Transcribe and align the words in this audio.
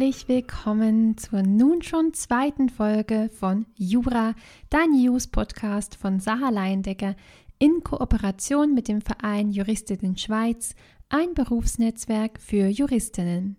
herzlich 0.00 0.28
willkommen 0.28 1.18
zur 1.18 1.42
nun 1.42 1.82
schon 1.82 2.14
zweiten 2.14 2.70
Folge 2.70 3.28
von 3.38 3.66
Jura, 3.74 4.34
dein 4.70 4.92
News-Podcast 4.92 5.94
von 5.94 6.20
Sarah 6.20 6.48
Leindecker 6.48 7.14
in 7.58 7.84
Kooperation 7.84 8.72
mit 8.72 8.88
dem 8.88 9.02
Verein 9.02 9.50
Juristinnen 9.50 10.16
Schweiz, 10.16 10.74
ein 11.10 11.34
Berufsnetzwerk 11.34 12.40
für 12.40 12.68
Juristinnen. 12.68 13.56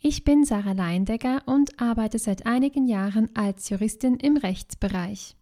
Ich 0.00 0.24
bin 0.24 0.46
Sarah 0.46 0.72
Leindecker 0.72 1.42
und 1.44 1.78
arbeite 1.78 2.18
seit 2.18 2.46
einigen 2.46 2.88
Jahren 2.88 3.28
als 3.34 3.68
Juristin 3.68 4.16
im 4.16 4.38
Rechtsbereich. 4.38 5.36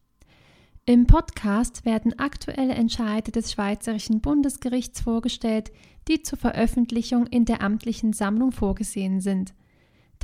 Im 0.85 1.07
Podcast 1.07 1.85
werden 1.85 2.19
aktuelle 2.19 2.75
Entscheide 2.75 3.31
des 3.31 3.53
Schweizerischen 3.53 4.21
Bundesgerichts 4.21 5.01
vorgestellt, 5.01 5.71
die 6.09 6.23
zur 6.23 6.39
Veröffentlichung 6.39 7.29
in 7.29 7.45
der 7.45 7.63
amtlichen 7.63 8.13
Sammlung 8.13 8.51
vorgesehen 8.51 9.21
sind. 9.21 9.55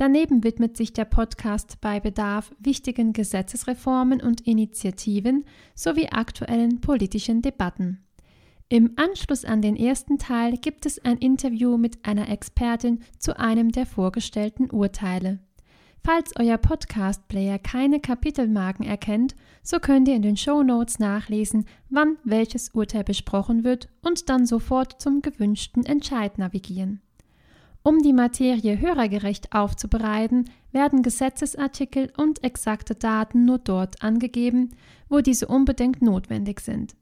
Daneben 0.01 0.43
widmet 0.43 0.77
sich 0.77 0.93
der 0.93 1.05
Podcast 1.05 1.79
bei 1.79 1.99
Bedarf 1.99 2.55
wichtigen 2.57 3.13
Gesetzesreformen 3.13 4.19
und 4.19 4.47
Initiativen 4.47 5.45
sowie 5.75 6.07
aktuellen 6.07 6.81
politischen 6.81 7.43
Debatten. 7.43 8.03
Im 8.67 8.93
Anschluss 8.95 9.45
an 9.45 9.61
den 9.61 9.75
ersten 9.75 10.17
Teil 10.17 10.57
gibt 10.57 10.87
es 10.87 11.05
ein 11.05 11.19
Interview 11.19 11.77
mit 11.77 12.03
einer 12.03 12.29
Expertin 12.29 13.03
zu 13.19 13.37
einem 13.37 13.71
der 13.71 13.85
vorgestellten 13.85 14.71
Urteile. 14.71 15.37
Falls 16.03 16.31
euer 16.35 16.57
Podcast-Player 16.57 17.59
keine 17.59 17.99
Kapitelmarken 17.99 18.87
erkennt, 18.87 19.35
so 19.61 19.77
könnt 19.77 20.07
ihr 20.07 20.15
in 20.15 20.23
den 20.23 20.35
Show 20.35 20.63
Notes 20.63 20.97
nachlesen, 20.97 21.65
wann 21.91 22.17
welches 22.23 22.69
Urteil 22.69 23.03
besprochen 23.03 23.63
wird 23.63 23.87
und 24.01 24.29
dann 24.29 24.47
sofort 24.47 24.99
zum 24.99 25.21
gewünschten 25.21 25.85
Entscheid 25.85 26.39
navigieren. 26.39 27.01
Um 27.83 27.99
die 27.99 28.13
Materie 28.13 28.79
hörergerecht 28.79 29.53
aufzubereiten, 29.53 30.49
werden 30.71 31.01
Gesetzesartikel 31.01 32.11
und 32.15 32.43
exakte 32.43 32.93
Daten 32.93 33.45
nur 33.45 33.57
dort 33.57 34.03
angegeben, 34.03 34.71
wo 35.09 35.21
diese 35.21 35.47
unbedingt 35.47 36.01
notwendig 36.01 36.59
sind. 36.59 36.95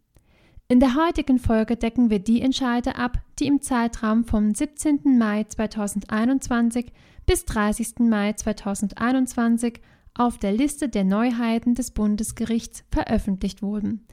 In 0.69 0.79
der 0.79 0.95
heutigen 0.95 1.39
Folge 1.39 1.75
decken 1.75 2.09
wir 2.09 2.19
die 2.19 2.41
Entscheide 2.41 2.95
ab, 2.95 3.17
die 3.39 3.47
im 3.47 3.61
Zeitraum 3.61 4.23
vom 4.23 4.53
17. 4.53 5.17
Mai 5.17 5.43
2021 5.43 6.93
bis 7.25 7.43
30. 7.45 7.99
Mai 7.99 8.33
2021 8.33 9.81
auf 10.13 10.37
der 10.37 10.51
Liste 10.53 10.87
der 10.87 11.03
Neuheiten 11.03 11.75
des 11.75 11.91
Bundesgerichts 11.91 12.83
veröffentlicht 12.91 13.61
wurden. 13.61 14.05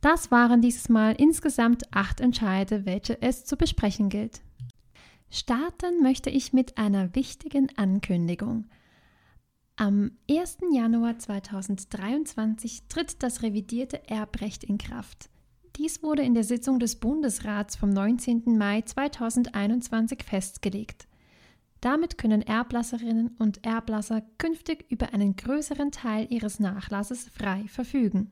Das 0.00 0.30
waren 0.30 0.62
dieses 0.62 0.88
Mal 0.88 1.14
insgesamt 1.18 1.92
acht 1.92 2.20
Entscheide, 2.20 2.86
welche 2.86 3.20
es 3.20 3.44
zu 3.44 3.56
besprechen 3.56 4.08
gilt. 4.08 4.42
Starten 5.30 6.02
möchte 6.02 6.30
ich 6.30 6.52
mit 6.52 6.78
einer 6.78 7.14
wichtigen 7.14 7.68
Ankündigung. 7.76 8.66
Am 9.76 10.12
1. 10.30 10.58
Januar 10.72 11.18
2023 11.18 12.84
tritt 12.88 13.22
das 13.22 13.42
revidierte 13.42 14.08
Erbrecht 14.08 14.64
in 14.64 14.78
Kraft. 14.78 15.28
Dies 15.76 16.02
wurde 16.02 16.22
in 16.22 16.32
der 16.32 16.44
Sitzung 16.44 16.78
des 16.78 16.96
Bundesrats 16.96 17.76
vom 17.76 17.90
19. 17.90 18.56
Mai 18.56 18.80
2021 18.80 20.22
festgelegt. 20.22 21.06
Damit 21.82 22.16
können 22.16 22.40
Erblasserinnen 22.40 23.36
und 23.38 23.66
Erblasser 23.66 24.22
künftig 24.38 24.86
über 24.90 25.12
einen 25.12 25.36
größeren 25.36 25.92
Teil 25.92 26.26
ihres 26.30 26.58
Nachlasses 26.58 27.28
frei 27.28 27.64
verfügen. 27.68 28.30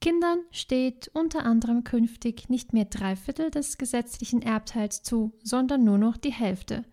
Kindern 0.00 0.40
steht 0.52 1.10
unter 1.12 1.44
anderem 1.44 1.82
künftig 1.82 2.48
nicht 2.48 2.72
mehr 2.72 2.84
drei 2.84 3.16
Viertel 3.16 3.50
des 3.50 3.78
gesetzlichen 3.78 4.42
Erbteils 4.42 5.02
zu, 5.02 5.32
sondern 5.42 5.82
nur 5.82 5.98
noch 5.98 6.16
die 6.16 6.32
Hälfte. 6.32 6.84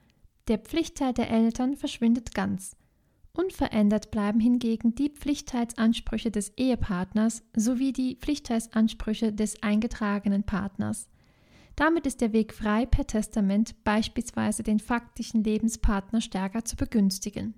Der 0.47 0.57
Pflichtteil 0.57 1.13
der 1.13 1.29
Eltern 1.29 1.75
verschwindet 1.75 2.33
ganz. 2.33 2.75
Unverändert 3.33 4.11
bleiben 4.11 4.39
hingegen 4.39 4.95
die 4.95 5.09
Pflichtteilsansprüche 5.09 6.31
des 6.31 6.53
Ehepartners 6.57 7.43
sowie 7.55 7.91
die 7.93 8.15
Pflichtteilsansprüche 8.15 9.33
des 9.33 9.61
eingetragenen 9.61 10.43
Partners. 10.43 11.07
Damit 11.75 12.07
ist 12.07 12.21
der 12.21 12.31
Weg 12.31 12.53
frei, 12.53 12.85
per 12.85 13.05
Testament 13.05 13.83
beispielsweise 13.83 14.63
den 14.63 14.79
faktischen 14.79 15.43
Lebenspartner 15.43 16.21
stärker 16.21 16.63
zu 16.63 16.77
begünstigen. 16.77 17.53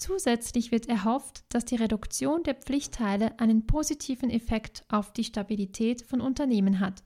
Zusätzlich 0.00 0.72
wird 0.72 0.88
erhofft, 0.88 1.44
dass 1.50 1.66
die 1.66 1.76
Reduktion 1.76 2.42
der 2.42 2.54
Pflichtteile 2.54 3.38
einen 3.38 3.66
positiven 3.66 4.30
Effekt 4.30 4.82
auf 4.88 5.12
die 5.12 5.24
Stabilität 5.24 6.00
von 6.00 6.22
Unternehmen 6.22 6.80
hat. 6.80 7.02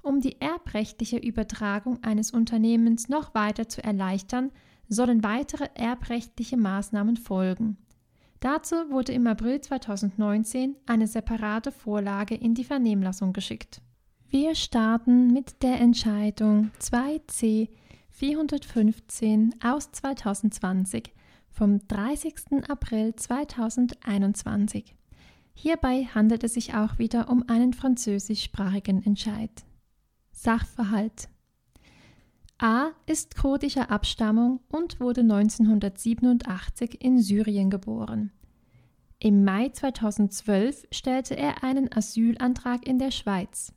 Um 0.00 0.22
die 0.22 0.40
erbrechtliche 0.40 1.18
Übertragung 1.18 2.02
eines 2.02 2.30
Unternehmens 2.30 3.10
noch 3.10 3.34
weiter 3.34 3.68
zu 3.68 3.84
erleichtern, 3.84 4.50
sollen 4.88 5.22
weitere 5.22 5.68
erbrechtliche 5.74 6.56
Maßnahmen 6.56 7.18
folgen. 7.18 7.76
Dazu 8.40 8.76
wurde 8.88 9.12
im 9.12 9.26
April 9.26 9.60
2019 9.60 10.76
eine 10.86 11.08
separate 11.08 11.70
Vorlage 11.70 12.34
in 12.34 12.54
die 12.54 12.64
Vernehmlassung 12.64 13.34
geschickt. 13.34 13.82
Wir 14.30 14.54
starten 14.54 15.34
mit 15.34 15.62
der 15.62 15.78
Entscheidung 15.78 16.70
2c 16.80 17.68
415 18.08 19.54
aus 19.62 19.92
2020 19.92 21.12
vom 21.52 21.86
30. 21.86 22.68
April 22.68 23.14
2021. 23.14 24.96
Hierbei 25.54 26.08
handelt 26.14 26.44
es 26.44 26.54
sich 26.54 26.74
auch 26.74 26.98
wieder 26.98 27.28
um 27.28 27.44
einen 27.48 27.72
französischsprachigen 27.72 29.04
Entscheid. 29.04 29.50
Sachverhalt 30.32 31.28
A 32.58 32.92
ist 33.06 33.36
kurdischer 33.36 33.90
Abstammung 33.90 34.60
und 34.68 35.00
wurde 35.00 35.22
1987 35.22 37.02
in 37.02 37.20
Syrien 37.20 37.70
geboren. 37.70 38.30
Im 39.18 39.44
Mai 39.44 39.68
2012 39.68 40.86
stellte 40.92 41.36
er 41.36 41.64
einen 41.64 41.92
Asylantrag 41.92 42.86
in 42.86 42.98
der 42.98 43.10
Schweiz. 43.10 43.72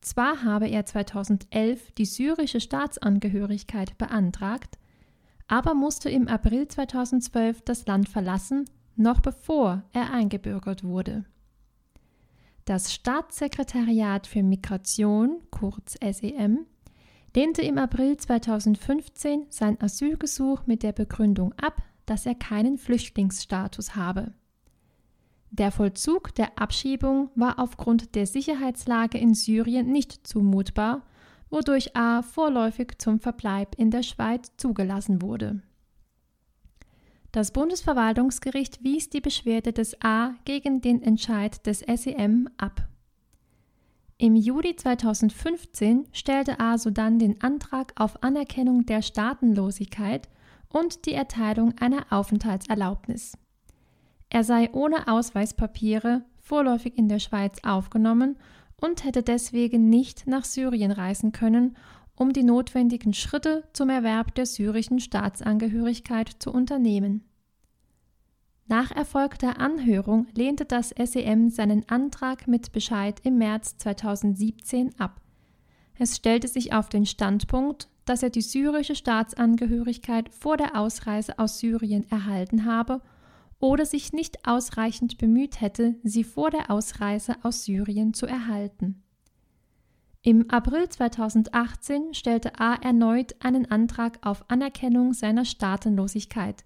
Zwar 0.00 0.44
habe 0.44 0.66
er 0.68 0.86
2011 0.86 1.92
die 1.92 2.04
syrische 2.04 2.60
Staatsangehörigkeit 2.60 3.98
beantragt, 3.98 4.78
aber 5.48 5.74
musste 5.74 6.10
im 6.10 6.28
April 6.28 6.68
2012 6.68 7.62
das 7.62 7.86
Land 7.86 8.08
verlassen, 8.08 8.64
noch 8.96 9.20
bevor 9.20 9.84
er 9.92 10.12
eingebürgert 10.12 10.82
wurde. 10.82 11.24
Das 12.64 12.92
Staatssekretariat 12.92 14.26
für 14.26 14.42
Migration, 14.42 15.40
kurz 15.50 15.96
SEM, 16.02 16.66
lehnte 17.34 17.62
im 17.62 17.78
April 17.78 18.16
2015 18.16 19.46
sein 19.50 19.80
Asylgesuch 19.80 20.66
mit 20.66 20.82
der 20.82 20.92
Begründung 20.92 21.52
ab, 21.54 21.82
dass 22.06 22.26
er 22.26 22.34
keinen 22.34 22.78
Flüchtlingsstatus 22.78 23.94
habe. 23.94 24.32
Der 25.50 25.70
Vollzug 25.70 26.34
der 26.34 26.58
Abschiebung 26.58 27.30
war 27.34 27.58
aufgrund 27.58 28.14
der 28.14 28.26
Sicherheitslage 28.26 29.18
in 29.18 29.34
Syrien 29.34 29.92
nicht 29.92 30.26
zumutbar 30.26 31.02
wodurch 31.50 31.96
A 31.96 32.22
vorläufig 32.22 32.98
zum 32.98 33.20
Verbleib 33.20 33.74
in 33.76 33.90
der 33.90 34.02
Schweiz 34.02 34.52
zugelassen 34.56 35.22
wurde. 35.22 35.62
Das 37.32 37.50
Bundesverwaltungsgericht 37.52 38.82
wies 38.82 39.10
die 39.10 39.20
Beschwerde 39.20 39.72
des 39.72 40.00
A 40.02 40.34
gegen 40.44 40.80
den 40.80 41.02
Entscheid 41.02 41.66
des 41.66 41.80
SEM 41.80 42.48
ab. 42.56 42.88
Im 44.18 44.34
Juli 44.34 44.74
2015 44.74 46.06
stellte 46.12 46.58
A 46.58 46.78
sodann 46.78 47.18
den 47.18 47.42
Antrag 47.42 47.92
auf 48.00 48.22
Anerkennung 48.22 48.86
der 48.86 49.02
Staatenlosigkeit 49.02 50.30
und 50.70 51.04
die 51.04 51.12
Erteilung 51.12 51.74
einer 51.78 52.06
Aufenthaltserlaubnis. 52.10 53.36
Er 54.30 54.42
sei 54.42 54.70
ohne 54.72 55.06
Ausweispapiere 55.06 56.22
vorläufig 56.40 56.96
in 56.96 57.08
der 57.08 57.18
Schweiz 57.18 57.58
aufgenommen 57.62 58.36
und 58.80 59.04
hätte 59.04 59.22
deswegen 59.22 59.88
nicht 59.88 60.26
nach 60.26 60.44
Syrien 60.44 60.90
reisen 60.90 61.32
können, 61.32 61.76
um 62.14 62.32
die 62.32 62.42
notwendigen 62.42 63.14
Schritte 63.14 63.64
zum 63.72 63.90
Erwerb 63.90 64.34
der 64.34 64.46
syrischen 64.46 65.00
Staatsangehörigkeit 65.00 66.30
zu 66.38 66.52
unternehmen. 66.52 67.24
Nach 68.68 68.90
erfolgter 68.90 69.60
Anhörung 69.60 70.26
lehnte 70.34 70.64
das 70.64 70.90
SEM 70.90 71.50
seinen 71.50 71.88
Antrag 71.88 72.48
mit 72.48 72.72
Bescheid 72.72 73.20
im 73.22 73.38
März 73.38 73.78
2017 73.78 74.98
ab. 74.98 75.20
Es 75.98 76.16
stellte 76.16 76.48
sich 76.48 76.72
auf 76.72 76.88
den 76.88 77.06
Standpunkt, 77.06 77.88
dass 78.06 78.22
er 78.22 78.30
die 78.30 78.42
syrische 78.42 78.94
Staatsangehörigkeit 78.94 80.30
vor 80.34 80.56
der 80.56 80.76
Ausreise 80.76 81.38
aus 81.38 81.58
Syrien 81.60 82.10
erhalten 82.10 82.64
habe 82.64 83.02
oder 83.66 83.84
sich 83.84 84.12
nicht 84.12 84.46
ausreichend 84.46 85.18
bemüht 85.18 85.60
hätte, 85.60 85.96
sie 86.04 86.22
vor 86.22 86.50
der 86.50 86.70
Ausreise 86.70 87.34
aus 87.42 87.64
Syrien 87.64 88.14
zu 88.14 88.26
erhalten. 88.26 89.02
Im 90.22 90.48
April 90.50 90.88
2018 90.88 92.14
stellte 92.14 92.60
A 92.60 92.74
erneut 92.74 93.34
einen 93.40 93.68
Antrag 93.68 94.24
auf 94.24 94.48
Anerkennung 94.48 95.14
seiner 95.14 95.44
Staatenlosigkeit. 95.44 96.64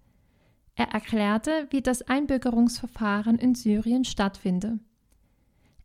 Er 0.74 0.88
erklärte, 0.88 1.68
wie 1.70 1.80
das 1.80 2.02
Einbürgerungsverfahren 2.02 3.38
in 3.38 3.54
Syrien 3.54 4.04
stattfinde. 4.04 4.78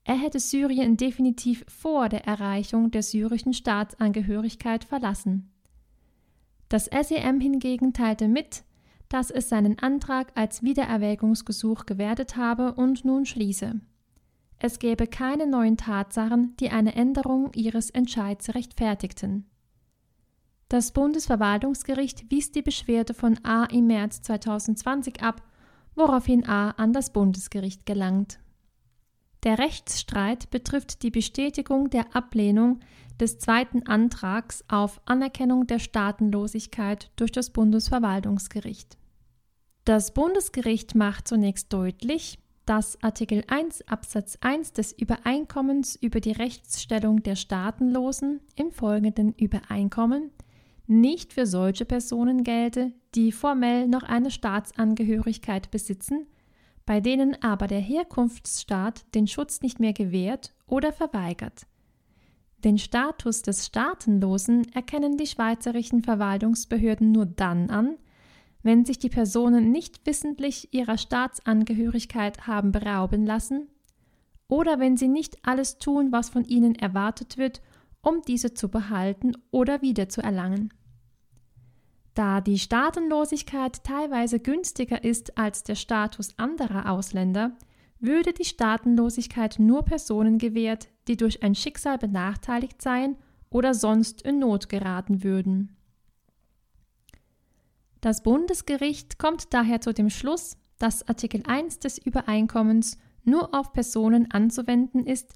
Er 0.04 0.16
hätte 0.16 0.42
Syrien 0.42 0.98
definitiv 0.98 1.66
vor 1.70 2.10
der 2.10 2.26
Erreichung 2.26 2.92
der 2.92 3.04
syrischen 3.04 3.54
Staatsangehörigkeit 3.54 4.84
verlassen. 4.84 5.50
Das 6.68 6.86
SEM 6.86 7.40
hingegen 7.40 7.94
teilte 7.94 8.28
mit, 8.28 8.64
dass 9.16 9.32
es 9.32 9.48
seinen 9.48 9.80
Antrag 9.80 10.34
als 10.36 10.62
Wiedererwägungsgesuch 10.62 11.86
gewertet 11.86 12.36
habe 12.36 12.74
und 12.74 13.06
nun 13.06 13.26
schließe. 13.26 13.80
Es 14.60 14.78
gäbe 14.78 15.08
keine 15.08 15.48
neuen 15.48 15.78
Tatsachen, 15.78 16.54
die 16.60 16.70
eine 16.70 16.96
Änderung 16.96 17.54
ihres 17.54 17.90
Entscheids 17.90 18.54
rechtfertigten. 18.54 19.46
Das 20.68 20.92
Bundesverwaltungsgericht 20.92 22.30
wies 22.30 22.52
die 22.52 22.62
Beschwerde 22.62 23.14
von 23.14 23.40
A 23.46 23.64
im 23.64 23.88
März 23.88 24.22
2020 24.24 25.24
ab, 25.24 25.42
woraufhin 25.96 26.46
A 26.46 26.72
an 26.72 26.92
das 26.92 27.14
Bundesgericht 27.14 27.86
gelangt. 27.86 28.40
Der 29.44 29.60
Rechtsstreit 29.60 30.50
betrifft 30.50 31.04
die 31.04 31.12
Bestätigung 31.12 31.90
der 31.90 32.14
Ablehnung 32.14 32.82
des 33.18 33.40
zweiten 33.40 33.88
Antrags 33.88 34.66
auf 34.68 35.00
Anerkennung 35.06 35.68
der 35.68 35.80
Staatenlosigkeit 35.80 37.12
durch 37.16 37.32
das 37.32 37.52
Bundesverwaltungsgericht. 37.52 38.98
Das 39.86 40.16
Bundesgericht 40.16 40.96
macht 40.96 41.28
zunächst 41.28 41.72
deutlich, 41.72 42.40
dass 42.66 42.98
Artikel 43.04 43.44
1 43.48 43.88
Absatz 43.88 44.36
1 44.42 44.74
des 44.74 44.92
Übereinkommens 44.92 45.96
über 45.96 46.20
die 46.20 46.32
Rechtsstellung 46.32 47.22
der 47.22 47.36
Staatenlosen 47.36 48.42
im 48.56 48.72
folgenden 48.72 49.34
Übereinkommen 49.34 50.32
nicht 50.88 51.34
für 51.34 51.46
solche 51.46 51.86
Personen 51.86 52.44
gelte, 52.44 52.94
die 53.14 53.32
formell 53.32 53.88
noch 53.88 54.02
eine 54.02 54.32
Staatsangehörigkeit 54.32 55.70
besitzen, 55.70 56.26
bei 56.88 57.00
denen 57.00 57.42
aber 57.44 57.68
der 57.68 57.80
Herkunftsstaat 57.80 59.06
den 59.14 59.28
Schutz 59.28 59.62
nicht 59.62 59.80
mehr 59.80 59.94
gewährt 59.94 60.56
oder 60.66 60.94
verweigert. 60.94 61.68
Den 62.64 62.80
Status 62.80 63.44
des 63.44 63.68
Staatenlosen 63.68 64.66
erkennen 64.74 65.18
die 65.18 65.28
schweizerischen 65.28 66.02
Verwaltungsbehörden 66.02 67.12
nur 67.12 67.28
dann 67.28 67.70
an, 67.70 67.98
wenn 68.66 68.84
sich 68.84 68.98
die 68.98 69.10
Personen 69.10 69.72
nicht 69.72 70.08
wissentlich 70.08 70.74
ihrer 70.74 70.98
Staatsangehörigkeit 70.98 72.48
haben 72.48 72.72
berauben 72.72 73.24
lassen 73.24 73.68
oder 74.48 74.80
wenn 74.80 74.98
sie 74.98 75.08
nicht 75.08 75.38
alles 75.44 75.78
tun, 75.78 76.12
was 76.12 76.30
von 76.30 76.44
ihnen 76.46 76.74
erwartet 76.74 77.38
wird, 77.38 77.62
um 78.02 78.24
diese 78.28 78.56
zu 78.56 78.70
behalten 78.70 79.34
oder 79.52 79.84
wiederzuerlangen. 79.84 80.74
Da 82.16 82.42
die 82.42 82.58
Staatenlosigkeit 82.58 83.84
teilweise 83.84 84.40
günstiger 84.40 85.04
ist 85.04 85.38
als 85.38 85.62
der 85.62 85.76
Status 85.76 86.40
anderer 86.40 86.90
Ausländer, 86.90 87.56
würde 88.00 88.34
die 88.34 88.46
Staatenlosigkeit 88.46 89.60
nur 89.60 89.84
Personen 89.84 90.40
gewährt, 90.40 90.88
die 91.08 91.18
durch 91.18 91.44
ein 91.44 91.54
Schicksal 91.54 92.00
benachteiligt 92.00 92.82
seien 92.82 93.16
oder 93.52 93.76
sonst 93.76 94.24
in 94.24 94.40
Not 94.40 94.70
geraten 94.70 95.24
würden. 95.24 95.75
Das 98.06 98.22
Bundesgericht 98.22 99.18
kommt 99.18 99.52
daher 99.52 99.82
zu 99.82 99.92
dem 99.92 100.12
Schluss, 100.12 100.58
dass 100.78 101.08
Artikel 101.08 101.42
1 101.48 101.80
des 101.80 101.98
Übereinkommens 101.98 103.00
nur 103.24 103.56
auf 103.56 103.74
Personen 103.74 104.30
anzuwenden 104.30 105.08
ist, 105.08 105.34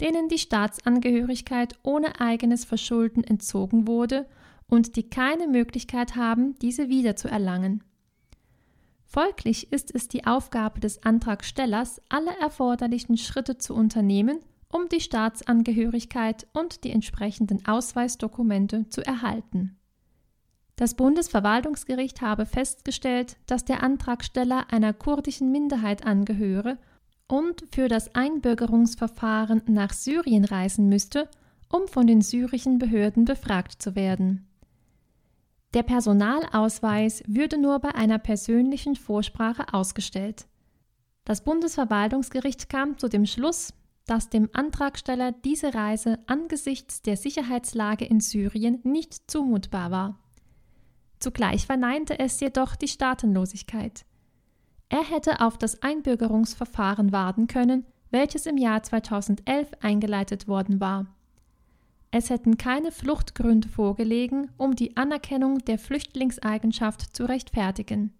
denen 0.00 0.30
die 0.30 0.38
Staatsangehörigkeit 0.38 1.74
ohne 1.82 2.18
eigenes 2.18 2.64
Verschulden 2.64 3.22
entzogen 3.22 3.86
wurde 3.86 4.26
und 4.66 4.96
die 4.96 5.10
keine 5.10 5.46
Möglichkeit 5.46 6.16
haben, 6.16 6.58
diese 6.60 6.88
wiederzuerlangen. 6.88 7.84
Folglich 9.04 9.70
ist 9.70 9.94
es 9.94 10.08
die 10.08 10.26
Aufgabe 10.26 10.80
des 10.80 11.02
Antragstellers, 11.02 12.00
alle 12.08 12.34
erforderlichen 12.40 13.18
Schritte 13.18 13.58
zu 13.58 13.74
unternehmen, 13.74 14.40
um 14.72 14.88
die 14.88 15.00
Staatsangehörigkeit 15.00 16.46
und 16.54 16.82
die 16.82 16.92
entsprechenden 16.92 17.66
Ausweisdokumente 17.66 18.88
zu 18.88 19.04
erhalten. 19.04 19.76
Das 20.76 20.94
Bundesverwaltungsgericht 20.94 22.20
habe 22.20 22.44
festgestellt, 22.44 23.38
dass 23.46 23.64
der 23.64 23.82
Antragsteller 23.82 24.70
einer 24.70 24.92
kurdischen 24.92 25.50
Minderheit 25.50 26.06
angehöre 26.06 26.76
und 27.28 27.64
für 27.72 27.88
das 27.88 28.14
Einbürgerungsverfahren 28.14 29.62
nach 29.66 29.94
Syrien 29.94 30.44
reisen 30.44 30.88
müsste, 30.90 31.30
um 31.72 31.88
von 31.88 32.06
den 32.06 32.20
syrischen 32.20 32.78
Behörden 32.78 33.24
befragt 33.24 33.80
zu 33.80 33.96
werden. 33.96 34.46
Der 35.72 35.82
Personalausweis 35.82 37.24
würde 37.26 37.58
nur 37.58 37.80
bei 37.80 37.94
einer 37.94 38.18
persönlichen 38.18 38.96
Vorsprache 38.96 39.72
ausgestellt. 39.72 40.46
Das 41.24 41.42
Bundesverwaltungsgericht 41.42 42.68
kam 42.68 42.98
zu 42.98 43.08
dem 43.08 43.26
Schluss, 43.26 43.72
dass 44.06 44.28
dem 44.28 44.48
Antragsteller 44.52 45.32
diese 45.32 45.74
Reise 45.74 46.18
angesichts 46.26 47.02
der 47.02 47.16
Sicherheitslage 47.16 48.04
in 48.04 48.20
Syrien 48.20 48.80
nicht 48.84 49.28
zumutbar 49.28 49.90
war. 49.90 50.18
Zugleich 51.26 51.66
verneinte 51.66 52.20
es 52.20 52.38
jedoch 52.38 52.76
die 52.76 52.86
Staatenlosigkeit. 52.86 54.04
Er 54.88 55.02
hätte 55.02 55.40
auf 55.40 55.58
das 55.58 55.82
Einbürgerungsverfahren 55.82 57.10
warten 57.10 57.48
können, 57.48 57.84
welches 58.12 58.46
im 58.46 58.56
Jahr 58.56 58.84
2011 58.84 59.72
eingeleitet 59.80 60.46
worden 60.46 60.78
war. 60.78 61.06
Es 62.12 62.30
hätten 62.30 62.58
keine 62.58 62.92
Fluchtgründe 62.92 63.68
vorgelegen, 63.68 64.52
um 64.56 64.76
die 64.76 64.96
Anerkennung 64.96 65.58
der 65.64 65.80
Flüchtlingseigenschaft 65.80 67.16
zu 67.16 67.24
rechtfertigen. 67.24 68.14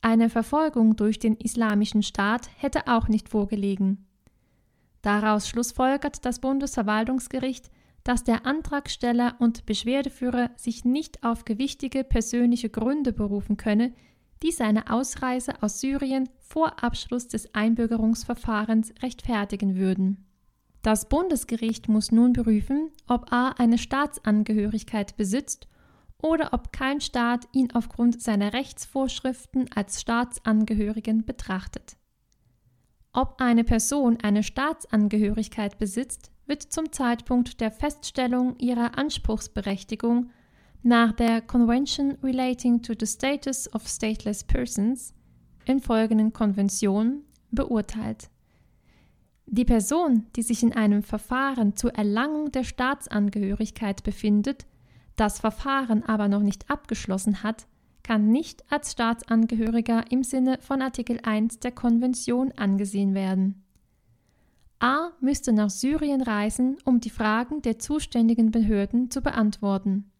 Eine 0.00 0.30
Verfolgung 0.30 0.96
durch 0.96 1.20
den 1.20 1.36
Islamischen 1.36 2.02
Staat 2.02 2.50
hätte 2.56 2.88
auch 2.88 3.06
nicht 3.06 3.28
vorgelegen. 3.28 4.04
Daraus 5.02 5.48
schlussfolgert 5.48 6.24
das 6.24 6.40
Bundesverwaltungsgericht, 6.40 7.70
dass 8.04 8.24
der 8.24 8.46
Antragsteller 8.46 9.36
und 9.38 9.66
Beschwerdeführer 9.66 10.50
sich 10.56 10.84
nicht 10.84 11.22
auf 11.22 11.44
gewichtige 11.44 12.04
persönliche 12.04 12.70
Gründe 12.70 13.12
berufen 13.12 13.56
könne, 13.56 13.92
die 14.42 14.52
seine 14.52 14.90
Ausreise 14.90 15.62
aus 15.62 15.80
Syrien 15.80 16.28
vor 16.38 16.82
Abschluss 16.82 17.28
des 17.28 17.54
Einbürgerungsverfahrens 17.54 18.94
rechtfertigen 19.02 19.76
würden. 19.76 20.26
Das 20.82 21.10
Bundesgericht 21.10 21.88
muss 21.88 22.10
nun 22.10 22.32
prüfen, 22.32 22.90
ob 23.06 23.30
A 23.32 23.50
eine 23.50 23.76
Staatsangehörigkeit 23.76 25.16
besitzt 25.16 25.68
oder 26.22 26.54
ob 26.54 26.72
kein 26.72 27.00
Staat 27.02 27.46
ihn 27.52 27.70
aufgrund 27.72 28.22
seiner 28.22 28.54
Rechtsvorschriften 28.54 29.68
als 29.74 30.00
Staatsangehörigen 30.00 31.26
betrachtet. 31.26 31.96
Ob 33.12 33.40
eine 33.40 33.64
Person 33.64 34.18
eine 34.22 34.42
Staatsangehörigkeit 34.42 35.78
besitzt, 35.78 36.30
wird 36.50 36.64
zum 36.64 36.90
Zeitpunkt 36.90 37.60
der 37.60 37.70
Feststellung 37.70 38.58
ihrer 38.58 38.98
Anspruchsberechtigung 38.98 40.30
nach 40.82 41.12
der 41.12 41.40
Convention 41.40 42.18
Relating 42.24 42.82
to 42.82 42.92
the 42.98 43.06
Status 43.06 43.72
of 43.72 43.86
Stateless 43.86 44.42
Persons 44.42 45.14
in 45.64 45.78
folgenden 45.78 46.32
Konventionen 46.32 47.22
beurteilt. 47.52 48.30
Die 49.46 49.64
Person, 49.64 50.26
die 50.34 50.42
sich 50.42 50.64
in 50.64 50.72
einem 50.72 51.04
Verfahren 51.04 51.76
zur 51.76 51.94
Erlangung 51.94 52.50
der 52.50 52.64
Staatsangehörigkeit 52.64 54.02
befindet, 54.02 54.66
das 55.14 55.38
Verfahren 55.38 56.02
aber 56.02 56.26
noch 56.26 56.42
nicht 56.42 56.68
abgeschlossen 56.68 57.44
hat, 57.44 57.68
kann 58.02 58.28
nicht 58.28 58.64
als 58.72 58.90
Staatsangehöriger 58.90 60.10
im 60.10 60.24
Sinne 60.24 60.58
von 60.60 60.82
Artikel 60.82 61.20
1 61.22 61.60
der 61.60 61.70
Konvention 61.70 62.50
angesehen 62.56 63.14
werden. 63.14 63.62
A 64.80 65.10
müsste 65.20 65.52
nach 65.52 65.68
Syrien 65.68 66.22
reisen, 66.22 66.78
um 66.84 67.00
die 67.00 67.10
Fragen 67.10 67.60
der 67.60 67.78
zuständigen 67.78 68.50
Behörden 68.50 69.10
zu 69.10 69.20
beantworten. 69.20 70.10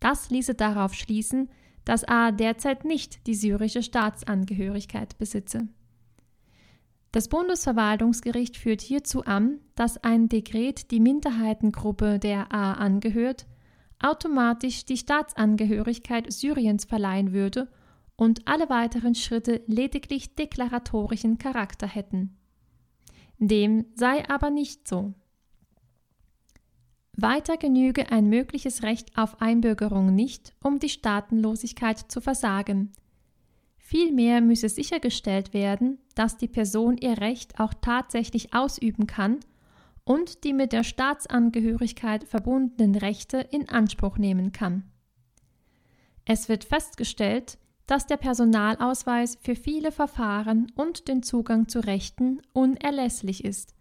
Das 0.00 0.30
ließe 0.30 0.54
darauf 0.54 0.94
schließen, 0.94 1.50
dass 1.84 2.08
A 2.08 2.32
derzeit 2.32 2.86
nicht 2.86 3.26
die 3.26 3.34
syrische 3.34 3.82
Staatsangehörigkeit 3.82 5.18
besitze. 5.18 5.68
Das 7.12 7.28
Bundesverwaltungsgericht 7.28 8.56
führt 8.56 8.80
hierzu 8.80 9.24
an, 9.24 9.58
dass 9.74 10.02
ein 10.02 10.30
Dekret 10.30 10.90
die 10.90 11.00
Minderheitengruppe 11.00 12.18
der 12.18 12.50
A 12.52 12.72
angehört, 12.72 13.46
automatisch 14.00 14.86
die 14.86 14.96
Staatsangehörigkeit 14.96 16.32
Syriens 16.32 16.86
verleihen 16.86 17.34
würde 17.34 17.68
und 18.16 18.48
alle 18.48 18.70
weiteren 18.70 19.14
Schritte 19.14 19.60
lediglich 19.66 20.34
deklaratorischen 20.34 21.36
Charakter 21.36 21.86
hätten. 21.86 22.38
Dem 23.44 23.86
sei 23.94 24.28
aber 24.28 24.50
nicht 24.50 24.88
so. 24.88 25.14
Weiter 27.14 27.56
genüge 27.56 28.10
ein 28.10 28.28
mögliches 28.28 28.82
Recht 28.82 29.18
auf 29.18 29.42
Einbürgerung 29.42 30.14
nicht, 30.14 30.54
um 30.62 30.78
die 30.78 30.88
Staatenlosigkeit 30.88 31.98
zu 31.98 32.20
versagen, 32.20 32.92
Vielmehr 33.92 34.40
müsse 34.40 34.70
sichergestellt 34.70 35.52
werden, 35.52 35.98
dass 36.14 36.38
die 36.38 36.48
Person 36.48 36.96
ihr 36.96 37.18
Recht 37.18 37.60
auch 37.60 37.74
tatsächlich 37.74 38.54
ausüben 38.54 39.06
kann 39.06 39.40
und 40.04 40.44
die 40.44 40.54
mit 40.54 40.72
der 40.72 40.82
Staatsangehörigkeit 40.82 42.24
verbundenen 42.24 42.94
Rechte 42.94 43.36
in 43.50 43.68
Anspruch 43.68 44.16
nehmen 44.16 44.50
kann. 44.52 44.84
Es 46.24 46.48
wird 46.48 46.64
festgestellt, 46.64 47.58
dass 47.92 48.06
der 48.06 48.16
Personalausweis 48.16 49.36
für 49.42 49.54
viele 49.54 49.92
Verfahren 49.92 50.72
und 50.76 51.08
den 51.08 51.22
Zugang 51.22 51.68
zu 51.68 51.80
Rechten 51.80 52.40
unerlässlich 52.54 53.44
ist. 53.44 53.74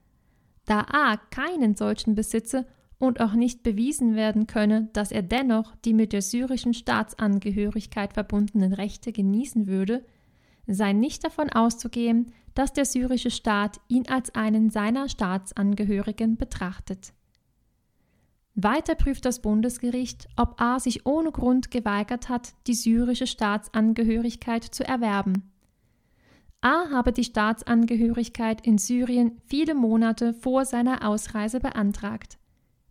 Da 0.66 0.82
A 0.92 1.16
keinen 1.16 1.76
solchen 1.76 2.14
besitze 2.14 2.68
und 3.00 3.22
auch 3.22 3.32
nicht 3.32 3.64
bewiesen 3.64 4.16
werden 4.16 4.48
könne, 4.48 4.90
dass 4.92 5.14
er 5.14 5.22
dennoch 5.22 5.78
die 5.86 5.94
mit 5.94 6.12
der 6.12 6.22
syrischen 6.22 6.74
Staatsangehörigkeit 6.74 8.12
verbundenen 8.12 8.74
Rechte 8.74 9.14
genießen 9.14 9.68
würde, 9.68 10.06
sei 10.68 10.92
nicht 10.92 11.24
davon 11.24 11.50
auszugehen, 11.50 12.34
dass 12.54 12.74
der 12.74 12.84
syrische 12.84 13.32
Staat 13.32 13.80
ihn 13.88 14.10
als 14.10 14.36
einen 14.36 14.72
seiner 14.72 15.08
Staatsangehörigen 15.08 16.36
betrachtet. 16.36 17.14
Weiter 18.56 18.96
prüft 18.96 19.26
das 19.26 19.42
Bundesgericht, 19.42 20.28
ob 20.36 20.60
A 20.60 20.80
sich 20.80 21.06
ohne 21.06 21.32
Grund 21.32 21.72
geweigert 21.72 22.30
hat, 22.30 22.54
die 22.68 22.74
syrische 22.74 23.28
Staatsangehörigkeit 23.28 24.64
zu 24.64 24.86
erwerben. 24.86 25.52
A 26.60 26.92
habe 26.92 27.12
die 27.12 27.24
Staatsangehörigkeit 27.24 28.66
in 28.66 28.78
Syrien 28.78 29.42
viele 29.48 29.74
Monate 29.74 30.34
vor 30.34 30.66
seiner 30.66 31.08
Ausreise 31.08 31.60
beantragt. 31.60 32.38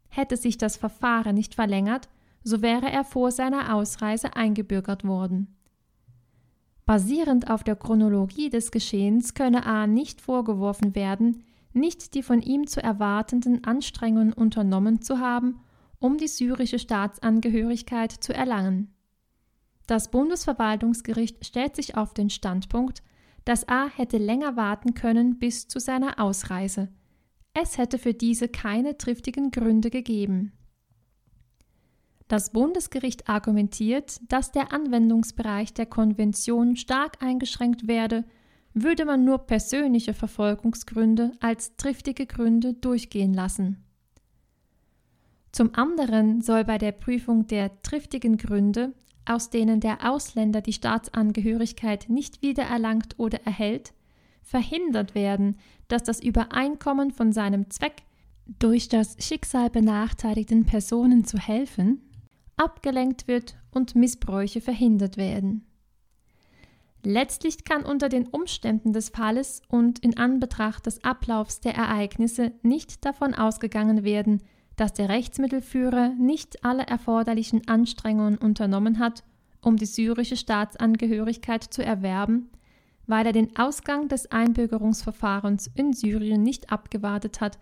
Hätte 0.09 0.37
sich 0.37 0.59
das 0.59 0.77
Verfahren 0.77 1.37
nicht 1.37 1.55
verlängert, 1.55 2.09
so 2.43 2.63
wäre 2.63 2.91
er 2.91 3.05
vor 3.05 3.31
seiner 3.31 3.75
Ausreise 3.75 4.35
eingebürgert 4.35 5.05
worden. 5.05 5.55
Basierend 6.85 7.49
auf 7.49 7.63
der 7.63 7.77
Chronologie 7.77 8.51
des 8.51 8.73
Geschehens 8.73 9.35
könne 9.35 9.65
A 9.67 9.87
nicht 9.87 10.21
vorgeworfen 10.21 10.97
werden, 10.97 11.45
nicht 11.73 12.15
die 12.15 12.23
von 12.23 12.43
ihm 12.43 12.67
zu 12.67 12.83
erwartenden 12.83 13.65
Anstrengungen 13.65 14.33
unternommen 14.33 15.03
zu 15.03 15.19
haben, 15.19 15.61
um 15.99 16.17
die 16.17 16.29
syrische 16.29 16.79
Staatsangehörigkeit 16.79 18.13
zu 18.13 18.35
erlangen. 18.35 18.95
Das 19.87 20.11
Bundesverwaltungsgericht 20.11 21.45
stellt 21.45 21.77
sich 21.77 21.97
auf 21.97 22.15
den 22.15 22.31
Standpunkt, 22.31 23.03
dass 23.45 23.69
A 23.69 23.89
hätte 23.89 24.19
länger 24.19 24.57
warten 24.57 24.95
können 24.95 25.39
bis 25.39 25.69
zu 25.69 25.81
seiner 25.81 26.21
Ausreise. 26.21 26.89
Es 27.55 27.79
hätte 27.79 27.99
für 27.99 28.15
diese 28.15 28.49
keine 28.49 28.97
triftigen 28.97 29.51
Gründe 29.51 29.91
gegeben. 29.91 30.53
Das 32.29 32.53
Bundesgericht 32.53 33.29
argumentiert, 33.29 34.21
dass 34.29 34.53
der 34.53 34.73
Anwendungsbereich 34.73 35.75
der 35.75 35.87
Konvention 35.87 36.77
stark 36.77 37.21
eingeschränkt 37.21 37.89
werde, 37.89 38.25
würde 38.75 39.05
man 39.05 39.25
nur 39.25 39.39
persönliche 39.39 40.15
Verfolgungsgründe 40.15 41.33
als 41.41 41.77
triftige 41.77 42.27
Gründe 42.27 42.75
durchgehen 42.75 43.35
lassen. 43.35 43.85
Zum 45.53 45.75
anderen 45.75 46.43
soll 46.43 46.65
bei 46.65 46.79
der 46.79 46.93
Prüfung 46.93 47.47
der 47.47 47.83
triftigen 47.83 48.37
Gründe, 48.37 48.93
aus 49.25 49.51
denen 49.51 49.81
der 49.81 50.09
Ausländer 50.09 50.61
die 50.61 50.73
Staatsangehörigkeit 50.73 52.09
nicht 52.09 52.43
wiedererlangt 52.43 53.19
oder 53.19 53.41
erhält, 53.45 53.93
verhindert 54.43 55.15
werden, 55.15 55.57
dass 55.89 56.03
das 56.03 56.21
Übereinkommen 56.23 57.11
von 57.11 57.33
seinem 57.33 57.71
Zweck, 57.71 58.03
durch 58.59 58.89
das 58.89 59.17
Schicksal 59.21 59.71
benachteiligten 59.71 60.67
Personen 60.67 61.25
zu 61.25 61.39
helfen, 61.39 62.01
abgelenkt 62.57 63.29
wird 63.29 63.57
und 63.71 63.95
Missbräuche 63.95 64.61
verhindert 64.61 65.17
werden. 65.17 65.70
Letztlich 67.03 67.65
kann 67.65 67.85
unter 67.85 68.09
den 68.09 68.27
Umständen 68.27 68.93
des 68.93 69.09
Falles 69.09 69.63
und 69.69 70.01
in 70.01 70.19
Anbetracht 70.19 70.85
des 70.85 71.03
Ablaufs 71.03 71.61
der 71.61 71.75
Ereignisse 71.75 72.53
nicht 72.63 73.05
davon 73.05 73.35
ausgegangen 73.35 74.05
werden, 74.05 74.43
dass 74.77 74.93
der 74.93 75.09
Rechtsmittelführer 75.09 76.11
nicht 76.19 76.65
alle 76.65 76.87
erforderlichen 76.87 77.67
Anstrengungen 77.69 78.37
unternommen 78.37 78.99
hat, 78.99 79.25
um 79.63 79.77
die 79.77 79.87
syrische 79.87 80.37
Staatsangehörigkeit 80.37 81.65
zu 81.65 81.85
erwerben, 81.85 82.51
weil 83.07 83.27
er 83.27 83.33
den 83.33 83.57
Ausgang 83.57 84.09
des 84.09 84.31
Einbürgerungsverfahrens 84.31 85.71
in 85.75 85.93
Syrien 85.93 86.43
nicht 86.43 86.71
abgewartet 86.71 87.41
hat, 87.41 87.59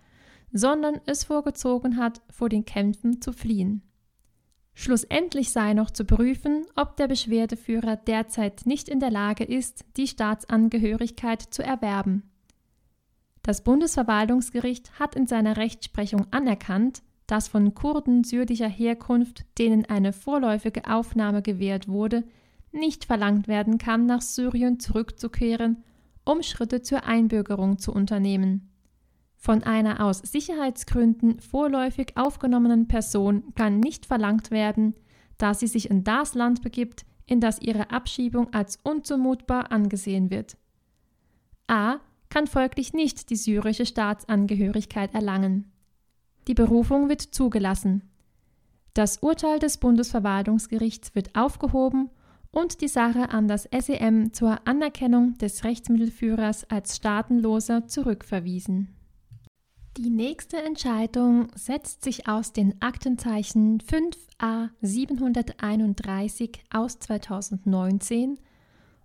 sondern 0.51 0.99
es 1.05 1.23
vorgezogen 1.23 1.97
hat, 1.97 2.21
vor 2.29 2.49
den 2.49 2.65
Kämpfen 2.65 3.21
zu 3.21 3.31
fliehen. 3.31 3.83
Schlussendlich 4.81 5.51
sei 5.51 5.73
noch 5.73 5.91
zu 5.91 6.05
prüfen, 6.05 6.65
ob 6.73 6.95
der 6.95 7.09
Beschwerdeführer 7.09 7.97
derzeit 7.97 8.61
nicht 8.63 8.87
in 8.87 9.01
der 9.01 9.11
Lage 9.11 9.43
ist, 9.43 9.83
die 9.97 10.07
Staatsangehörigkeit 10.07 11.41
zu 11.41 11.61
erwerben. 11.61 12.23
Das 13.43 13.61
Bundesverwaltungsgericht 13.65 14.97
hat 14.97 15.15
in 15.17 15.27
seiner 15.27 15.57
Rechtsprechung 15.57 16.27
anerkannt, 16.31 17.03
dass 17.27 17.49
von 17.49 17.73
Kurden 17.73 18.23
syrischer 18.23 18.69
Herkunft, 18.69 19.43
denen 19.57 19.83
eine 19.83 20.13
vorläufige 20.13 20.89
Aufnahme 20.89 21.41
gewährt 21.41 21.89
wurde, 21.89 22.23
nicht 22.71 23.03
verlangt 23.03 23.49
werden 23.49 23.79
kann, 23.79 24.05
nach 24.05 24.21
Syrien 24.21 24.79
zurückzukehren, 24.79 25.83
um 26.23 26.41
Schritte 26.41 26.81
zur 26.81 27.03
Einbürgerung 27.03 27.79
zu 27.79 27.91
unternehmen. 27.91 28.71
Von 29.41 29.63
einer 29.63 30.03
aus 30.03 30.19
Sicherheitsgründen 30.19 31.39
vorläufig 31.39 32.17
aufgenommenen 32.17 32.89
Person 32.89 33.53
kann 33.55 33.79
nicht 33.79 34.05
verlangt 34.05 34.51
werden, 34.51 34.95
da 35.37 35.53
sie 35.53 35.67
sich 35.67 35.89
in 35.89 36.03
das 36.03 36.33
Land 36.33 36.61
begibt, 36.61 37.05
in 37.25 37.39
das 37.39 37.61
ihre 37.61 37.89
Abschiebung 37.89 38.53
als 38.53 38.79
unzumutbar 38.83 39.71
angesehen 39.71 40.29
wird. 40.29 40.57
A 41.67 41.99
kann 42.27 42.47
folglich 42.47 42.91
nicht 42.91 43.29
die 43.29 43.37
syrische 43.37 43.85
Staatsangehörigkeit 43.85 45.13
erlangen. 45.13 45.71
Die 46.49 46.53
Berufung 46.53 47.07
wird 47.07 47.21
zugelassen. 47.21 48.01
Das 48.93 49.19
Urteil 49.19 49.59
des 49.59 49.77
Bundesverwaltungsgerichts 49.77 51.15
wird 51.15 51.33
aufgehoben 51.37 52.09
und 52.51 52.81
die 52.81 52.89
Sache 52.89 53.29
an 53.29 53.47
das 53.47 53.69
SEM 53.71 54.33
zur 54.33 54.67
Anerkennung 54.67 55.37
des 55.37 55.63
Rechtsmittelführers 55.63 56.69
als 56.69 56.97
Staatenloser 56.97 57.87
zurückverwiesen. 57.87 58.98
Die 60.01 60.09
nächste 60.09 60.55
Entscheidung 60.55 61.49
setzt 61.55 62.05
sich 62.05 62.25
aus 62.29 62.53
den 62.53 62.81
Aktenzeichen 62.81 63.79
5a 63.81 64.69
731 64.79 66.63
aus 66.69 66.99
2019 66.99 68.39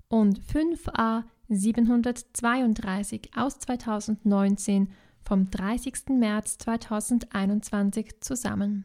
und 0.07 0.39
5a 0.39 1.25
732 1.49 3.33
aus 3.35 3.59
2019 3.59 4.93
vom 5.25 5.51
30. 5.51 6.11
März 6.11 6.59
2021 6.59 8.21
zusammen. 8.21 8.85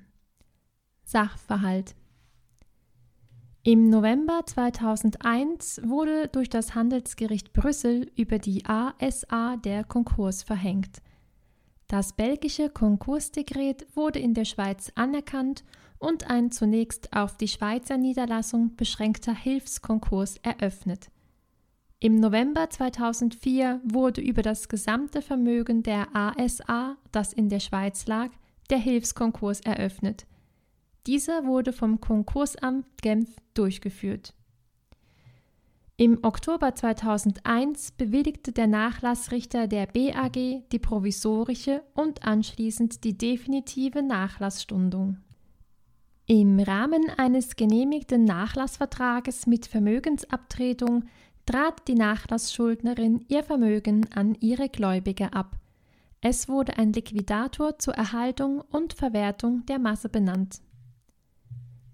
Sachverhalt 1.04 1.94
Im 3.62 3.92
November 3.92 4.42
2001 4.48 5.82
wurde 5.86 6.28
durch 6.28 6.50
das 6.50 6.74
Handelsgericht 6.74 7.54
Brüssel 7.54 8.12
über 8.16 8.40
die 8.40 8.66
ASA 8.66 9.58
der 9.58 9.84
Konkurs 9.84 10.42
verhängt. 10.42 11.04
Das 11.90 12.14
belgische 12.14 12.70
Konkursdekret 12.70 13.88
wurde 13.96 14.20
in 14.20 14.36
der 14.36 14.46
Schweiz 14.46 14.92
anerkannt 14.94 15.64
und 15.98 16.30
ein 16.30 16.52
zunächst 16.52 17.12
auf 17.14 17.36
die 17.36 17.48
Schweizer 17.48 17.98
Niederlassung 17.98 18.76
beschränkter 18.76 19.34
Hilfskonkurs 19.34 20.38
eröffnet. 20.44 21.10
Im 22.00 22.20
November 22.20 22.70
2004 22.70 23.82
wurde 23.84 24.22
über 24.22 24.44
das 24.44 24.70
gesamte 24.70 25.24
Vermögen 25.24 25.82
der 25.82 26.16
ASA, 26.16 26.96
das 27.12 27.34
in 27.34 27.50
der 27.50 27.60
Schweiz 27.60 28.06
lag, 28.06 28.30
der 28.70 28.78
Hilfskonkurs 28.78 29.62
eröffnet. 29.62 30.28
Dieser 31.08 31.48
wurde 31.48 31.74
vom 31.74 32.00
Konkursamt 32.00 32.86
Genf 33.02 33.36
durchgeführt. 33.56 34.36
Im 36.00 36.20
Oktober 36.22 36.74
2001 36.74 37.92
bewilligte 37.92 38.54
der 38.54 38.68
Nachlassrichter 38.68 39.68
der 39.68 39.86
BAG 39.86 40.32
die 40.72 40.80
provisorische 40.80 41.84
und 41.94 42.24
anschließend 42.24 43.04
die 43.04 43.18
definitive 43.18 44.02
Nachlassstundung. 44.02 45.18
Im 46.26 46.58
Rahmen 46.62 47.10
eines 47.18 47.58
genehmigten 47.58 48.24
Nachlassvertrages 48.24 49.46
mit 49.46 49.66
Vermögensabtretung 49.66 51.04
trat 51.46 51.86
die 51.90 51.96
Nachlassschuldnerin 51.96 53.26
ihr 53.28 53.44
Vermögen 53.44 54.10
an 54.16 54.36
ihre 54.40 54.70
Gläubiger 54.70 55.34
ab. 55.34 55.58
Es 56.22 56.48
wurde 56.48 56.78
ein 56.78 56.94
Liquidator 56.94 57.78
zur 57.78 57.96
Erhaltung 57.96 58.62
und 58.62 58.94
Verwertung 58.94 59.66
der 59.66 59.80
Masse 59.80 60.08
benannt. 60.08 60.62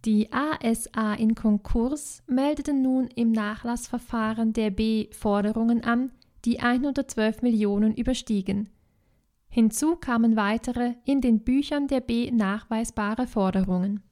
Die 0.06 0.32
ASA 0.32 1.16
in 1.16 1.34
Konkurs 1.34 2.22
meldete 2.28 2.74
nun 2.74 3.08
im 3.08 3.32
Nachlassverfahren 3.32 4.54
der 4.54 4.70
B 4.70 5.08
Forderungen 5.12 5.84
an, 5.84 6.12
die 6.46 6.60
112 6.60 7.42
Millionen 7.42 7.96
überstiegen. 7.96 8.70
Hinzu 9.50 9.96
kamen 9.96 10.36
weitere 10.36 10.94
in 11.06 11.22
den 11.22 11.40
Büchern 11.40 11.88
der 11.88 12.02
B 12.02 12.30
nachweisbare 12.30 13.26
Forderungen. 13.26 14.04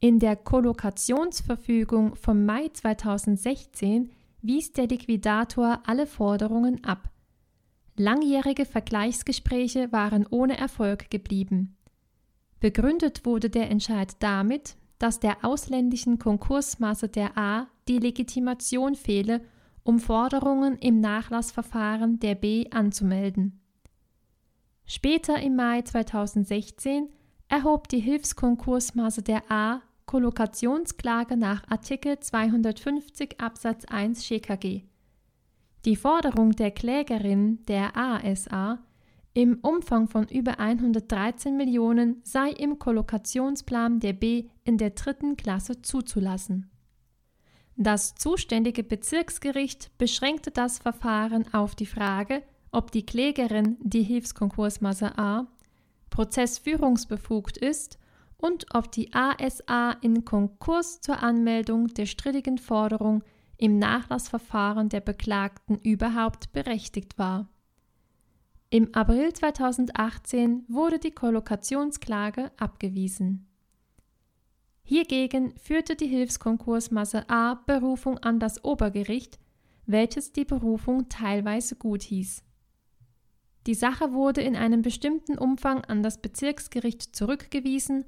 In 0.00 0.18
der 0.18 0.34
Kollokationsverfügung 0.34 2.16
vom 2.16 2.44
Mai 2.44 2.68
2016 2.72 4.10
wies 4.40 4.72
der 4.72 4.88
Liquidator 4.88 5.84
alle 5.86 6.08
Forderungen 6.08 6.82
ab. 6.82 7.10
Langjährige 7.96 8.64
Vergleichsgespräche 8.64 9.92
waren 9.92 10.26
ohne 10.28 10.58
Erfolg 10.58 11.10
geblieben. 11.10 11.76
Begründet 12.62 13.26
wurde 13.26 13.50
der 13.50 13.72
Entscheid 13.72 14.14
damit, 14.20 14.76
dass 15.00 15.18
der 15.18 15.44
ausländischen 15.44 16.20
Konkursmasse 16.20 17.08
der 17.08 17.36
A 17.36 17.66
die 17.88 17.98
Legitimation 17.98 18.94
fehle, 18.94 19.40
um 19.82 19.98
Forderungen 19.98 20.78
im 20.78 21.00
Nachlassverfahren 21.00 22.20
der 22.20 22.36
B 22.36 22.70
anzumelden. 22.70 23.60
Später 24.86 25.40
im 25.42 25.56
Mai 25.56 25.82
2016 25.82 27.08
erhob 27.48 27.88
die 27.88 27.98
Hilfskonkursmasse 27.98 29.22
der 29.22 29.42
A 29.50 29.82
Kollokationsklage 30.06 31.36
nach 31.36 31.68
Artikel 31.68 32.20
250 32.20 33.40
Absatz 33.40 33.86
1 33.86 34.24
SchKG. 34.24 34.82
Die 35.84 35.96
Forderung 35.96 36.52
der 36.52 36.70
Klägerin 36.70 37.64
der 37.66 37.96
ASA 37.96 38.78
im 39.34 39.58
Umfang 39.62 40.08
von 40.08 40.28
über 40.28 40.60
113 40.60 41.56
Millionen 41.56 42.20
sei 42.22 42.50
im 42.50 42.78
Kollokationsplan 42.78 44.00
der 44.00 44.12
B 44.12 44.48
in 44.64 44.76
der 44.76 44.90
dritten 44.90 45.36
Klasse 45.36 45.80
zuzulassen. 45.80 46.70
Das 47.76 48.14
zuständige 48.14 48.84
Bezirksgericht 48.84 49.96
beschränkte 49.96 50.50
das 50.50 50.78
Verfahren 50.78 51.52
auf 51.54 51.74
die 51.74 51.86
Frage, 51.86 52.42
ob 52.70 52.90
die 52.92 53.06
Klägerin, 53.06 53.78
die 53.80 54.02
Hilfskonkursmasse 54.02 55.18
A, 55.18 55.46
prozessführungsbefugt 56.10 57.56
ist 57.56 57.98
und 58.36 58.66
ob 58.74 58.92
die 58.92 59.12
ASA 59.14 59.92
in 60.02 60.26
Konkurs 60.26 61.00
zur 61.00 61.22
Anmeldung 61.22 61.88
der 61.88 62.06
strittigen 62.06 62.58
Forderung 62.58 63.22
im 63.56 63.78
Nachlassverfahren 63.78 64.90
der 64.90 65.00
Beklagten 65.00 65.78
überhaupt 65.78 66.52
berechtigt 66.52 67.16
war. 67.18 67.48
Im 68.74 68.94
April 68.94 69.34
2018 69.34 70.64
wurde 70.66 70.98
die 70.98 71.10
Kollokationsklage 71.10 72.52
abgewiesen. 72.56 73.46
Hiergegen 74.82 75.52
führte 75.58 75.94
die 75.94 76.06
Hilfskonkursmasse 76.06 77.28
A 77.28 77.56
Berufung 77.66 78.16
an 78.20 78.40
das 78.40 78.64
Obergericht, 78.64 79.38
welches 79.84 80.32
die 80.32 80.46
Berufung 80.46 81.10
teilweise 81.10 81.76
guthieß. 81.76 82.42
Die 83.66 83.74
Sache 83.74 84.14
wurde 84.14 84.40
in 84.40 84.56
einem 84.56 84.80
bestimmten 84.80 85.36
Umfang 85.36 85.84
an 85.84 86.02
das 86.02 86.22
Bezirksgericht 86.22 87.14
zurückgewiesen 87.14 88.06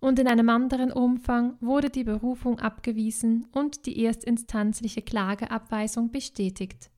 und 0.00 0.18
in 0.18 0.28
einem 0.28 0.48
anderen 0.48 0.92
Umfang 0.92 1.58
wurde 1.60 1.90
die 1.90 2.04
Berufung 2.04 2.58
abgewiesen 2.58 3.48
und 3.52 3.84
die 3.84 4.02
erstinstanzliche 4.02 5.02
Klageabweisung 5.02 6.10
bestätigt. 6.10 6.88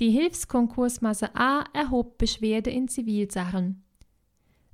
Die 0.00 0.10
Hilfskonkursmasse 0.10 1.34
A 1.34 1.64
erhob 1.72 2.18
Beschwerde 2.18 2.70
in 2.70 2.86
Zivilsachen. 2.86 3.82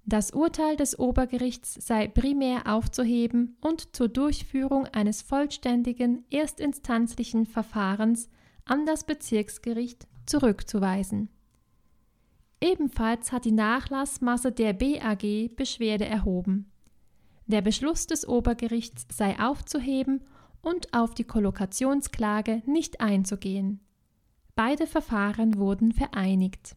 Das 0.04 0.32
Urteil 0.32 0.76
des 0.76 0.98
Obergerichts 0.98 1.74
sei 1.74 2.08
primär 2.08 2.66
aufzuheben 2.66 3.56
und 3.62 3.96
zur 3.96 4.08
Durchführung 4.08 4.86
eines 4.88 5.22
vollständigen 5.22 6.26
erstinstanzlichen 6.30 7.46
Verfahrens 7.46 8.28
an 8.66 8.84
das 8.84 9.04
Bezirksgericht 9.04 10.06
zurückzuweisen. 10.26 11.30
Ebenfalls 12.60 13.32
hat 13.32 13.46
die 13.46 13.52
Nachlassmasse 13.52 14.52
der 14.52 14.74
BAG 14.74 15.56
Beschwerde 15.56 16.04
erhoben. 16.04 16.70
Der 17.46 17.62
Beschluss 17.62 18.06
des 18.06 18.28
Obergerichts 18.28 19.06
sei 19.10 19.38
aufzuheben 19.38 20.22
und 20.60 20.92
auf 20.92 21.14
die 21.14 21.24
Kollokationsklage 21.24 22.62
nicht 22.66 23.00
einzugehen. 23.00 23.80
Beide 24.56 24.86
Verfahren 24.86 25.58
wurden 25.58 25.90
vereinigt. 25.90 26.76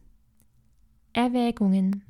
Erwägungen 1.12 2.02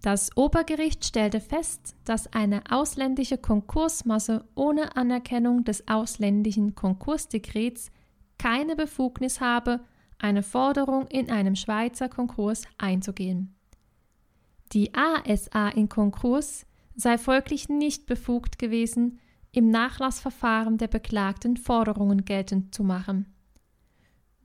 Das 0.00 0.34
Obergericht 0.34 1.04
stellte 1.04 1.40
fest, 1.40 1.94
dass 2.06 2.32
eine 2.32 2.62
ausländische 2.70 3.36
Konkursmasse 3.36 4.48
ohne 4.54 4.96
Anerkennung 4.96 5.64
des 5.64 5.86
ausländischen 5.88 6.74
Konkursdekrets 6.74 7.90
keine 8.38 8.76
Befugnis 8.76 9.42
habe, 9.42 9.80
eine 10.18 10.42
Forderung 10.42 11.06
in 11.08 11.30
einem 11.30 11.54
Schweizer 11.54 12.08
Konkurs 12.08 12.62
einzugehen. 12.78 13.54
Die 14.72 14.94
ASA 14.94 15.68
in 15.68 15.90
Konkurs 15.90 16.64
sei 16.94 17.18
folglich 17.18 17.68
nicht 17.68 18.06
befugt 18.06 18.58
gewesen, 18.58 19.18
im 19.52 19.68
Nachlassverfahren 19.70 20.78
der 20.78 20.88
Beklagten 20.88 21.58
Forderungen 21.58 22.24
geltend 22.24 22.74
zu 22.74 22.84
machen. 22.84 23.26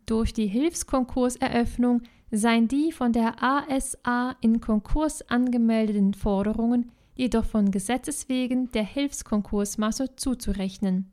Durch 0.05 0.33
die 0.33 0.47
Hilfskonkurseröffnung 0.47 2.03
seien 2.31 2.67
die 2.67 2.91
von 2.91 3.11
der 3.11 3.41
ASA 3.41 4.35
in 4.41 4.61
Konkurs 4.61 5.27
angemeldeten 5.29 6.13
Forderungen 6.13 6.91
jedoch 7.15 7.45
von 7.45 7.71
Gesetzes 7.71 8.29
wegen 8.29 8.71
der 8.71 8.83
Hilfskonkursmasse 8.83 10.15
zuzurechnen. 10.15 11.11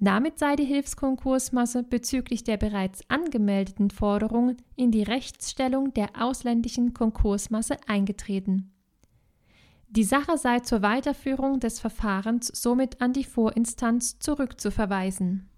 Damit 0.00 0.40
sei 0.40 0.56
die 0.56 0.64
Hilfskonkursmasse 0.64 1.84
bezüglich 1.84 2.42
der 2.42 2.56
bereits 2.56 3.08
angemeldeten 3.08 3.90
Forderungen 3.90 4.56
in 4.74 4.90
die 4.90 5.04
Rechtsstellung 5.04 5.94
der 5.94 6.08
ausländischen 6.18 6.92
Konkursmasse 6.92 7.76
eingetreten. 7.86 8.72
Die 9.90 10.02
Sache 10.02 10.36
sei 10.38 10.58
zur 10.60 10.82
Weiterführung 10.82 11.60
des 11.60 11.78
Verfahrens 11.78 12.48
somit 12.48 13.00
an 13.00 13.12
die 13.12 13.24
Vorinstanz 13.24 14.18
zurückzuverweisen. 14.18 15.48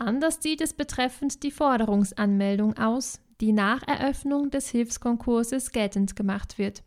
Anders 0.00 0.38
sieht 0.40 0.62
es 0.62 0.72
betreffend 0.72 1.42
die 1.42 1.50
Forderungsanmeldung 1.50 2.78
aus, 2.78 3.20
die 3.42 3.52
nach 3.52 3.86
Eröffnung 3.86 4.48
des 4.48 4.70
Hilfskonkurses 4.70 5.72
geltend 5.72 6.16
gemacht 6.16 6.56
wird. 6.56 6.82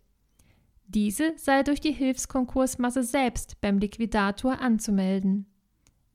Diese 0.88 1.34
sei 1.38 1.62
durch 1.62 1.80
die 1.80 1.92
Hilfskonkursmasse 1.92 3.04
selbst 3.04 3.62
beim 3.62 3.78
Liquidator 3.78 4.60
anzumelden. 4.60 5.46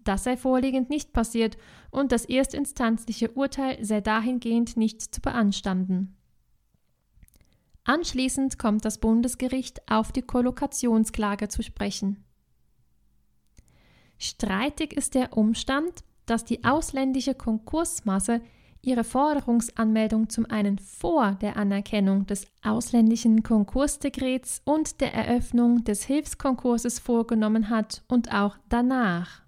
Das 0.03 0.25
sei 0.25 0.37
vorliegend 0.37 0.91
nicht 0.91 1.13
passiert 1.13 1.57
und 1.93 2.11
das 2.11 2.25
erstinstanzliche 2.25 3.31
Urteil 3.31 3.85
sei 3.85 4.01
dahingehend 4.01 4.77
nicht 4.77 5.15
zu 5.15 5.21
beanstanden. 5.21 6.17
Anschließend 7.85 8.59
kommt 8.59 8.85
das 8.85 8.99
Bundesgericht 8.99 9.89
auf 9.89 10.11
die 10.11 10.23
Kollokationsklage 10.23 11.47
zu 11.47 11.63
sprechen. 11.63 12.25
Streitig 14.19 14.95
ist 14.95 15.15
der 15.15 15.37
Umstand, 15.37 16.03
dass 16.31 16.45
die 16.45 16.65
ausländische 16.65 17.35
Konkursmasse 17.35 18.41
ihre 18.83 19.05
Forderungsanmeldung 19.05 20.29
zum 20.29 20.47
einen 20.47 20.79
vor 20.79 21.33
der 21.41 21.57
Anerkennung 21.57 22.27
des 22.27 22.47
ausländischen 22.63 23.43
Konkursdekrets 23.43 24.63
und 24.65 25.01
der 25.01 25.15
Eröffnung 25.15 25.85
des 25.85 26.05
Hilfskonkurses 26.05 26.99
vorgenommen 26.99 27.71
hat 27.71 28.03
und 28.09 28.33
auch 28.33 28.57
danach. 28.69 29.43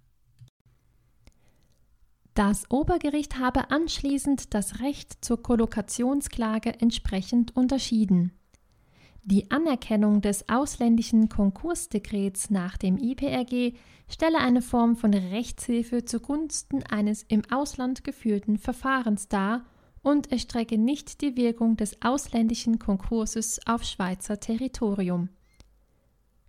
Das 2.35 2.71
Obergericht 2.71 3.39
habe 3.39 3.71
anschließend 3.71 4.55
das 4.55 4.81
Recht 4.81 5.25
zur 5.25 5.43
Kollokationsklage 5.43 6.81
entsprechend 6.81 7.55
unterschieden. 7.57 8.33
Die 9.23 9.51
Anerkennung 9.51 10.23
des 10.23 10.49
ausländischen 10.49 11.29
Konkursdekrets 11.29 12.49
nach 12.51 12.79
dem 12.79 12.97
IPRG 12.97 13.75
stelle 14.09 14.39
eine 14.39 14.63
Form 14.63 14.97
von 14.97 15.13
Rechtshilfe 15.13 16.05
zugunsten 16.07 16.83
eines 16.85 17.23
im 17.25 17.43
Ausland 17.51 18.03
geführten 18.03 18.57
Verfahrens 18.57 19.29
dar 19.29 19.67
und 20.03 20.33
erstrecke 20.33 20.79
nicht 20.79 21.21
die 21.21 21.37
Wirkung 21.37 21.77
des 21.77 22.01
ausländischen 22.01 22.79
Konkurses 22.79 23.61
auf 23.67 23.85
Schweizer 23.85 24.41
Territorium. 24.41 25.29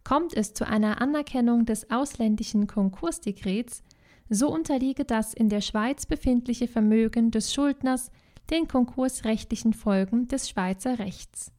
Kommt 0.06 0.34
es 0.34 0.54
zu 0.54 0.66
einer 0.66 1.02
Anerkennung 1.02 1.66
des 1.66 1.92
ausländischen 1.92 2.68
Konkursdekrets, 2.68 3.84
so 4.30 4.52
unterliege 4.52 5.04
das 5.04 5.34
in 5.34 5.50
der 5.50 5.62
Schweiz 5.62 6.06
befindliche 6.06 6.70
Vermögen 6.70 7.32
des 7.32 7.54
Schuldners 7.54 8.12
den 8.50 8.70
konkursrechtlichen 8.70 9.74
Folgen 9.74 10.30
des 10.30 10.50
Schweizer 10.50 11.00
Rechts. 11.00 11.52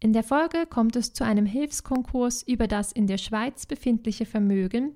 In 0.00 0.12
der 0.12 0.22
Folge 0.22 0.66
kommt 0.66 0.94
es 0.94 1.12
zu 1.12 1.24
einem 1.24 1.44
Hilfskonkurs 1.44 2.42
über 2.42 2.68
das 2.68 2.92
in 2.92 3.08
der 3.08 3.18
Schweiz 3.18 3.66
befindliche 3.66 4.26
Vermögen, 4.26 4.94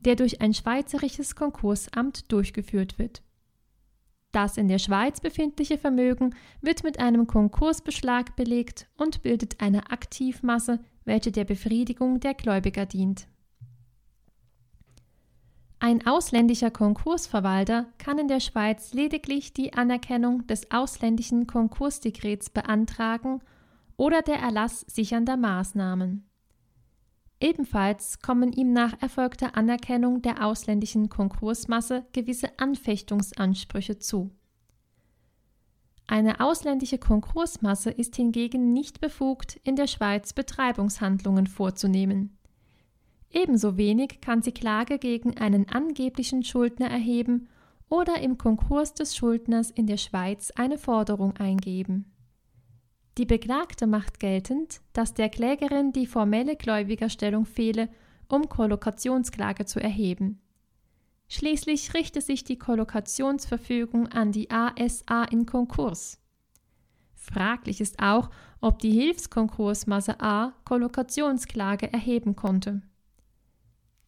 der 0.00 0.16
durch 0.16 0.42
ein 0.42 0.52
schweizerisches 0.52 1.34
Konkursamt 1.34 2.30
durchgeführt 2.30 2.98
wird. 2.98 3.22
Das 4.32 4.58
in 4.58 4.68
der 4.68 4.78
Schweiz 4.78 5.20
befindliche 5.20 5.78
Vermögen 5.78 6.34
wird 6.60 6.84
mit 6.84 6.98
einem 6.98 7.26
Konkursbeschlag 7.26 8.36
belegt 8.36 8.88
und 8.98 9.22
bildet 9.22 9.62
eine 9.62 9.90
Aktivmasse, 9.90 10.80
welche 11.04 11.32
der 11.32 11.44
Befriedigung 11.44 12.20
der 12.20 12.34
Gläubiger 12.34 12.84
dient. 12.84 13.28
Ein 15.78 16.06
ausländischer 16.06 16.70
Konkursverwalter 16.70 17.86
kann 17.98 18.18
in 18.18 18.28
der 18.28 18.40
Schweiz 18.40 18.92
lediglich 18.92 19.54
die 19.54 19.72
Anerkennung 19.74 20.46
des 20.46 20.70
ausländischen 20.70 21.46
Konkursdekrets 21.46 22.50
beantragen 22.50 23.40
oder 23.96 24.22
der 24.22 24.36
Erlass 24.36 24.80
sichernder 24.88 25.36
Maßnahmen. 25.36 26.28
Ebenfalls 27.40 28.20
kommen 28.20 28.52
ihm 28.52 28.72
nach 28.72 29.00
erfolgter 29.02 29.56
Anerkennung 29.56 30.22
der 30.22 30.46
ausländischen 30.46 31.08
Konkursmasse 31.08 32.06
gewisse 32.12 32.58
Anfechtungsansprüche 32.58 33.98
zu. 33.98 34.30
Eine 36.06 36.40
ausländische 36.40 36.98
Konkursmasse 36.98 37.90
ist 37.90 38.16
hingegen 38.16 38.72
nicht 38.72 39.00
befugt, 39.00 39.58
in 39.64 39.74
der 39.74 39.86
Schweiz 39.86 40.32
Betreibungshandlungen 40.32 41.46
vorzunehmen. 41.46 42.38
Ebenso 43.30 43.76
wenig 43.76 44.20
kann 44.20 44.42
sie 44.42 44.52
Klage 44.52 44.98
gegen 44.98 45.36
einen 45.38 45.68
angeblichen 45.68 46.44
Schuldner 46.44 46.88
erheben 46.88 47.48
oder 47.88 48.20
im 48.20 48.38
Konkurs 48.38 48.94
des 48.94 49.16
Schuldners 49.16 49.70
in 49.70 49.86
der 49.86 49.96
Schweiz 49.96 50.50
eine 50.52 50.78
Forderung 50.78 51.36
eingeben. 51.36 52.13
Die 53.16 53.26
Beklagte 53.26 53.86
macht 53.86 54.18
geltend, 54.18 54.80
dass 54.92 55.14
der 55.14 55.28
Klägerin 55.28 55.92
die 55.92 56.06
formelle 56.06 56.56
Gläubigerstellung 56.56 57.46
fehle, 57.46 57.88
um 58.28 58.48
Kollokationsklage 58.48 59.66
zu 59.66 59.80
erheben. 59.80 60.40
Schließlich 61.28 61.94
richte 61.94 62.20
sich 62.20 62.44
die 62.44 62.58
Kollokationsverfügung 62.58 64.08
an 64.08 64.32
die 64.32 64.50
ASA 64.50 65.24
in 65.24 65.46
Konkurs. 65.46 66.20
Fraglich 67.14 67.80
ist 67.80 68.00
auch, 68.00 68.30
ob 68.60 68.80
die 68.80 68.90
Hilfskonkursmasse 68.92 70.20
A 70.20 70.52
Kollokationsklage 70.64 71.92
erheben 71.92 72.36
konnte. 72.36 72.82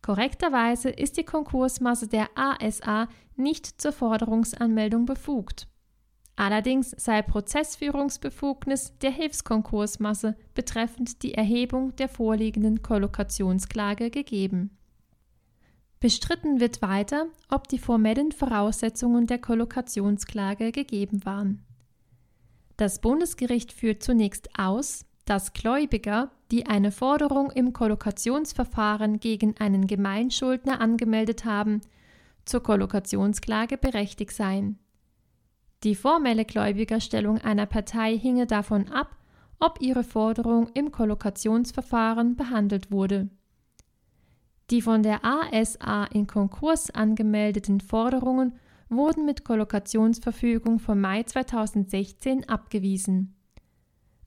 Korrekterweise 0.03 0.91
ist 0.91 1.17
die 1.17 1.25
Konkursmasse 1.25 2.09
der 2.09 2.29
ASA 2.35 3.09
nicht 3.37 3.81
zur 3.81 3.93
Forderungsanmeldung 3.93 5.07
befugt. 5.07 5.69
Allerdings 6.37 6.91
sei 6.99 7.23
Prozessführungsbefugnis 7.23 8.99
der 8.99 9.11
Hilfskonkursmasse 9.11 10.37
betreffend 10.55 11.23
die 11.23 11.33
Erhebung 11.33 11.97
der 11.97 12.11
vorliegenden 12.11 12.83
Kollokationsklage 12.83 14.11
gegeben. 14.11 14.77
Bestritten 15.99 16.61
wird 16.61 16.83
weiter, 16.83 17.27
ob 17.49 17.69
die 17.69 17.79
formellen 17.79 18.33
Voraussetzungen 18.33 19.27
der 19.27 19.39
Kollokationsklage 19.39 20.73
gegeben 20.73 21.25
waren. 21.25 21.65
Das 22.77 23.01
Bundesgericht 23.01 23.73
führt 23.73 24.03
zunächst 24.03 24.51
aus, 24.59 25.07
dass 25.25 25.55
Gläubiger, 25.55 26.31
die 26.51 26.67
eine 26.67 26.93
Forderung 26.93 27.51
im 27.51 27.73
Kollokationsverfahren 27.73 29.21
gegen 29.21 29.57
einen 29.59 29.87
Gemeinschuldner 29.87 30.83
angemeldet 30.83 31.47
haben, 31.47 31.81
zur 32.45 32.63
Kollokationsklage 32.63 33.79
berechtigt 33.79 34.33
seien. 34.33 34.79
Die 35.87 35.95
formelle 35.95 36.45
Gläubigerstellung 36.45 37.39
einer 37.39 37.67
Partei 37.67 38.19
hinge 38.19 38.49
davon 38.49 38.89
ab, 38.89 39.15
ob 39.61 39.81
ihre 39.81 40.03
Forderung 40.03 40.69
im 40.75 40.91
Kollokationsverfahren 40.91 42.35
behandelt 42.35 42.91
wurde. 42.91 43.31
Die 44.73 44.83
von 44.83 45.05
der 45.05 45.25
ASA 45.25 46.07
in 46.07 46.27
Konkurs 46.27 46.91
angemeldeten 46.91 47.81
Forderungen 47.81 48.59
wurden 48.89 49.27
mit 49.27 49.45
Kollokationsverfügung 49.45 50.81
vom 50.81 51.01
Mai 51.01 51.23
2016 51.23 52.49
abgewiesen. 52.49 53.37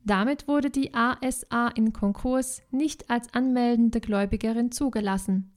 Damit 0.05 0.47
wurde 0.47 0.69
die 0.69 0.93
ASA 0.93 1.67
in 1.75 1.91
Konkurs 1.91 2.61
nicht 2.71 3.09
als 3.09 3.33
anmeldende 3.33 3.99
Gläubigerin 3.99 4.71
zugelassen. 4.71 5.51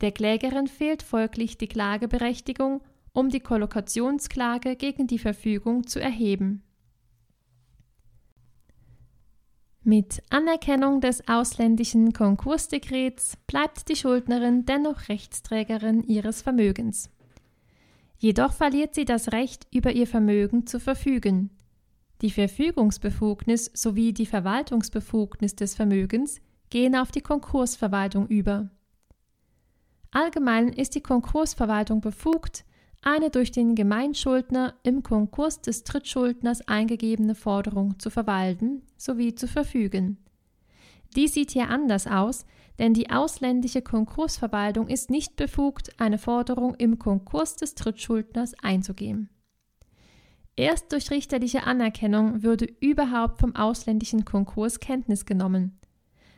Der 0.00 0.12
Klägerin 0.12 0.68
fehlt 0.68 1.02
folglich 1.02 1.58
die 1.58 1.66
Klageberechtigung, 1.66 2.82
um 3.18 3.30
die 3.30 3.40
Kollokationsklage 3.40 4.76
gegen 4.76 5.08
die 5.08 5.18
Verfügung 5.18 5.88
zu 5.88 6.00
erheben. 6.00 6.62
Mit 9.82 10.22
Anerkennung 10.30 11.00
des 11.00 11.26
ausländischen 11.26 12.12
Konkursdekrets 12.12 13.36
bleibt 13.48 13.88
die 13.88 13.96
Schuldnerin 13.96 14.66
dennoch 14.66 15.08
Rechtsträgerin 15.08 16.04
ihres 16.04 16.42
Vermögens. 16.42 17.10
Jedoch 18.18 18.52
verliert 18.52 18.94
sie 18.94 19.04
das 19.04 19.32
Recht, 19.32 19.66
über 19.74 19.90
ihr 19.90 20.06
Vermögen 20.06 20.68
zu 20.68 20.78
verfügen. 20.78 21.50
Die 22.22 22.30
Verfügungsbefugnis 22.30 23.68
sowie 23.74 24.12
die 24.12 24.26
Verwaltungsbefugnis 24.26 25.56
des 25.56 25.74
Vermögens 25.74 26.40
gehen 26.70 26.94
auf 26.94 27.10
die 27.10 27.22
Konkursverwaltung 27.22 28.28
über. 28.28 28.70
Allgemein 30.12 30.68
ist 30.68 30.94
die 30.94 31.02
Konkursverwaltung 31.02 32.00
befugt, 32.00 32.64
eine 33.02 33.30
durch 33.30 33.52
den 33.52 33.74
Gemeinschuldner 33.74 34.74
im 34.82 35.02
Konkurs 35.02 35.60
des 35.60 35.84
Drittschuldners 35.84 36.66
eingegebene 36.66 37.34
Forderung 37.34 37.98
zu 37.98 38.10
verwalten 38.10 38.82
sowie 38.96 39.34
zu 39.34 39.46
verfügen. 39.46 40.18
Dies 41.16 41.34
sieht 41.34 41.52
hier 41.52 41.70
anders 41.70 42.06
aus, 42.06 42.44
denn 42.78 42.94
die 42.94 43.10
ausländische 43.10 43.82
Konkursverwaltung 43.82 44.88
ist 44.88 45.10
nicht 45.10 45.36
befugt, 45.36 45.98
eine 46.00 46.18
Forderung 46.18 46.74
im 46.74 46.98
Konkurs 46.98 47.56
des 47.56 47.74
Drittschuldners 47.74 48.54
einzugeben. 48.62 49.30
Erst 50.56 50.92
durch 50.92 51.10
richterliche 51.10 51.64
Anerkennung 51.64 52.42
würde 52.42 52.66
überhaupt 52.80 53.40
vom 53.40 53.54
ausländischen 53.54 54.24
Konkurs 54.24 54.80
Kenntnis 54.80 55.24
genommen. 55.24 55.78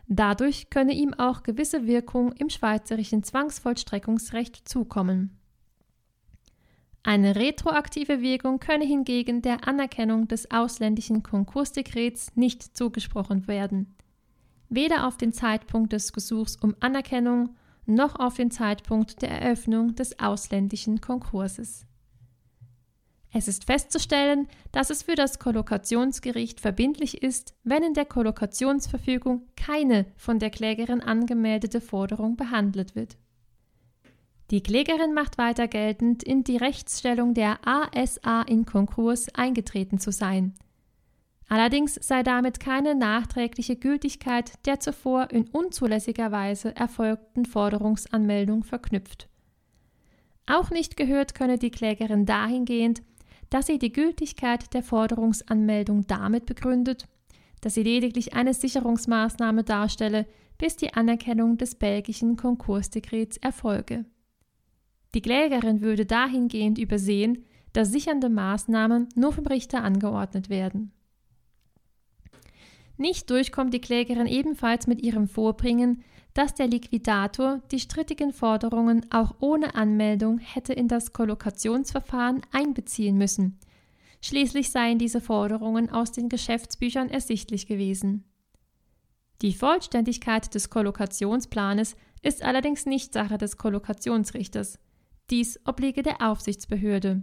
Dadurch 0.08 0.70
könne 0.70 0.92
ihm 0.92 1.14
auch 1.14 1.42
gewisse 1.42 1.86
Wirkung 1.86 2.32
im 2.32 2.50
schweizerischen 2.50 3.22
Zwangsvollstreckungsrecht 3.22 4.68
zukommen. 4.68 5.39
Eine 7.02 7.34
retroaktive 7.34 8.20
Wirkung 8.20 8.60
könne 8.60 8.84
hingegen 8.84 9.40
der 9.40 9.66
Anerkennung 9.66 10.28
des 10.28 10.50
ausländischen 10.50 11.22
Konkursdekrets 11.22 12.36
nicht 12.36 12.76
zugesprochen 12.76 13.48
werden. 13.48 13.94
Weder 14.68 15.06
auf 15.06 15.16
den 15.16 15.32
Zeitpunkt 15.32 15.92
des 15.92 16.12
Gesuchs 16.12 16.56
um 16.56 16.76
Anerkennung 16.80 17.56
noch 17.86 18.16
auf 18.16 18.34
den 18.34 18.50
Zeitpunkt 18.50 19.22
der 19.22 19.30
Eröffnung 19.30 19.94
des 19.94 20.18
ausländischen 20.20 21.00
Konkurses. 21.00 21.86
Es 23.32 23.48
ist 23.48 23.64
festzustellen, 23.64 24.48
dass 24.72 24.90
es 24.90 25.04
für 25.04 25.14
das 25.14 25.38
Kollokationsgericht 25.38 26.60
verbindlich 26.60 27.22
ist, 27.22 27.54
wenn 27.62 27.82
in 27.82 27.94
der 27.94 28.04
Kollokationsverfügung 28.04 29.42
keine 29.56 30.06
von 30.16 30.38
der 30.38 30.50
Klägerin 30.50 31.00
angemeldete 31.00 31.80
Forderung 31.80 32.36
behandelt 32.36 32.94
wird. 32.96 33.16
Die 34.50 34.64
Klägerin 34.64 35.14
macht 35.14 35.38
weiter 35.38 35.68
geltend, 35.68 36.24
in 36.24 36.42
die 36.42 36.56
Rechtsstellung 36.56 37.34
der 37.34 37.60
ASA 37.64 38.42
in 38.42 38.66
Konkurs 38.66 39.32
eingetreten 39.32 39.98
zu 39.98 40.10
sein. 40.10 40.54
Allerdings 41.48 41.94
sei 41.94 42.24
damit 42.24 42.58
keine 42.58 42.96
nachträgliche 42.96 43.76
Gültigkeit 43.76 44.52
der 44.66 44.80
zuvor 44.80 45.30
in 45.30 45.48
unzulässiger 45.48 46.32
Weise 46.32 46.74
erfolgten 46.74 47.44
Forderungsanmeldung 47.44 48.64
verknüpft. 48.64 49.28
Auch 50.46 50.70
nicht 50.70 50.96
gehört 50.96 51.36
könne 51.36 51.58
die 51.58 51.70
Klägerin 51.70 52.26
dahingehend, 52.26 53.02
dass 53.50 53.66
sie 53.66 53.78
die 53.78 53.92
Gültigkeit 53.92 54.74
der 54.74 54.82
Forderungsanmeldung 54.82 56.08
damit 56.08 56.46
begründet, 56.46 57.06
dass 57.60 57.74
sie 57.74 57.84
lediglich 57.84 58.34
eine 58.34 58.54
Sicherungsmaßnahme 58.54 59.62
darstelle, 59.62 60.26
bis 60.58 60.76
die 60.76 60.94
Anerkennung 60.94 61.56
des 61.56 61.76
belgischen 61.76 62.36
Konkursdekrets 62.36 63.36
erfolge. 63.36 64.06
Die 65.14 65.22
Klägerin 65.22 65.80
würde 65.80 66.06
dahingehend 66.06 66.78
übersehen, 66.78 67.44
dass 67.72 67.90
sichernde 67.90 68.28
Maßnahmen 68.28 69.08
nur 69.14 69.32
vom 69.32 69.46
Richter 69.46 69.82
angeordnet 69.82 70.50
werden. 70.50 70.92
Nicht 72.96 73.30
durchkommt 73.30 73.72
die 73.72 73.80
Klägerin 73.80 74.26
ebenfalls 74.26 74.86
mit 74.86 75.00
ihrem 75.02 75.26
Vorbringen, 75.26 76.02
dass 76.34 76.54
der 76.54 76.68
Liquidator 76.68 77.60
die 77.70 77.80
strittigen 77.80 78.32
Forderungen 78.32 79.06
auch 79.10 79.34
ohne 79.40 79.74
Anmeldung 79.74 80.38
hätte 80.38 80.72
in 80.72 80.86
das 80.86 81.12
Kollokationsverfahren 81.12 82.42
einbeziehen 82.52 83.16
müssen. 83.16 83.58
Schließlich 84.22 84.70
seien 84.70 84.98
diese 84.98 85.20
Forderungen 85.20 85.90
aus 85.90 86.12
den 86.12 86.28
Geschäftsbüchern 86.28 87.08
ersichtlich 87.08 87.66
gewesen. 87.66 88.24
Die 89.42 89.54
Vollständigkeit 89.54 90.54
des 90.54 90.68
Kollokationsplanes 90.68 91.96
ist 92.22 92.42
allerdings 92.42 92.84
nicht 92.84 93.14
Sache 93.14 93.38
des 93.38 93.56
Kollokationsrichters. 93.56 94.78
Dies 95.30 95.60
obliege 95.64 96.02
der 96.02 96.28
Aufsichtsbehörde. 96.28 97.22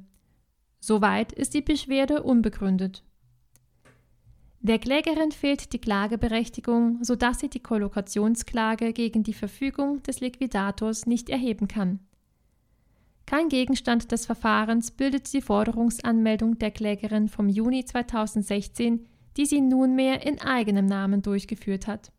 Soweit 0.79 1.33
ist 1.33 1.53
die 1.53 1.61
Beschwerde 1.61 2.23
unbegründet. 2.23 3.03
Der 4.61 4.79
Klägerin 4.79 5.31
fehlt 5.31 5.73
die 5.73 5.79
Klageberechtigung, 5.79 7.03
sodass 7.03 7.39
sie 7.39 7.49
die 7.49 7.59
Kollokationsklage 7.59 8.93
gegen 8.93 9.23
die 9.23 9.33
Verfügung 9.33 10.01
des 10.03 10.19
Liquidators 10.21 11.05
nicht 11.05 11.29
erheben 11.29 11.67
kann. 11.67 11.99
Kein 13.25 13.49
Gegenstand 13.49 14.11
des 14.11 14.25
Verfahrens 14.25 14.91
bildet 14.91 15.31
die 15.33 15.41
Forderungsanmeldung 15.41 16.57
der 16.59 16.71
Klägerin 16.71 17.27
vom 17.27 17.49
Juni 17.49 17.83
2016, 17.83 19.05
die 19.35 19.45
sie 19.45 19.59
nunmehr 19.59 20.25
in 20.25 20.39
eigenem 20.39 20.85
Namen 20.85 21.21
durchgeführt 21.21 21.87
hat. 21.87 22.11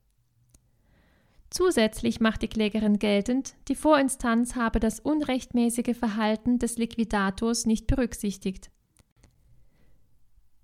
Zusätzlich 1.50 2.20
macht 2.20 2.42
die 2.42 2.48
Klägerin 2.48 2.98
geltend, 2.98 3.54
die 3.68 3.74
Vorinstanz 3.74 4.54
habe 4.54 4.80
das 4.80 5.00
unrechtmäßige 5.00 5.96
Verhalten 5.96 6.58
des 6.58 6.76
Liquidators 6.76 7.64
nicht 7.64 7.86
berücksichtigt. 7.86 8.70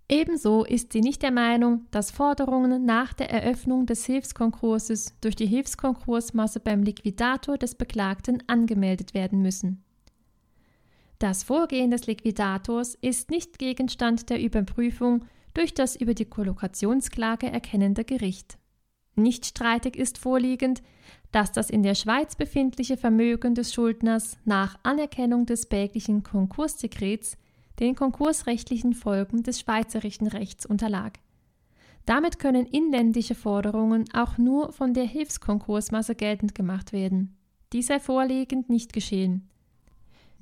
Ebenso 0.08 0.64
ist 0.64 0.92
sie 0.92 1.00
nicht 1.00 1.22
der 1.22 1.30
Meinung, 1.30 1.86
dass 1.90 2.10
Forderungen 2.10 2.84
nach 2.84 3.14
der 3.14 3.30
Eröffnung 3.30 3.86
des 3.86 4.04
Hilfskonkurses 4.04 5.14
durch 5.22 5.34
die 5.34 5.46
Hilfskonkursmasse 5.46 6.60
beim 6.60 6.82
Liquidator 6.82 7.56
des 7.56 7.74
Beklagten 7.74 8.42
angemeldet 8.46 9.14
werden 9.14 9.40
müssen. 9.40 9.82
Das 11.18 11.42
Vorgehen 11.42 11.90
des 11.90 12.06
Liquidators 12.06 12.96
ist 12.96 13.30
nicht 13.30 13.58
Gegenstand 13.58 14.28
der 14.28 14.42
Überprüfung 14.42 15.24
durch 15.54 15.72
das 15.72 15.96
über 15.96 16.12
die 16.12 16.26
Kollokationsklage 16.26 17.46
erkennende 17.50 18.04
Gericht. 18.04 18.58
Nicht 19.16 19.46
streitig 19.46 19.96
ist 19.96 20.18
vorliegend, 20.18 20.82
dass 21.32 21.52
das 21.52 21.70
in 21.70 21.82
der 21.82 21.94
Schweiz 21.94 22.36
befindliche 22.36 22.96
Vermögen 22.96 23.54
des 23.54 23.72
Schuldners 23.72 24.38
nach 24.44 24.78
Anerkennung 24.82 25.46
des 25.46 25.66
bäglichen 25.66 26.22
Konkursdekrets 26.22 27.36
den 27.80 27.94
konkursrechtlichen 27.94 28.94
Folgen 28.94 29.42
des 29.42 29.60
schweizerischen 29.60 30.28
Rechts 30.28 30.64
unterlag. 30.64 31.18
Damit 32.06 32.38
können 32.38 32.66
inländische 32.66 33.34
Forderungen 33.34 34.04
auch 34.12 34.38
nur 34.38 34.72
von 34.72 34.94
der 34.94 35.04
Hilfskonkursmasse 35.04 36.14
geltend 36.14 36.54
gemacht 36.54 36.92
werden. 36.92 37.36
Dies 37.72 37.86
sei 37.86 37.98
vorliegend 37.98 38.68
nicht 38.68 38.92
geschehen. 38.92 39.48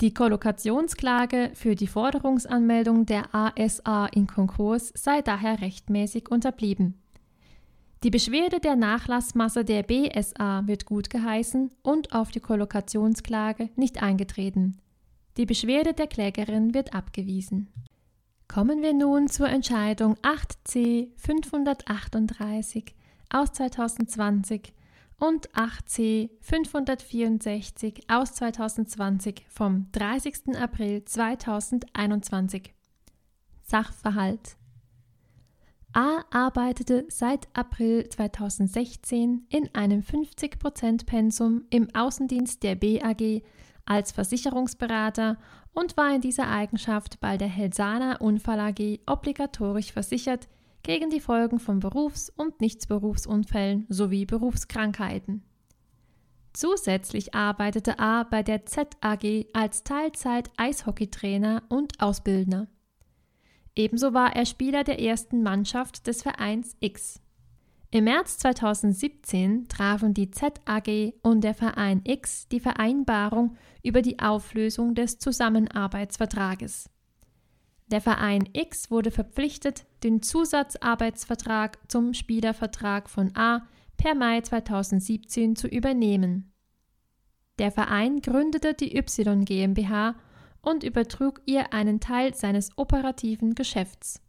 Die 0.01 0.13
Kollokationsklage 0.13 1.53
für 1.55 1.77
die 1.77 1.87
Forderungsanmeldung 1.87 3.07
der 3.07 3.33
ASA 3.35 4.07
in 4.07 4.27
Konkurs 4.27 4.93
sei 4.97 5.23
daher 5.23 5.61
rechtmäßig 5.61 6.31
unterblieben. 6.31 7.02
Die 8.03 8.11
Beschwerde 8.11 8.59
der 8.59 8.75
Nachlassmasse 8.75 9.65
der 9.65 9.85
BSA 9.85 10.67
wird 10.67 10.87
gutgeheißen 10.87 11.71
und 11.83 12.13
auf 12.13 12.33
die 12.33 12.41
Kollokationsklage 12.41 13.71
nicht 13.77 14.03
eingetreten. 14.03 14.79
Die 15.37 15.47
Beschwerde 15.47 15.95
der 15.95 16.09
Klägerin 16.09 16.75
wird 16.75 16.95
abgewiesen. 16.95 17.69
Kommen 18.49 18.83
wir 18.83 18.93
nun 18.93 19.29
zur 19.29 19.49
Entscheidung 19.49 20.17
8c 20.17 21.11
538 21.17 22.93
aus 23.31 23.53
2020 23.53 24.73
und 25.21 25.49
8c 25.51 26.31
564 26.41 28.03
aus 28.09 28.35
2020 28.35 29.47
vom 29.49 29.87
30. 29.93 30.57
April 30.61 31.05
2021. 31.05 32.75
Sachverhalt 33.63 34.57
A 35.95 36.25
arbeitete 36.31 37.05
seit 37.09 37.49
April 37.53 38.09
2016 38.09 39.47
in 39.51 39.75
einem 39.75 40.01
50% 40.01 41.05
Pensum 41.05 41.65
im 41.69 41.95
Außendienst 41.95 42.63
der 42.63 42.77
BAG 42.77 43.43
als 43.85 44.13
Versicherungsberater 44.13 45.37
und 45.75 45.99
war 45.99 46.15
in 46.15 46.23
dieser 46.23 46.49
Eigenschaft 46.49 47.21
bei 47.21 47.37
der 47.37 47.49
Helsana 47.49 48.17
Unfall 48.17 48.61
AG 48.61 49.01
obligatorisch 49.07 49.93
versichert 49.93 50.49
gegen 50.83 51.11
die 51.11 51.21
Folgen 51.21 51.59
von 51.59 51.79
Berufs- 51.79 52.31
und 52.31 52.61
Nichtsberufsunfällen 52.63 53.85
sowie 53.91 54.25
Berufskrankheiten. 54.25 55.43
Zusätzlich 56.55 57.35
arbeitete 57.35 57.99
A 57.99 58.23
bei 58.23 58.43
der 58.43 58.65
ZAG 58.65 59.47
als 59.53 59.85
Teilzeit-Eishockeytrainer 59.85 61.63
und 61.69 62.01
Ausbildner. 62.01 62.69
Ebenso 63.75 64.13
war 64.13 64.37
er 64.37 64.45
Spieler 64.45 64.85
der 64.85 65.01
ersten 65.01 65.43
Mannschaft 65.43 66.07
des 66.07 66.23
Vereins 66.23 66.77
X. 66.81 67.21
Im 67.91 68.05
März 68.05 68.39
2017 68.39 69.69
trafen 69.69 70.15
die 70.15 70.31
ZAG 70.31 71.13
und 71.23 71.43
der 71.43 71.55
Verein 71.55 72.01
X 72.05 72.49
die 72.49 72.61
Vereinbarung 72.61 73.57
über 73.83 74.01
die 74.01 74.19
Auflösung 74.19 74.95
des 74.95 75.19
Zusammenarbeitsvertrages. 75.19 76.89
Der 77.91 78.01
Verein 78.01 78.49
X 78.55 78.91
wurde 78.91 79.11
verpflichtet, 79.11 79.85
den 80.03 80.23
Zusatzarbeitsvertrag 80.23 81.79
zum 81.91 82.15
Spielervertrag 82.15 83.11
von 83.11 83.37
A 83.37 83.67
per 83.99 84.15
Mai 84.15 84.41
2017 84.41 85.57
zu 85.57 85.69
übernehmen. 85.69 86.53
Der 87.59 87.71
Verein 87.71 88.23
gründete 88.23 88.73
die 88.73 88.97
Y 88.97 89.45
GmbH 89.45 90.15
und 90.63 90.85
übertrug 90.85 91.43
ihr 91.45 91.73
einen 91.73 92.01
Teil 92.01 92.35
seines 92.35 92.71
operativen 92.77 93.55
Geschäfts. 93.55 94.21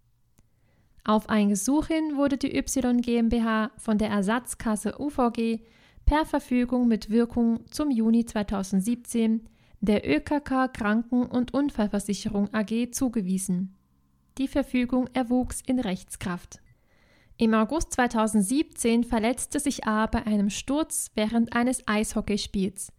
Auf 1.06 1.30
ein 1.30 1.50
Gesuch 1.50 1.88
hin 1.88 2.16
wurde 2.16 2.38
die 2.38 2.56
Y 2.56 3.02
GmbH 3.02 3.72
von 3.78 3.98
der 3.98 4.10
Ersatzkasse 4.10 5.00
UVG 5.00 5.60
per 6.06 6.26
Verfügung 6.26 6.88
mit 6.88 7.10
Wirkung 7.10 7.66
zum 7.70 7.92
Juni 7.92 8.26
2017 8.26 9.48
der 9.82 10.10
ÖKK 10.10 10.74
Kranken- 10.74 11.26
und 11.26 11.54
Unfallversicherung 11.54 12.54
AG 12.54 12.92
zugewiesen. 12.92 13.76
Die 14.38 14.48
Verfügung 14.48 15.10
erwuchs 15.14 15.62
in 15.66 15.80
Rechtskraft. 15.80 16.62
Im 17.38 17.54
August 17.54 17.92
2017 17.94 19.04
verletzte 19.04 19.60
sich 19.60 19.86
A 19.86 20.06
bei 20.06 20.26
einem 20.26 20.50
Sturz 20.50 21.12
während 21.16 21.54
eines 21.54 21.86
Eishockeyspiels. 21.86 22.94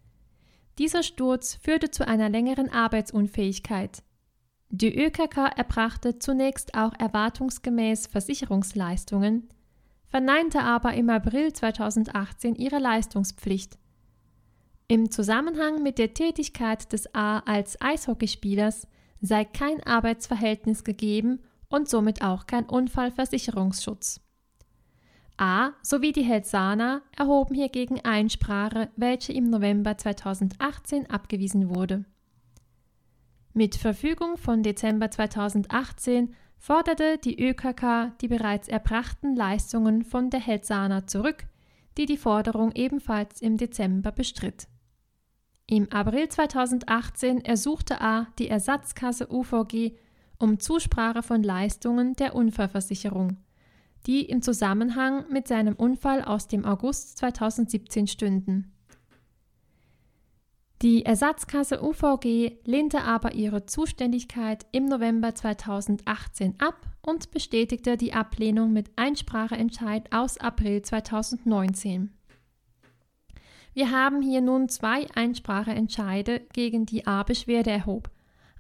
Dieser 0.79 1.03
Sturz 1.03 1.55
führte 1.55 1.91
zu 1.91 2.07
einer 2.07 2.29
längeren 2.29 2.71
Arbeitsunfähigkeit. 2.71 4.03
Die 4.71 4.97
ÖKK 4.97 5.53
erbrachte 5.57 6.19
zunächst 6.19 6.75
auch 6.75 6.93
erwartungsgemäß 6.99 8.09
Versicherungsleistungen, 8.09 9.49
verneinte 10.09 10.61
aber 10.61 10.95
im 10.95 11.11
April 11.11 11.53
2018 11.53 12.57
ihre 12.57 12.79
Leistungspflicht. 12.79 13.79
Im 14.89 15.11
Zusammenhang 15.11 15.83
mit 15.83 15.99
der 15.99 16.13
Tätigkeit 16.13 16.93
des 16.93 17.15
A 17.15 17.39
als 17.41 17.81
Eishockeyspielers 17.81 18.89
sei 19.21 19.45
kein 19.45 19.83
Arbeitsverhältnis 19.83 20.85
gegeben 20.85 21.41
und 21.69 21.89
somit 21.89 22.23
auch 22.23 22.47
kein 22.47 22.67
Unfallversicherungsschutz. 22.67 24.24
A 25.37 25.73
sowie 25.83 26.13
die 26.13 26.23
Helsana 26.23 27.03
erhoben 27.17 27.55
hiergegen 27.55 28.01
Einsprache, 28.05 28.91
welche 28.97 29.33
im 29.33 29.51
November 29.51 29.99
2018 29.99 31.11
abgewiesen 31.11 31.75
wurde. 31.75 32.05
Mit 33.53 33.75
Verfügung 33.75 34.37
von 34.37 34.63
Dezember 34.63 35.11
2018 35.11 36.35
forderte 36.59 37.19
die 37.19 37.41
ÖKK 37.41 38.13
die 38.21 38.29
bereits 38.29 38.69
erbrachten 38.69 39.35
Leistungen 39.35 40.05
von 40.05 40.31
der 40.31 40.41
Helsana 40.41 41.07
zurück, 41.07 41.47
die 41.99 42.07
die 42.07 42.17
Forderung 42.17 42.73
ebenfalls 42.73 43.41
im 43.41 43.57
Dezember 43.57 44.13
bestritt. 44.13 44.69
Im 45.67 45.91
April 45.91 46.29
2018 46.29 47.45
ersuchte 47.45 48.01
A 48.01 48.29
die 48.39 48.49
Ersatzkasse 48.49 49.33
UVG 49.33 49.93
um 50.39 50.61
Zusprache 50.61 51.23
von 51.23 51.43
Leistungen 51.43 52.15
der 52.15 52.35
Unfallversicherung 52.35 53.39
die 54.07 54.25
im 54.25 54.43
Zusammenhang 54.43 55.25
mit 55.31 55.49
seinem 55.49 55.75
Unfall 55.75 56.23
aus 56.23 56.49
dem 56.49 56.65
August 56.65 57.19
2017 57.19 58.07
stünden. 58.07 58.75
Die 60.83 61.07
Ersatzkasse 61.07 61.83
UVG 61.83 62.59
lehnte 62.65 63.03
aber 63.03 63.35
ihre 63.35 63.65
Zuständigkeit 63.65 64.67
im 64.73 64.85
November 64.85 65.35
2018 65.35 66.57
ab 66.59 66.77
und 67.01 67.31
bestätigte 67.31 67.97
die 67.97 68.13
Ablehnung 68.13 68.73
mit 68.73 68.91
Einspracheentscheid 68.97 70.13
aus 70.13 70.37
April 70.37 70.83
2019. 70.83 72.13
Wir 73.73 73.91
haben 73.91 74.21
hier 74.21 74.41
nun 74.41 74.69
zwei 74.69 75.07
Einspracheentscheide 75.15 76.43
gegen 76.53 76.87
die 76.87 77.07
A-Beschwerde 77.07 77.71
erhob. 77.71 78.11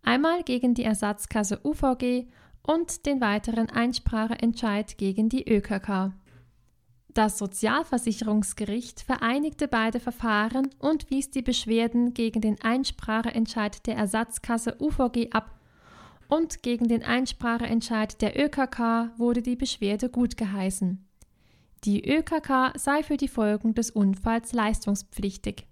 Einmal 0.02 0.42
gegen 0.42 0.74
die 0.74 0.84
Ersatzkasse 0.84 1.60
UVG 1.62 2.26
und 2.66 3.06
den 3.06 3.20
weiteren 3.20 3.70
Einspracheentscheid 3.70 4.98
gegen 4.98 5.28
die 5.28 5.48
ÖKK. 5.48 6.12
Das 7.12 7.38
Sozialversicherungsgericht 7.38 9.02
vereinigte 9.02 9.68
beide 9.68 10.00
Verfahren 10.00 10.70
und 10.80 11.10
wies 11.10 11.30
die 11.30 11.42
Beschwerden 11.42 12.12
gegen 12.12 12.40
den 12.40 12.60
Einspracheentscheid 12.60 13.86
der 13.86 13.96
Ersatzkasse 13.96 14.76
UVG 14.80 15.30
ab 15.30 15.54
und 16.28 16.62
gegen 16.62 16.88
den 16.88 17.04
Einspracheentscheid 17.04 18.20
der 18.20 18.36
ÖKK 18.42 19.12
wurde 19.16 19.42
die 19.42 19.54
Beschwerde 19.56 20.08
gutgeheißen. 20.08 21.06
Die 21.84 22.02
ÖKK 22.08 22.72
sei 22.76 23.02
für 23.02 23.18
die 23.18 23.28
Folgen 23.28 23.74
des 23.74 23.90
Unfalls 23.90 24.52
leistungspflichtig. 24.52 25.66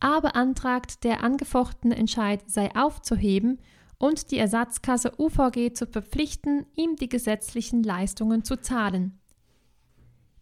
A 0.00 0.20
beantragt, 0.20 1.04
der 1.04 1.22
angefochtene 1.22 1.96
Entscheid 1.96 2.42
sei 2.46 2.74
aufzuheben 2.74 3.58
und 4.04 4.30
die 4.32 4.38
Ersatzkasse 4.38 5.12
UVG 5.18 5.72
zu 5.72 5.86
verpflichten, 5.86 6.66
ihm 6.76 6.96
die 6.96 7.08
gesetzlichen 7.08 7.82
Leistungen 7.82 8.44
zu 8.44 8.56
zahlen. 8.60 9.18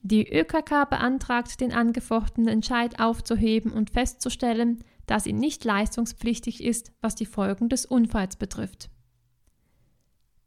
Die 0.03 0.29
ÖKK 0.29 0.91
beantragt, 0.91 1.61
den 1.61 1.73
angefochtenen 1.73 2.49
Entscheid 2.49 2.99
aufzuheben 2.99 3.71
und 3.71 3.91
festzustellen, 3.91 4.83
dass 5.07 5.29
ihn 5.29 5.37
nicht 5.37 5.63
leistungspflichtig 5.63 6.65
ist, 6.65 6.91
was 7.01 7.15
die 7.15 7.25
Folgen 7.25 7.69
des 7.69 7.87
Unfalls 7.87 8.35
betrifft. 8.35 8.91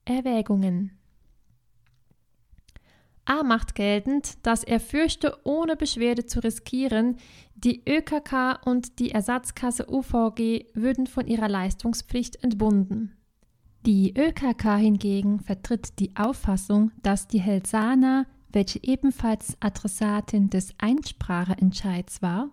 Erwägungen 0.03 0.99
A 3.25 3.41
macht 3.41 3.73
geltend, 3.73 4.37
dass 4.45 4.63
er 4.63 4.79
fürchte, 4.79 5.39
ohne 5.43 5.75
Beschwerde 5.75 6.25
zu 6.27 6.43
riskieren, 6.43 7.17
die 7.55 7.81
ÖKK 7.87 8.59
und 8.65 8.99
die 8.99 9.11
Ersatzkasse 9.11 9.87
UVG 9.89 10.67
würden 10.75 11.07
von 11.07 11.25
ihrer 11.25 11.49
Leistungspflicht 11.49 12.43
entbunden. 12.43 13.17
Die 13.85 14.13
ÖKK 14.15 14.77
hingegen 14.77 15.39
vertritt 15.39 15.99
die 15.99 16.15
Auffassung, 16.15 16.91
dass 17.01 17.27
die 17.27 17.39
Helsana, 17.39 18.25
welche 18.49 18.79
ebenfalls 18.83 19.57
Adressatin 19.59 20.49
des 20.49 20.73
Einspracheentscheids 20.77 22.21
war, 22.21 22.49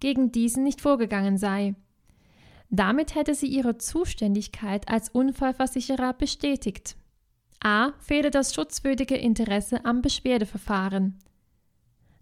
gegen 0.00 0.32
diesen 0.32 0.64
nicht 0.64 0.80
vorgegangen 0.80 1.38
sei. 1.38 1.74
Damit 2.70 3.14
hätte 3.14 3.34
sie 3.34 3.46
ihre 3.46 3.78
Zuständigkeit 3.78 4.88
als 4.88 5.08
Unfallversicherer 5.08 6.12
bestätigt. 6.14 6.96
A. 7.64 7.92
Fehle 7.98 8.30
das 8.30 8.54
schutzwürdige 8.54 9.16
Interesse 9.16 9.84
am 9.84 10.02
Beschwerdeverfahren. 10.02 11.18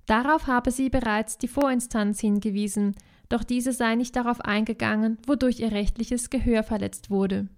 Darauf 0.07 0.47
habe 0.47 0.71
sie 0.71 0.89
bereits 0.89 1.37
die 1.37 1.49
Vorinstanz 1.49 2.21
hingewiesen, 2.21 2.95
doch 3.29 3.43
diese 3.45 3.73
sei 3.73 3.97
nicht 3.97 4.15
darauf 4.15 4.41
eingegangen, 4.41 5.19
wodurch 5.27 5.61
ihr 5.61 5.73
rechtliches 5.73 6.31
Gehör 6.31 6.63
verletzt 6.63 7.11
wurde. 7.11 7.49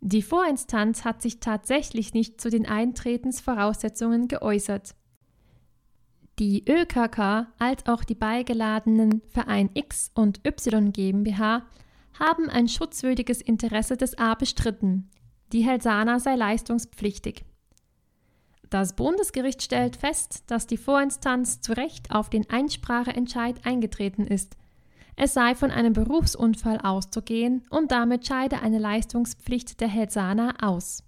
Die 0.00 0.22
Vorinstanz 0.22 1.04
hat 1.04 1.22
sich 1.22 1.40
tatsächlich 1.40 2.14
nicht 2.14 2.40
zu 2.40 2.50
den 2.50 2.66
Eintretensvoraussetzungen 2.66 4.28
geäußert. 4.28 4.94
Die 6.38 6.64
ÖKK 6.68 7.46
als 7.58 7.86
auch 7.86 8.04
die 8.04 8.14
beigeladenen 8.14 9.22
Verein 9.28 9.70
X 9.74 10.10
und 10.14 10.40
Y 10.46 10.92
GmbH 10.92 11.66
haben 12.18 12.48
ein 12.48 12.68
schutzwürdiges 12.68 13.40
Interesse 13.40 13.96
des 13.96 14.18
A 14.18 14.34
bestritten. 14.34 15.08
Die 15.52 15.60
Helsana 15.60 16.18
sei 16.18 16.34
leistungspflichtig. 16.34 17.44
Das 18.70 18.96
Bundesgericht 18.96 19.62
stellt 19.62 19.96
fest, 19.96 20.44
dass 20.46 20.66
die 20.66 20.78
Vorinstanz 20.78 21.60
zu 21.60 21.72
Recht 21.72 22.10
auf 22.10 22.30
den 22.30 22.48
Einspracheentscheid 22.48 23.66
eingetreten 23.66 24.26
ist. 24.26 24.56
Es 25.14 25.34
sei 25.34 25.54
von 25.54 25.70
einem 25.70 25.92
Berufsunfall 25.92 26.78
auszugehen 26.78 27.66
und 27.68 27.92
damit 27.92 28.26
scheide 28.26 28.62
eine 28.62 28.78
Leistungspflicht 28.78 29.78
der 29.82 29.88
Helsana 29.88 30.54
aus. 30.62 31.04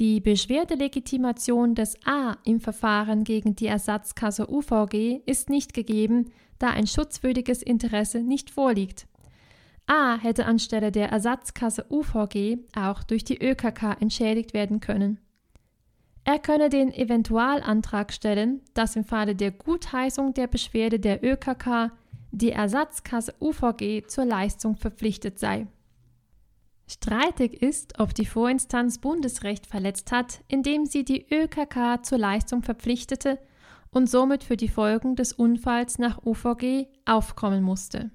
Die 0.00 0.20
Beschwerdelegitimation 0.20 1.76
des 1.76 1.94
A 2.04 2.36
im 2.42 2.58
Verfahren 2.60 3.22
gegen 3.22 3.54
die 3.54 3.68
Ersatzkasse 3.68 4.50
UVG 4.50 5.20
ist 5.26 5.48
nicht 5.48 5.72
gegeben, 5.72 6.32
da 6.58 6.70
ein 6.70 6.88
schutzwürdiges 6.88 7.62
Interesse 7.62 8.18
nicht 8.24 8.50
vorliegt. 8.50 9.06
A 9.86 10.16
hätte 10.16 10.46
anstelle 10.46 10.90
der 10.90 11.10
Ersatzkasse 11.10 11.86
UVG 11.90 12.58
auch 12.74 13.02
durch 13.02 13.24
die 13.24 13.42
ÖKK 13.42 14.00
entschädigt 14.00 14.54
werden 14.54 14.80
können. 14.80 15.18
Er 16.24 16.38
könne 16.38 16.70
den 16.70 16.92
Eventualantrag 16.92 18.12
stellen, 18.12 18.62
dass 18.72 18.96
im 18.96 19.04
Falle 19.04 19.34
der 19.34 19.50
Gutheißung 19.50 20.32
der 20.32 20.46
Beschwerde 20.46 20.98
der 20.98 21.22
ÖKK 21.22 21.92
die 22.30 22.50
Ersatzkasse 22.50 23.34
UVG 23.40 24.06
zur 24.06 24.24
Leistung 24.24 24.76
verpflichtet 24.76 25.38
sei. 25.38 25.66
Streitig 26.86 27.62
ist, 27.62 27.98
ob 27.98 28.14
die 28.14 28.26
Vorinstanz 28.26 28.98
Bundesrecht 28.98 29.66
verletzt 29.66 30.12
hat, 30.12 30.40
indem 30.48 30.86
sie 30.86 31.04
die 31.04 31.26
ÖKK 31.30 32.04
zur 32.04 32.18
Leistung 32.18 32.62
verpflichtete 32.62 33.38
und 33.90 34.08
somit 34.08 34.44
für 34.44 34.56
die 34.56 34.68
Folgen 34.68 35.16
des 35.16 35.32
Unfalls 35.32 35.98
nach 35.98 36.24
UVG 36.24 36.86
aufkommen 37.04 37.62
musste. 37.62 38.10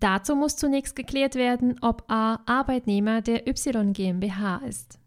Dazu 0.00 0.36
muss 0.36 0.54
zunächst 0.56 0.94
geklärt 0.94 1.34
werden, 1.34 1.76
ob 1.80 2.04
A 2.08 2.40
Arbeitnehmer 2.46 3.20
der 3.20 3.48
Y 3.48 3.92
GmbH 3.92 4.58
ist. 4.58 5.00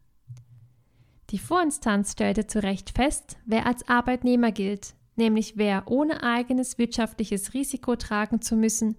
Die 1.30 1.39
Vorinstanz 1.39 2.12
stellte 2.12 2.45
zu 2.45 2.62
Recht 2.62 2.89
fest, 2.89 3.38
wer 3.45 3.65
als 3.65 3.88
Arbeitnehmer 3.88 4.51
gilt, 4.51 4.95
nämlich 5.15 5.56
wer 5.56 5.89
ohne 5.89 6.23
eigenes 6.23 6.77
wirtschaftliches 6.77 7.54
Risiko 7.54 7.95
tragen 7.95 8.41
zu 8.41 8.58
müssen, 8.58 8.97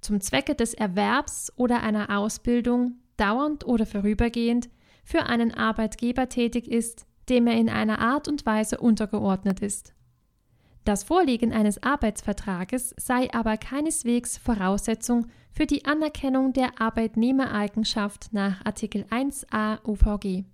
zum 0.00 0.20
Zwecke 0.22 0.54
des 0.54 0.72
Erwerbs 0.72 1.52
oder 1.56 1.82
einer 1.82 2.16
Ausbildung 2.16 2.94
dauernd 3.18 3.66
oder 3.66 3.84
vorübergehend 3.84 4.70
für 5.04 5.26
einen 5.26 5.52
Arbeitgeber 5.52 6.30
tätig 6.30 6.68
ist, 6.68 7.06
dem 7.28 7.46
er 7.46 7.58
in 7.58 7.68
einer 7.68 7.98
Art 7.98 8.28
und 8.28 8.46
Weise 8.46 8.78
untergeordnet 8.78 9.60
ist. 9.60 9.94
Das 10.84 11.02
Vorliegen 11.02 11.54
eines 11.54 11.82
Arbeitsvertrages 11.82 12.94
sei 12.98 13.32
aber 13.32 13.56
keineswegs 13.56 14.36
Voraussetzung 14.36 15.28
für 15.50 15.64
die 15.66 15.86
Anerkennung 15.86 16.52
der 16.52 16.78
Arbeitnehmereigenschaft 16.78 18.32
nach 18.32 18.62
Artikel 18.66 19.04
1a 19.04 19.78
UVG. 19.86 20.44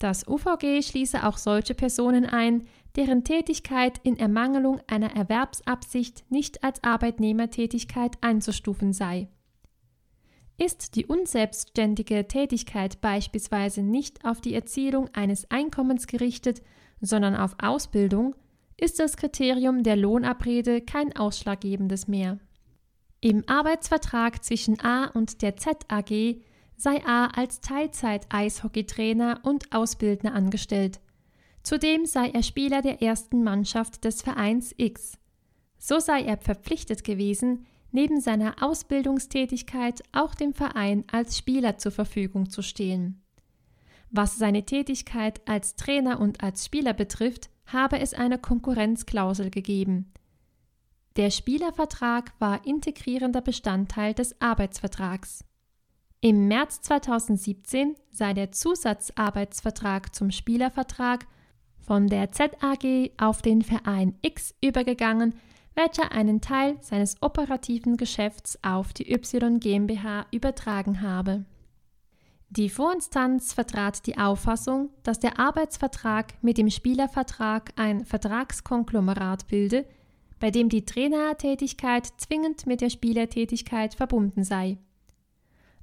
Das 0.00 0.26
UVG 0.26 0.82
schließe 0.82 1.24
auch 1.26 1.38
solche 1.38 1.74
Personen 1.74 2.26
ein, 2.26 2.66
deren 2.96 3.22
Tätigkeit 3.22 4.00
in 4.02 4.18
Ermangelung 4.18 4.80
einer 4.88 5.14
Erwerbsabsicht 5.14 6.24
nicht 6.28 6.64
als 6.64 6.82
Arbeitnehmertätigkeit 6.82 8.16
einzustufen 8.20 8.92
sei. 8.92 9.28
Ist 10.56 10.96
die 10.96 11.06
unselbstständige 11.06 12.26
Tätigkeit 12.26 13.00
beispielsweise 13.00 13.82
nicht 13.82 14.24
auf 14.24 14.40
die 14.40 14.54
Erzielung 14.54 15.08
eines 15.14 15.48
Einkommens 15.52 16.08
gerichtet, 16.08 16.62
sondern 17.00 17.36
auf 17.36 17.54
Ausbildung, 17.60 18.34
ist 18.78 18.98
das 18.98 19.16
Kriterium 19.16 19.82
der 19.82 19.96
Lohnabrede 19.96 20.80
kein 20.80 21.14
ausschlaggebendes 21.14 22.08
mehr. 22.08 22.38
Im 23.20 23.42
Arbeitsvertrag 23.48 24.44
zwischen 24.44 24.80
A 24.80 25.06
und 25.06 25.42
der 25.42 25.56
ZAG 25.56 26.38
sei 26.76 27.04
A 27.04 27.26
als 27.26 27.60
Teilzeit-Eishockeytrainer 27.60 29.40
und 29.42 29.72
Ausbildner 29.74 30.32
angestellt. 30.32 31.00
Zudem 31.64 32.06
sei 32.06 32.30
er 32.30 32.44
Spieler 32.44 32.80
der 32.80 33.02
ersten 33.02 33.42
Mannschaft 33.42 34.04
des 34.04 34.22
Vereins 34.22 34.72
X. 34.76 35.18
So 35.76 35.98
sei 35.98 36.22
er 36.22 36.38
verpflichtet 36.38 37.02
gewesen, 37.02 37.66
neben 37.90 38.20
seiner 38.20 38.62
Ausbildungstätigkeit 38.62 40.02
auch 40.12 40.36
dem 40.36 40.54
Verein 40.54 41.04
als 41.10 41.36
Spieler 41.36 41.78
zur 41.78 41.90
Verfügung 41.90 42.48
zu 42.48 42.62
stehen. 42.62 43.22
Was 44.10 44.38
seine 44.38 44.64
Tätigkeit 44.64 45.46
als 45.48 45.74
Trainer 45.74 46.20
und 46.20 46.42
als 46.42 46.64
Spieler 46.64 46.94
betrifft, 46.94 47.50
habe 47.72 48.00
es 48.00 48.14
eine 48.14 48.38
Konkurrenzklausel 48.38 49.50
gegeben. 49.50 50.12
Der 51.16 51.30
Spielervertrag 51.30 52.32
war 52.38 52.64
integrierender 52.64 53.40
Bestandteil 53.40 54.14
des 54.14 54.40
Arbeitsvertrags. 54.40 55.44
Im 56.20 56.48
März 56.48 56.80
2017 56.82 57.94
sei 58.10 58.34
der 58.34 58.52
Zusatzarbeitsvertrag 58.52 60.14
zum 60.14 60.30
Spielervertrag 60.30 61.26
von 61.78 62.08
der 62.08 62.32
ZAG 62.32 63.12
auf 63.18 63.40
den 63.42 63.62
Verein 63.62 64.14
X 64.22 64.54
übergegangen, 64.60 65.34
welcher 65.74 66.12
einen 66.12 66.40
Teil 66.40 66.76
seines 66.80 67.22
operativen 67.22 67.96
Geschäfts 67.96 68.58
auf 68.62 68.92
die 68.92 69.12
Y 69.12 69.60
GmbH 69.60 70.26
übertragen 70.32 71.02
habe. 71.02 71.44
Die 72.50 72.70
Vorinstanz 72.70 73.52
vertrat 73.52 74.06
die 74.06 74.16
Auffassung, 74.16 74.88
dass 75.02 75.18
der 75.18 75.38
Arbeitsvertrag 75.38 76.32
mit 76.42 76.56
dem 76.56 76.70
Spielervertrag 76.70 77.72
ein 77.76 78.06
Vertragskonglomerat 78.06 79.48
bilde, 79.48 79.84
bei 80.40 80.50
dem 80.50 80.70
die 80.70 80.86
Trainertätigkeit 80.86 82.06
zwingend 82.16 82.66
mit 82.66 82.80
der 82.80 82.88
Spielertätigkeit 82.88 83.94
verbunden 83.94 84.44
sei. 84.44 84.78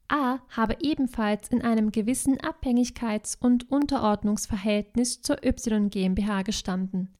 A 0.08 0.39
habe 0.49 0.78
ebenfalls 0.82 1.49
in 1.49 1.62
einem 1.62 1.91
gewissen 1.91 2.38
Abhängigkeits- 2.38 3.38
und 3.39 3.71
Unterordnungsverhältnis 3.71 5.21
zur 5.21 5.43
Y 5.43 5.89
GmbH 5.89 6.41
gestanden. 6.41 7.13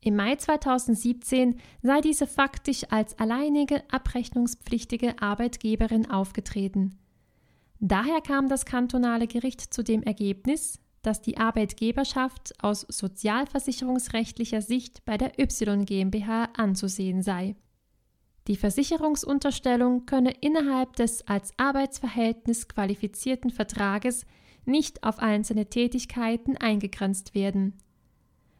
Im 0.00 0.14
Mai 0.14 0.36
2017 0.36 1.58
sei 1.82 2.00
diese 2.00 2.28
faktisch 2.28 2.84
als 2.90 3.18
alleinige 3.18 3.82
abrechnungspflichtige 3.90 5.20
Arbeitgeberin 5.20 6.08
aufgetreten. 6.08 6.96
Daher 7.88 8.20
kam 8.20 8.48
das 8.48 8.64
kantonale 8.64 9.28
Gericht 9.28 9.60
zu 9.60 9.84
dem 9.84 10.02
Ergebnis, 10.02 10.80
dass 11.02 11.22
die 11.22 11.36
Arbeitgeberschaft 11.36 12.52
aus 12.60 12.80
sozialversicherungsrechtlicher 12.80 14.60
Sicht 14.60 15.04
bei 15.04 15.16
der 15.16 15.38
Y 15.38 15.84
GmbH 15.84 16.48
anzusehen 16.56 17.22
sei. 17.22 17.54
Die 18.48 18.56
Versicherungsunterstellung 18.56 20.04
könne 20.04 20.32
innerhalb 20.40 20.96
des 20.96 21.28
als 21.28 21.52
Arbeitsverhältnis 21.58 22.66
qualifizierten 22.66 23.50
Vertrages 23.50 24.26
nicht 24.64 25.04
auf 25.04 25.20
einzelne 25.20 25.66
Tätigkeiten 25.66 26.56
eingegrenzt 26.56 27.36
werden. 27.36 27.74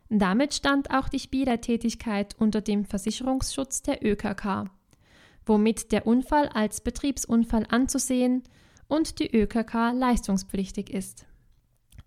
Damit 0.08 0.54
stand 0.54 0.92
auch 0.92 1.08
die 1.08 1.18
Spielertätigkeit 1.18 2.36
unter 2.38 2.60
dem 2.60 2.84
Versicherungsschutz 2.84 3.82
der 3.82 4.06
ÖKK, 4.06 4.70
womit 5.44 5.90
der 5.90 6.06
Unfall 6.06 6.46
als 6.46 6.80
Betriebsunfall 6.80 7.66
anzusehen 7.68 8.44
und 8.88 9.18
die 9.18 9.34
ÖKK 9.34 9.92
leistungspflichtig 9.92 10.90
ist. 10.90 11.26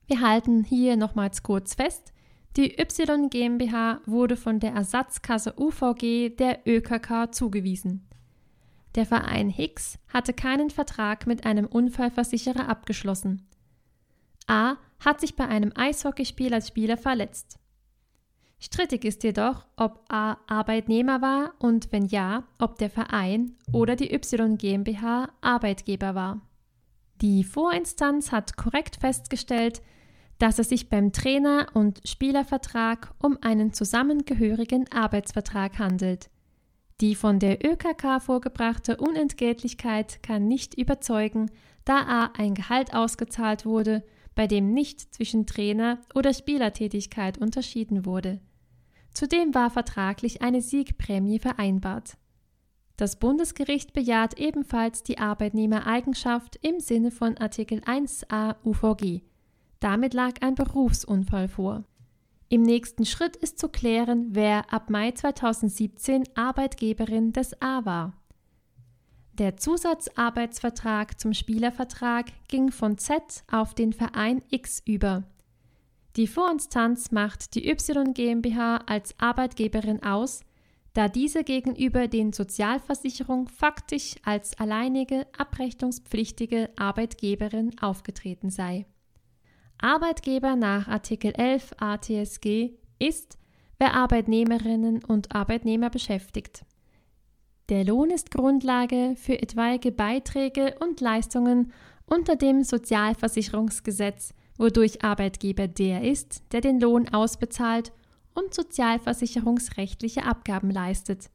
Wir 0.07 0.21
halten 0.21 0.63
hier 0.63 0.97
nochmals 0.97 1.43
kurz 1.43 1.75
fest, 1.75 2.13
die 2.57 2.79
Y 2.79 3.29
GmbH 3.29 4.01
wurde 4.05 4.35
von 4.35 4.59
der 4.59 4.71
Ersatzkasse 4.73 5.53
UVG 5.57 6.35
der 6.35 6.67
ÖKK 6.67 7.33
zugewiesen. 7.33 8.07
Der 8.95 9.05
Verein 9.05 9.49
Hicks 9.49 9.99
hatte 10.11 10.33
keinen 10.33 10.71
Vertrag 10.71 11.27
mit 11.27 11.45
einem 11.45 11.67
Unfallversicherer 11.67 12.67
abgeschlossen. 12.67 13.47
A 14.47 14.77
hat 14.99 15.21
sich 15.21 15.35
bei 15.35 15.47
einem 15.47 15.71
Eishockeyspiel 15.75 16.53
als 16.53 16.69
Spieler 16.69 16.97
verletzt. 16.97 17.59
Strittig 18.59 19.05
ist 19.05 19.23
jedoch, 19.23 19.65
ob 19.77 20.03
A 20.09 20.37
Arbeitnehmer 20.47 21.21
war 21.21 21.53
und 21.59 21.91
wenn 21.91 22.07
ja, 22.07 22.43
ob 22.57 22.77
der 22.77 22.89
Verein 22.89 23.55
oder 23.71 23.95
die 23.95 24.11
Y 24.11 24.57
GmbH 24.57 25.29
Arbeitgeber 25.39 26.15
war. 26.15 26.41
Die 27.21 27.43
Vorinstanz 27.43 28.31
hat 28.31 28.55
korrekt 28.55 28.95
festgestellt, 28.95 29.81
dass 30.37 30.57
es 30.57 30.69
sich 30.69 30.89
beim 30.89 31.11
Trainer- 31.11 31.67
und 31.73 32.01
Spielervertrag 32.05 33.13
um 33.21 33.37
einen 33.41 33.73
zusammengehörigen 33.73 34.89
Arbeitsvertrag 34.91 35.79
handelt. 35.79 36.29
Die 37.01 37.15
von 37.15 37.39
der 37.39 37.65
ÖKK 37.65 38.21
vorgebrachte 38.21 38.97
Unentgeltlichkeit 38.97 40.23
kann 40.23 40.47
nicht 40.47 40.75
überzeugen, 40.75 41.51
da 41.83 41.99
A 42.07 42.31
ein 42.37 42.55
Gehalt 42.55 42.93
ausgezahlt 42.93 43.65
wurde, 43.65 44.03
bei 44.35 44.47
dem 44.47 44.73
nicht 44.73 45.13
zwischen 45.13 45.45
Trainer- 45.45 45.99
oder 46.15 46.33
Spielertätigkeit 46.33 47.37
unterschieden 47.37 48.05
wurde. 48.05 48.39
Zudem 49.13 49.53
war 49.53 49.69
vertraglich 49.69 50.41
eine 50.41 50.61
Siegprämie 50.61 51.39
vereinbart. 51.39 52.17
Das 52.99 53.15
Bundesgericht 53.15 53.93
bejaht 53.93 54.37
ebenfalls 54.37 55.03
die 55.03 55.19
Arbeitnehmereigenschaft 55.19 56.59
im 56.61 56.81
Sinne 56.81 57.11
von 57.11 57.37
Artikel 57.37 57.79
1a 57.79 58.57
UVG. 58.65 59.21
Damit 59.79 60.13
lag 60.13 60.41
ein 60.41 60.55
Berufsunfall 60.55 61.47
vor. 61.47 61.85
Im 62.49 62.61
nächsten 62.61 63.05
Schritt 63.05 63.37
ist 63.37 63.57
zu 63.57 63.69
klären, 63.69 64.27
wer 64.31 64.73
ab 64.73 64.89
Mai 64.89 65.11
2017 65.11 66.25
Arbeitgeberin 66.35 67.31
des 67.31 67.61
A 67.61 67.85
war. 67.85 68.17
Der 69.31 69.55
Zusatzarbeitsvertrag 69.55 71.17
zum 71.21 71.33
Spielervertrag 71.33 72.25
ging 72.49 72.69
von 72.69 72.97
Z 72.97 73.45
auf 73.49 73.73
den 73.73 73.93
Verein 73.93 74.41
X 74.49 74.83
über. 74.85 75.23
Die 76.17 76.27
Vorinstanz 76.27 77.11
macht 77.11 77.55
die 77.55 77.65
Y 77.69 78.13
GmbH 78.13 78.81
als 78.87 79.17
Arbeitgeberin 79.19 80.03
aus, 80.03 80.41
da 80.93 81.07
diese 81.07 81.43
gegenüber 81.43 82.07
den 82.07 82.33
Sozialversicherungen 82.33 83.47
faktisch 83.47 84.15
als 84.23 84.59
alleinige 84.59 85.27
abrechnungspflichtige 85.37 86.69
Arbeitgeberin 86.75 87.77
aufgetreten 87.79 88.49
sei. 88.49 88.85
Arbeitgeber 89.77 90.55
nach 90.55 90.87
Artikel 90.87 91.31
11 91.31 91.71
ATSG 91.77 92.71
ist, 92.99 93.37
wer 93.77 93.93
Arbeitnehmerinnen 93.93 95.03
und 95.05 95.33
Arbeitnehmer 95.33 95.89
beschäftigt. 95.89 96.65
Der 97.69 97.85
Lohn 97.85 98.09
ist 98.09 98.31
Grundlage 98.31 99.13
für 99.15 99.41
etwaige 99.41 99.91
Beiträge 99.91 100.75
und 100.79 100.99
Leistungen 101.01 101.71
unter 102.07 102.35
dem 102.35 102.63
Sozialversicherungsgesetz, 102.63 104.33
wodurch 104.57 105.03
Arbeitgeber 105.03 105.67
der 105.67 106.03
ist, 106.03 106.43
der 106.51 106.61
den 106.61 106.79
Lohn 106.79 107.07
ausbezahlt 107.09 107.93
und 108.39 108.53
sozialversicherungsrechtliche 108.53 110.23
Abgaben 110.23 110.71
leistet. 110.71 111.29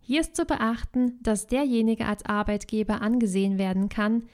Hier 0.00 0.20
ist 0.20 0.36
zu 0.36 0.44
beachten, 0.44 1.18
dass 1.22 1.46
derjenige 1.46 2.06
als 2.06 2.24
Arbeitgeber 2.24 3.02
angesehen 3.02 3.58
werden 3.58 3.88
kann, 3.88 4.24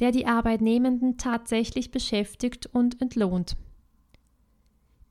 der 0.00 0.10
die 0.10 0.26
Arbeitnehmenden 0.26 1.18
tatsächlich 1.18 1.90
beschäftigt 1.90 2.66
und 2.66 3.00
entlohnt. 3.00 3.56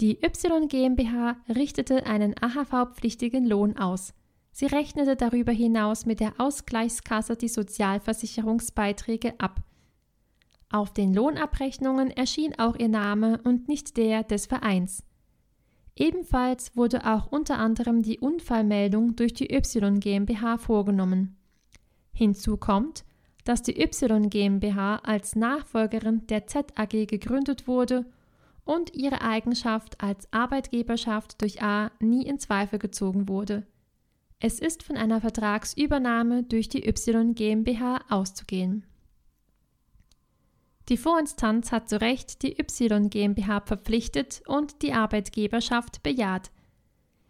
Die 0.01 0.17
Y 0.23 0.67
GmbH 0.67 1.37
richtete 1.47 2.05
einen 2.05 2.35
AHV-pflichtigen 2.41 3.45
Lohn 3.45 3.77
aus. 3.77 4.13
Sie 4.51 4.65
rechnete 4.65 5.15
darüber 5.15 5.51
hinaus 5.51 6.05
mit 6.05 6.19
der 6.19 6.33
Ausgleichskasse 6.37 7.35
die 7.35 7.47
Sozialversicherungsbeiträge 7.47 9.39
ab. 9.39 9.61
Auf 10.69 10.93
den 10.93 11.13
Lohnabrechnungen 11.13 12.11
erschien 12.11 12.57
auch 12.57 12.75
ihr 12.75 12.89
Name 12.89 13.39
und 13.43 13.67
nicht 13.67 13.97
der 13.97 14.23
des 14.23 14.47
Vereins. 14.47 15.03
Ebenfalls 15.95 16.75
wurde 16.75 17.05
auch 17.05 17.31
unter 17.31 17.59
anderem 17.59 18.01
die 18.01 18.19
Unfallmeldung 18.19 19.15
durch 19.15 19.33
die 19.33 19.53
Y 19.53 19.99
GmbH 19.99 20.57
vorgenommen. 20.57 21.37
Hinzu 22.13 22.57
kommt, 22.57 23.05
dass 23.43 23.61
die 23.61 23.79
Y 23.79 24.29
GmbH 24.29 24.97
als 24.97 25.35
Nachfolgerin 25.35 26.25
der 26.27 26.47
Z 26.47 26.77
AG 26.79 27.05
gegründet 27.07 27.67
wurde 27.67 28.05
und 28.65 28.95
ihre 28.95 29.21
Eigenschaft 29.21 30.01
als 30.01 30.31
Arbeitgeberschaft 30.31 31.41
durch 31.41 31.61
A 31.61 31.91
nie 31.99 32.25
in 32.25 32.39
Zweifel 32.39 32.79
gezogen 32.79 33.27
wurde. 33.27 33.67
Es 34.39 34.59
ist 34.59 34.83
von 34.83 34.97
einer 34.97 35.21
Vertragsübernahme 35.21 36.43
durch 36.43 36.69
die 36.69 36.87
Y 36.87 37.35
GmbH 37.35 38.01
auszugehen. 38.09 38.85
Die 40.89 40.97
Vorinstanz 40.97 41.71
hat 41.71 41.87
zu 41.87 42.01
Recht 42.01 42.41
die 42.41 42.59
Y 42.59 43.09
GmbH 43.09 43.61
verpflichtet 43.61 44.41
und 44.47 44.81
die 44.81 44.93
Arbeitgeberschaft 44.93 46.03
bejaht. 46.03 46.51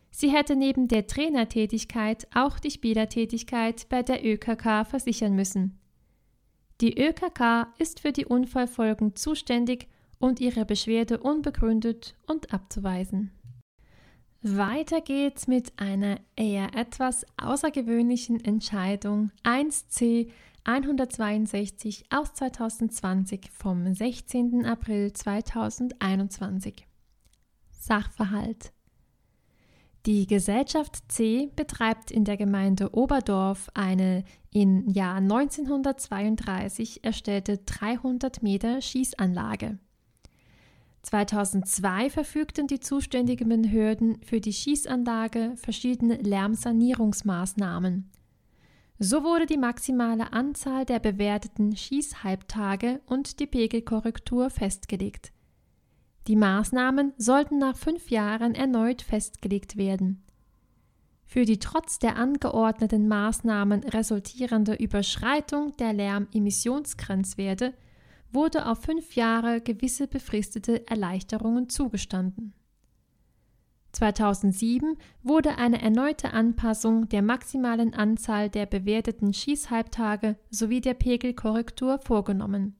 Sie 0.09 0.29
hätte 0.29 0.55
neben 0.55 0.87
der 0.87 1.07
Trainertätigkeit 1.07 2.27
auch 2.33 2.59
die 2.59 2.71
Spielertätigkeit 2.71 3.87
bei 3.89 4.03
der 4.03 4.25
ÖKK 4.25 4.85
versichern 4.87 5.35
müssen. 5.35 5.79
Die 6.81 6.99
ÖKK 6.99 7.67
ist 7.77 7.99
für 7.99 8.11
die 8.11 8.25
Unfallfolgen 8.25 9.15
zuständig 9.15 9.87
und 10.19 10.39
ihre 10.39 10.65
Beschwerde 10.65 11.19
unbegründet 11.19 12.15
und 12.27 12.53
abzuweisen. 12.53 13.31
Weiter 14.41 15.01
geht's 15.01 15.47
mit 15.47 15.71
einer 15.77 16.19
eher 16.35 16.75
etwas 16.75 17.25
außergewöhnlichen 17.37 18.43
Entscheidung 18.43 19.31
1C 19.43 20.29
162 20.65 22.05
aus 22.09 22.33
2020 22.33 23.51
vom 23.51 23.93
16. 23.93 24.65
April 24.65 25.13
2021. 25.13 26.87
Sachverhalt 27.71 28.73
die 30.05 30.27
Gesellschaft 30.27 31.01
C 31.07 31.49
betreibt 31.55 32.11
in 32.11 32.25
der 32.25 32.35
Gemeinde 32.35 32.93
Oberdorf 32.93 33.69
eine 33.73 34.25
im 34.51 34.89
Jahr 34.89 35.15
1932 35.15 37.05
erstellte 37.05 37.59
300 37.59 38.43
Meter 38.43 38.81
Schießanlage. 38.81 39.79
2002 41.03 42.09
verfügten 42.09 42.67
die 42.67 42.81
zuständigen 42.81 43.47
Behörden 43.47 44.21
für 44.23 44.41
die 44.41 44.51
Schießanlage 44.51 45.53
verschiedene 45.55 46.15
Lärmsanierungsmaßnahmen. 46.17 48.11
So 49.05 49.25
wurde 49.25 49.45
die 49.45 49.57
maximale 49.57 50.31
Anzahl 50.31 50.85
der 50.85 50.99
bewerteten 50.99 51.75
Schießhalbtage 51.75 53.01
und 53.05 53.41
die 53.41 53.47
Pegelkorrektur 53.47 54.49
festgelegt. 54.49 55.33
Die 56.27 56.37
Maßnahmen 56.37 57.11
sollten 57.17 57.57
nach 57.57 57.75
fünf 57.75 58.11
Jahren 58.11 58.55
erneut 58.55 59.01
festgelegt 59.01 59.75
werden. 59.75 60.23
Für 61.25 61.43
die 61.43 61.59
trotz 61.59 61.99
der 61.99 62.15
angeordneten 62.15 63.09
Maßnahmen 63.09 63.83
resultierende 63.83 64.75
Überschreitung 64.75 65.75
der 65.75 65.91
Lärmemissionsgrenzwerte 65.91 67.73
wurde 68.31 68.67
auf 68.67 68.83
fünf 68.83 69.17
Jahre 69.17 69.59
gewisse 69.59 70.07
befristete 70.07 70.87
Erleichterungen 70.87 71.67
zugestanden. 71.67 72.53
2007 73.93 74.97
wurde 75.21 75.57
eine 75.57 75.81
erneute 75.81 76.33
Anpassung 76.33 77.07
der 77.09 77.21
maximalen 77.21 77.93
Anzahl 77.93 78.49
der 78.49 78.65
bewerteten 78.65 79.33
Schießhalbtage 79.33 80.35
sowie 80.49 80.81
der 80.81 80.95
Pegelkorrektur 80.95 81.99
vorgenommen. 81.99 82.75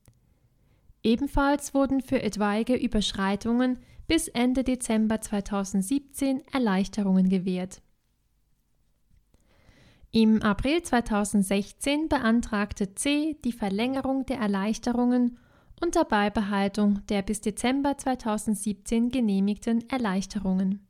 Ebenfalls 1.03 1.73
wurden 1.73 2.01
für 2.01 2.21
etwaige 2.21 2.75
Überschreitungen 2.75 3.79
bis 4.07 4.27
Ende 4.27 4.63
Dezember 4.63 5.21
2017 5.21 6.41
Erleichterungen 6.51 7.29
gewährt. 7.29 7.81
Im 10.11 10.41
April 10.41 10.81
2016 10.81 12.07
beantragte 12.07 12.93
C 12.95 13.37
die 13.43 13.51
Verlängerung 13.51 14.25
der 14.25 14.37
Erleichterungen 14.37 15.39
unter 15.81 16.05
Beibehaltung 16.05 17.05
der 17.07 17.21
bis 17.23 17.41
Dezember 17.41 17.97
2017 17.97 19.09
genehmigten 19.09 19.89
Erleichterungen. 19.89 20.87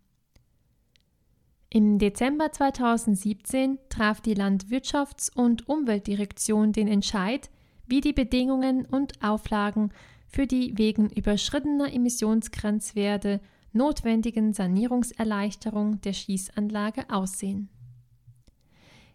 Im 1.75 1.97
Dezember 1.97 2.51
2017 2.51 3.79
traf 3.89 4.21
die 4.21 4.35
Landwirtschafts- 4.35 5.35
und 5.35 5.67
Umweltdirektion 5.67 6.71
den 6.71 6.87
Entscheid, 6.87 7.49
wie 7.87 7.99
die 7.99 8.13
Bedingungen 8.13 8.85
und 8.85 9.23
Auflagen 9.23 9.91
für 10.27 10.45
die 10.45 10.77
wegen 10.77 11.09
überschrittener 11.09 11.91
Emissionsgrenzwerte 11.91 13.41
notwendigen 13.71 14.53
Sanierungserleichterung 14.53 15.99
der 16.01 16.13
Schießanlage 16.13 17.09
aussehen. 17.09 17.69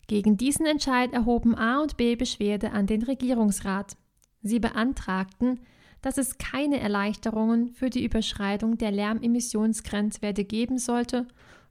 Gegen 0.09 0.37
diesen 0.37 0.67
Entscheid 0.67 1.13
erhoben 1.13 1.55
A 1.55 1.81
und 1.81 1.97
B 1.97 2.17
Beschwerde 2.17 2.73
an 2.73 2.89
den 2.89 3.05
Regierungsrat. 3.05 3.97
Sie 4.43 4.59
beantragten, 4.59 5.61
dass 6.03 6.19
es 6.19 6.39
keine 6.39 6.81
Erleichterungen 6.81 7.69
für 7.69 7.89
die 7.89 8.05
Überschreitung 8.05 8.79
der 8.79 8.91
Lärmemissionsgrenzwerte 8.91 10.45
geben 10.45 10.79
sollte 10.79 11.29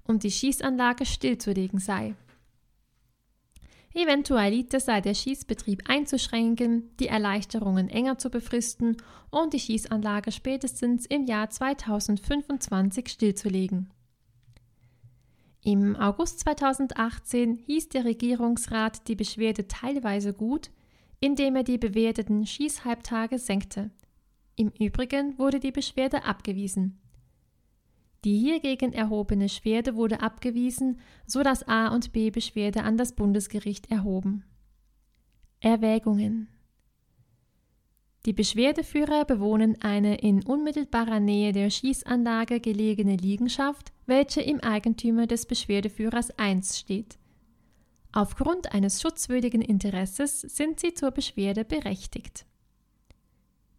und 0.07 0.23
die 0.23 0.31
Schießanlage 0.31 1.05
stillzulegen 1.05 1.79
sei. 1.79 2.15
Eventualiter 3.93 4.79
sei 4.79 5.01
der 5.01 5.15
Schießbetrieb 5.15 5.89
einzuschränken, 5.89 6.95
die 6.99 7.07
Erleichterungen 7.07 7.89
enger 7.89 8.17
zu 8.17 8.29
befristen 8.29 8.97
und 9.31 9.53
die 9.53 9.59
Schießanlage 9.59 10.31
spätestens 10.31 11.05
im 11.07 11.25
Jahr 11.25 11.49
2025 11.49 13.07
stillzulegen. 13.07 13.89
Im 15.63 15.95
August 15.95 16.41
2018 16.41 17.55
hieß 17.55 17.89
der 17.89 18.05
Regierungsrat 18.05 19.07
die 19.07 19.15
Beschwerde 19.15 19.67
teilweise 19.67 20.33
gut, 20.33 20.69
indem 21.19 21.55
er 21.55 21.63
die 21.63 21.77
bewerteten 21.77 22.45
Schießhalbtage 22.45 23.39
senkte. 23.39 23.89
Im 24.55 24.69
Übrigen 24.79 25.37
wurde 25.37 25.59
die 25.59 25.71
Beschwerde 25.71 26.23
abgewiesen. 26.23 26.99
Die 28.23 28.37
hiergegen 28.37 28.93
erhobene 28.93 29.47
Schwerde 29.47 29.95
wurde 29.95 30.21
abgewiesen, 30.21 30.99
so 31.25 31.43
dass 31.43 31.67
A 31.67 31.89
und 31.89 32.11
B 32.13 32.31
Beschwerde 32.31 32.83
an 32.83 32.97
das 32.97 33.13
Bundesgericht 33.13 33.91
erhoben. 33.91 34.43
Erwägungen 35.59 36.49
Die 38.25 38.33
Beschwerdeführer 38.33 39.25
bewohnen 39.25 39.81
eine 39.81 40.17
in 40.17 40.43
unmittelbarer 40.43 41.19
Nähe 41.19 41.51
der 41.51 41.69
Schießanlage 41.69 42.59
gelegene 42.59 43.15
Liegenschaft, 43.15 43.91
welche 44.05 44.41
im 44.41 44.59
Eigentümer 44.59 45.27
des 45.27 45.45
Beschwerdeführers 45.45 46.31
1 46.37 46.79
steht. 46.79 47.17
Aufgrund 48.11 48.73
eines 48.73 49.01
schutzwürdigen 49.01 49.61
Interesses 49.61 50.41
sind 50.41 50.79
sie 50.79 50.93
zur 50.93 51.11
Beschwerde 51.11 51.65
berechtigt. 51.65 52.45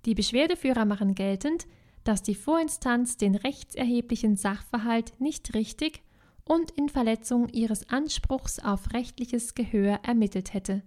Die 0.05 0.14
Beschwerdeführer 0.14 0.84
machen 0.84 1.14
geltend, 1.14 1.66
dass 2.09 2.22
die 2.22 2.34
Vorinstanz 2.34 3.18
den 3.18 3.34
rechtserheblichen 3.34 4.36
Sachverhalt 4.36 5.12
nicht 5.20 5.52
richtig 5.52 6.02
und 6.42 6.70
in 6.70 6.88
Verletzung 6.88 7.50
ihres 7.50 7.90
Anspruchs 7.90 8.61
auf 8.61 8.94
rechtliches 8.94 9.54
Gehör 9.54 10.00
ermittelt 10.04 10.54
hätte. 10.54 10.80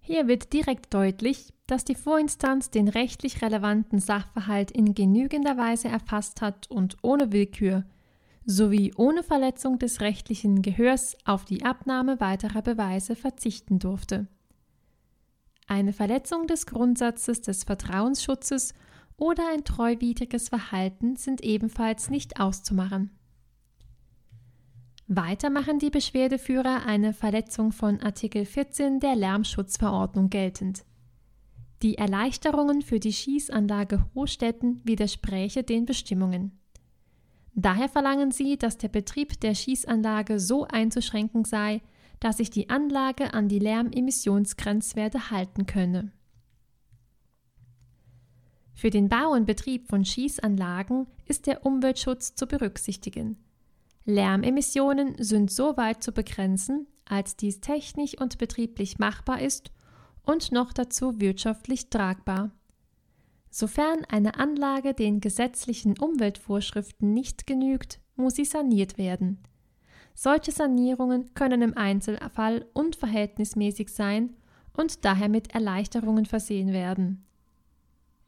Hier 0.00 0.26
wird 0.26 0.52
direkt 0.52 0.92
deutlich, 0.92 1.54
dass 1.68 1.84
die 1.84 1.94
Vorinstanz 1.94 2.70
den 2.70 2.88
rechtlich 2.88 3.40
relevanten 3.40 4.00
Sachverhalt 4.00 4.72
in 4.72 4.94
genügender 4.94 5.56
Weise 5.56 5.86
erfasst 5.86 6.40
hat 6.40 6.68
und 6.68 6.96
ohne 7.02 7.30
Willkür 7.30 7.84
sowie 8.46 8.92
ohne 8.96 9.22
Verletzung 9.22 9.78
des 9.78 10.00
rechtlichen 10.00 10.60
Gehörs 10.60 11.16
auf 11.24 11.44
die 11.44 11.64
Abnahme 11.64 12.18
weiterer 12.18 12.62
Beweise 12.62 13.14
verzichten 13.14 13.78
durfte. 13.78 14.26
Eine 15.68 15.92
Verletzung 15.92 16.48
des 16.48 16.66
Grundsatzes 16.66 17.42
des 17.42 17.62
Vertrauensschutzes 17.62 18.74
oder 19.20 19.44
ein 19.52 19.64
treuwidriges 19.64 20.48
Verhalten 20.48 21.14
sind 21.14 21.42
ebenfalls 21.42 22.10
nicht 22.10 22.40
auszumachen. 22.40 23.10
Weiter 25.06 25.50
machen 25.50 25.78
die 25.78 25.90
Beschwerdeführer 25.90 26.86
eine 26.86 27.12
Verletzung 27.12 27.72
von 27.72 28.00
Artikel 28.00 28.44
14 28.44 29.00
der 29.00 29.16
Lärmschutzverordnung 29.16 30.30
geltend. 30.30 30.84
Die 31.82 31.98
Erleichterungen 31.98 32.82
für 32.82 33.00
die 33.00 33.12
Schießanlage 33.12 34.06
Hochstetten 34.14 34.80
widerspräche 34.84 35.64
den 35.64 35.84
Bestimmungen. 35.84 36.58
Daher 37.54 37.88
verlangen 37.88 38.30
sie, 38.30 38.56
dass 38.56 38.78
der 38.78 38.88
Betrieb 38.88 39.40
der 39.40 39.54
Schießanlage 39.54 40.38
so 40.38 40.64
einzuschränken 40.64 41.44
sei, 41.44 41.82
dass 42.20 42.36
sich 42.36 42.50
die 42.50 42.70
Anlage 42.70 43.34
an 43.34 43.48
die 43.48 43.58
Lärmemissionsgrenzwerte 43.58 45.30
halten 45.30 45.66
könne. 45.66 46.12
Für 48.80 48.88
den 48.88 49.10
Bau 49.10 49.32
und 49.32 49.44
Betrieb 49.44 49.88
von 49.88 50.06
Schießanlagen 50.06 51.06
ist 51.26 51.46
der 51.46 51.66
Umweltschutz 51.66 52.34
zu 52.34 52.46
berücksichtigen. 52.46 53.36
Lärmemissionen 54.06 55.22
sind 55.22 55.50
so 55.50 55.76
weit 55.76 56.02
zu 56.02 56.12
begrenzen, 56.12 56.86
als 57.04 57.36
dies 57.36 57.60
technisch 57.60 58.18
und 58.18 58.38
betrieblich 58.38 58.98
machbar 58.98 59.42
ist 59.42 59.70
und 60.22 60.50
noch 60.50 60.72
dazu 60.72 61.20
wirtschaftlich 61.20 61.90
tragbar. 61.90 62.52
Sofern 63.50 64.06
eine 64.08 64.36
Anlage 64.36 64.94
den 64.94 65.20
gesetzlichen 65.20 65.98
Umweltvorschriften 65.98 67.12
nicht 67.12 67.46
genügt, 67.46 68.00
muss 68.16 68.36
sie 68.36 68.46
saniert 68.46 68.96
werden. 68.96 69.42
Solche 70.14 70.52
Sanierungen 70.52 71.34
können 71.34 71.60
im 71.60 71.76
Einzelfall 71.76 72.64
unverhältnismäßig 72.72 73.90
sein 73.90 74.36
und 74.74 75.04
daher 75.04 75.28
mit 75.28 75.54
Erleichterungen 75.54 76.24
versehen 76.24 76.72
werden. 76.72 77.26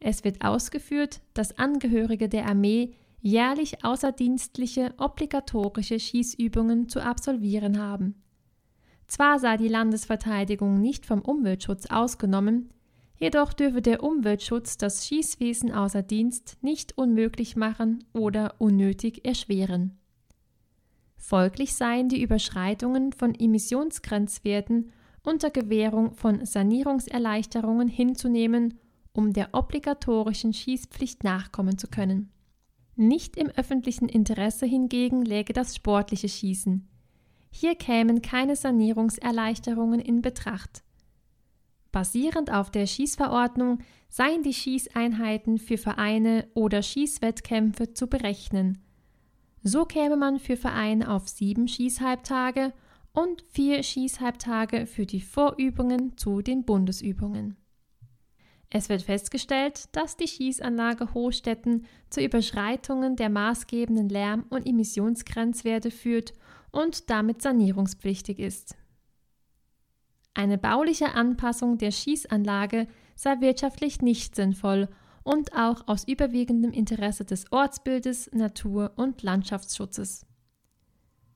Es 0.05 0.25
wird 0.25 0.45
ausgeführt, 0.45 1.21
dass 1.33 1.59
Angehörige 1.59 2.29
der 2.29 2.47
Armee 2.47 2.95
jährlich 3.21 3.85
außerdienstliche 3.85 4.95
obligatorische 4.99 6.01
Schießübungen 6.01 6.89
zu 6.89 7.01
absolvieren 7.01 7.79
haben. 7.79 8.17
Zwar 9.07 9.39
sei 9.39 9.57
die 9.57 9.69
Landesverteidigung 9.69 10.81
nicht 10.81 11.07
vom 11.07 11.21
Umweltschutz 11.21 11.87
ausgenommen, 11.87 12.71
jedoch 13.17 13.53
dürfe 13.53 13.81
der 13.81 14.03
Umweltschutz 14.03 14.77
das 14.77 15.07
Schießwesen 15.07 15.71
außer 15.71 16.03
Dienst 16.03 16.59
nicht 16.63 16.99
unmöglich 16.99 17.55
machen 17.55 18.03
oder 18.13 18.57
unnötig 18.59 19.25
erschweren. 19.25 20.01
Folglich 21.17 21.75
seien 21.75 22.09
die 22.09 22.21
Überschreitungen 22.21 23.13
von 23.13 23.37
Emissionsgrenzwerten 23.37 24.91
unter 25.23 25.51
Gewährung 25.51 26.15
von 26.15 26.45
Sanierungserleichterungen 26.45 27.87
hinzunehmen, 27.87 28.81
um 29.13 29.33
der 29.33 29.51
obligatorischen 29.53 30.53
Schießpflicht 30.53 31.25
nachkommen 31.25 31.79
zu 31.79 31.89
können. 31.89 32.31
Nicht 32.97 33.37
im 33.37 33.49
öffentlichen 33.49 34.09
Interesse 34.09 34.67
hingegen 34.67 35.25
läge 35.25 35.53
das 35.53 35.77
sportliche 35.77 36.29
Schießen. 36.29 36.89
Hier 37.51 37.75
kämen 37.75 38.23
keine 38.23 38.57
Sanierungserleichterungen 38.57 40.01
in 40.01 40.23
Betracht. 40.23 40.83
Basierend 41.91 42.51
auf 42.51 42.71
der 42.71 42.87
Schießverordnung 42.87 43.81
seien 44.09 44.43
die 44.43 44.55
Schießeinheiten 44.55 45.59
für 45.59 45.77
Vereine 45.77 46.49
oder 46.55 46.83
Schießwettkämpfe 46.83 47.93
zu 47.93 48.07
berechnen. 48.07 48.79
So 49.63 49.85
käme 49.85 50.17
man 50.17 50.39
für 50.39 50.57
Vereine 50.57 51.11
auf 51.11 51.29
sieben 51.29 51.69
Schießhalbtage 51.69 52.73
und 53.13 53.43
vier 53.51 53.83
Schießhalbtage 53.83 54.87
für 54.87 55.07
die 55.07 55.21
Vorübungen 55.21 56.17
zu 56.17 56.41
den 56.41 56.65
Bundesübungen. 56.65 57.57
Es 58.75 58.89
wird 58.89 59.03
festgestellt, 59.03 59.95
dass 59.95 60.17
die 60.17 60.27
Schießanlage 60.27 61.13
Hochstetten 61.13 61.85
zu 62.09 62.23
Überschreitungen 62.23 63.17
der 63.17 63.29
maßgebenden 63.29 64.09
Lärm- 64.09 64.47
und 64.49 64.67
Emissionsgrenzwerte 64.67 65.91
führt 65.91 66.33
und 66.71 67.11
damit 67.11 67.43
sanierungspflichtig 67.43 68.39
ist. 68.39 68.75
Eine 70.33 70.57
bauliche 70.57 71.13
Anpassung 71.13 71.77
der 71.77 71.91
Schießanlage 71.91 72.89
sei 73.15 73.43
wirtschaftlich 73.43 74.01
nicht 74.01 74.35
sinnvoll 74.35 74.89
und 75.23 75.53
auch 75.55 75.87
aus 75.87 76.09
überwiegendem 76.09 76.73
Interesse 76.73 77.27
des 77.27 77.53
Ortsbildes, 77.53 78.31
Natur- 78.33 78.93
und 78.97 79.23
Landschaftsschutzes. 79.23 80.25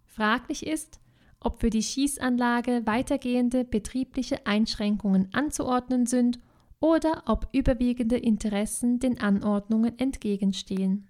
Fraglich 0.07 0.67
ist, 0.67 1.01
ob 1.39 1.61
für 1.61 1.69
die 1.69 1.83
Schießanlage 1.83 2.87
weitergehende 2.87 3.67
betriebliche 3.67 4.47
Einschränkungen 4.47 5.29
anzuordnen 5.35 6.07
sind 6.07 6.39
oder 6.81 7.23
ob 7.27 7.49
überwiegende 7.53 8.17
Interessen 8.17 8.99
den 8.99 9.21
Anordnungen 9.21 9.99
entgegenstehen. 9.99 11.09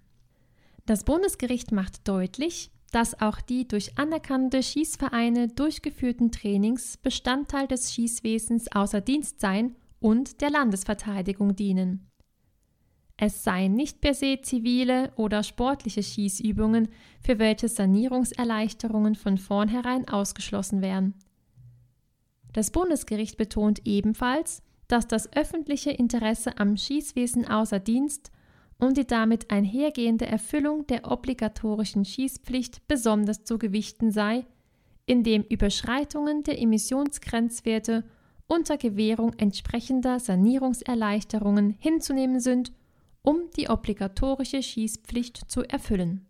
Das 0.85 1.03
Bundesgericht 1.03 1.71
macht 1.71 2.07
deutlich, 2.07 2.71
dass 2.91 3.19
auch 3.19 3.41
die 3.41 3.67
durch 3.67 3.97
anerkannte 3.97 4.63
Schießvereine 4.63 5.49
durchgeführten 5.49 6.31
Trainings 6.31 6.97
Bestandteil 6.97 7.67
des 7.67 7.93
Schießwesens 7.93 8.71
außer 8.71 9.01
Dienst 9.01 9.41
seien 9.41 9.75
und 9.99 10.41
der 10.41 10.49
Landesverteidigung 10.49 11.55
dienen. 11.55 12.09
Es 13.17 13.43
seien 13.43 13.73
nicht 13.73 13.99
per 13.99 14.13
se 14.13 14.39
zivile 14.41 15.11
oder 15.15 15.41
sportliche 15.41 16.03
Schießübungen, 16.03 16.87
für 17.19 17.39
welche 17.39 17.67
Sanierungserleichterungen 17.67 19.15
von 19.15 19.39
vornherein 19.39 20.07
ausgeschlossen 20.07 20.81
wären. 20.81 21.15
Das 22.53 22.71
Bundesgericht 22.71 23.37
betont 23.37 23.81
ebenfalls, 23.85 24.61
dass 24.87 25.07
das 25.07 25.31
öffentliche 25.33 25.91
Interesse 25.91 26.57
am 26.57 26.77
Schießwesen 26.77 27.47
außer 27.47 27.79
Dienst 27.79 28.31
und 28.79 28.97
die 28.97 29.07
damit 29.07 29.51
einhergehende 29.51 30.27
Erfüllung 30.27 30.85
der 30.87 31.11
obligatorischen 31.11 32.05
Schießpflicht 32.05 32.87
besonders 32.87 33.43
zu 33.43 33.57
gewichten 33.57 34.11
sei, 34.11 34.45
indem 35.05 35.43
Überschreitungen 35.43 36.43
der 36.43 36.61
Emissionsgrenzwerte 36.61 38.03
unter 38.47 38.77
Gewährung 38.77 39.33
entsprechender 39.37 40.19
Sanierungserleichterungen 40.19 41.71
hinzunehmen 41.79 42.39
sind, 42.39 42.71
um 43.21 43.41
die 43.57 43.69
obligatorische 43.69 44.63
Schießpflicht 44.63 45.51
zu 45.51 45.63
erfüllen. 45.63 46.25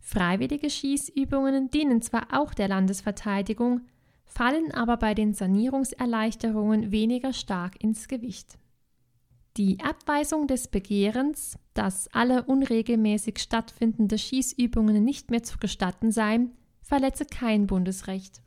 Freiwillige 0.00 0.70
Schießübungen 0.70 1.70
dienen 1.70 2.00
zwar 2.00 2.28
auch 2.32 2.54
der 2.54 2.68
Landesverteidigung, 2.68 3.82
fallen 4.28 4.70
aber 4.72 4.96
bei 4.96 5.14
den 5.14 5.34
Sanierungserleichterungen 5.34 6.92
weniger 6.92 7.32
stark 7.32 7.82
ins 7.82 8.08
Gewicht. 8.08 8.58
Die 9.56 9.80
Abweisung 9.80 10.46
des 10.46 10.68
Begehrens, 10.68 11.58
dass 11.74 12.06
alle 12.12 12.44
unregelmäßig 12.44 13.40
stattfindende 13.40 14.16
Schießübungen 14.16 15.02
nicht 15.02 15.30
mehr 15.32 15.42
zu 15.42 15.58
gestatten 15.58 16.12
seien, 16.12 16.52
verletze 16.80 17.24
kein 17.24 17.66
Bundesrecht. 17.66 18.40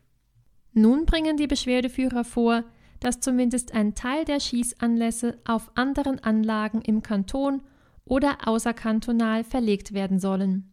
Nun 0.74 1.06
bringen 1.06 1.36
die 1.36 1.48
Beschwerdeführer 1.48 2.24
vor, 2.24 2.64
dass 3.02 3.20
zumindest 3.20 3.74
ein 3.74 3.94
Teil 3.94 4.24
der 4.24 4.40
Schießanlässe 4.40 5.40
auf 5.44 5.72
anderen 5.76 6.20
Anlagen 6.20 6.82
im 6.82 7.02
Kanton 7.02 7.62
oder 8.06 8.48
außerkantonal 8.48 9.44
verlegt 9.44 9.94
werden 9.94 10.20
sollen. 10.20 10.71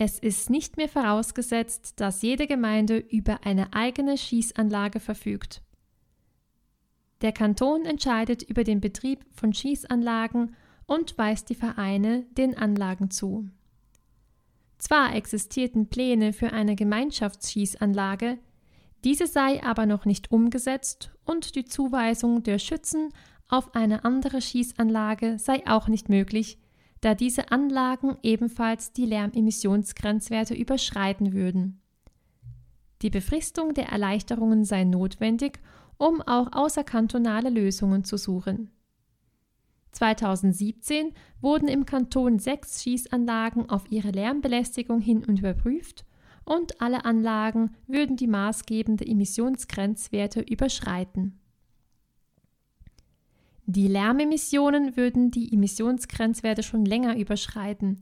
Es 0.00 0.20
ist 0.20 0.48
nicht 0.48 0.76
mehr 0.76 0.88
vorausgesetzt, 0.88 1.94
dass 1.96 2.22
jede 2.22 2.46
Gemeinde 2.46 2.98
über 2.98 3.44
eine 3.44 3.72
eigene 3.72 4.16
Schießanlage 4.16 5.00
verfügt. 5.00 5.60
Der 7.20 7.32
Kanton 7.32 7.84
entscheidet 7.84 8.44
über 8.44 8.62
den 8.62 8.80
Betrieb 8.80 9.26
von 9.34 9.52
Schießanlagen 9.52 10.54
und 10.86 11.18
weist 11.18 11.50
die 11.50 11.56
Vereine 11.56 12.22
den 12.36 12.56
Anlagen 12.56 13.10
zu. 13.10 13.50
Zwar 14.78 15.16
existierten 15.16 15.88
Pläne 15.88 16.32
für 16.32 16.52
eine 16.52 16.76
Gemeinschaftsschießanlage, 16.76 18.38
diese 19.02 19.26
sei 19.26 19.60
aber 19.64 19.84
noch 19.84 20.04
nicht 20.04 20.30
umgesetzt 20.30 21.10
und 21.24 21.56
die 21.56 21.64
Zuweisung 21.64 22.44
der 22.44 22.60
Schützen 22.60 23.08
auf 23.48 23.74
eine 23.74 24.04
andere 24.04 24.40
Schießanlage 24.40 25.40
sei 25.40 25.66
auch 25.66 25.88
nicht 25.88 26.08
möglich, 26.08 26.58
da 27.00 27.14
diese 27.14 27.50
Anlagen 27.50 28.16
ebenfalls 28.22 28.92
die 28.92 29.06
Lärmemissionsgrenzwerte 29.06 30.54
überschreiten 30.54 31.32
würden. 31.32 31.80
Die 33.02 33.10
Befristung 33.10 33.74
der 33.74 33.88
Erleichterungen 33.88 34.64
sei 34.64 34.84
notwendig, 34.84 35.60
um 35.96 36.20
auch 36.22 36.52
außerkantonale 36.52 37.50
Lösungen 37.50 38.04
zu 38.04 38.16
suchen. 38.16 38.70
2017 39.92 41.12
wurden 41.40 41.68
im 41.68 41.86
Kanton 41.86 42.38
sechs 42.38 42.82
Schießanlagen 42.82 43.70
auf 43.70 43.90
ihre 43.90 44.10
Lärmbelästigung 44.10 45.00
hin 45.00 45.24
und 45.24 45.38
überprüft 45.38 46.04
und 46.44 46.80
alle 46.80 47.04
Anlagen 47.04 47.74
würden 47.86 48.16
die 48.16 48.26
maßgebende 48.26 49.06
Emissionsgrenzwerte 49.06 50.40
überschreiten. 50.40 51.40
Die 53.70 53.86
Lärmemissionen 53.86 54.96
würden 54.96 55.30
die 55.30 55.52
Emissionsgrenzwerte 55.52 56.62
schon 56.62 56.86
länger 56.86 57.18
überschreiten. 57.18 58.00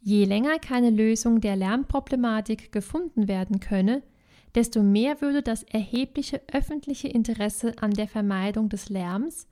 Je 0.00 0.24
länger 0.24 0.60
keine 0.60 0.90
Lösung 0.90 1.40
der 1.40 1.56
Lärmproblematik 1.56 2.70
gefunden 2.70 3.26
werden 3.26 3.58
könne, 3.58 4.04
desto 4.54 4.84
mehr 4.84 5.20
würde 5.20 5.42
das 5.42 5.64
erhebliche 5.64 6.40
öffentliche 6.52 7.08
Interesse 7.08 7.74
an 7.80 7.90
der 7.90 8.06
Vermeidung 8.06 8.68
des 8.68 8.88
Lärms 8.88 9.48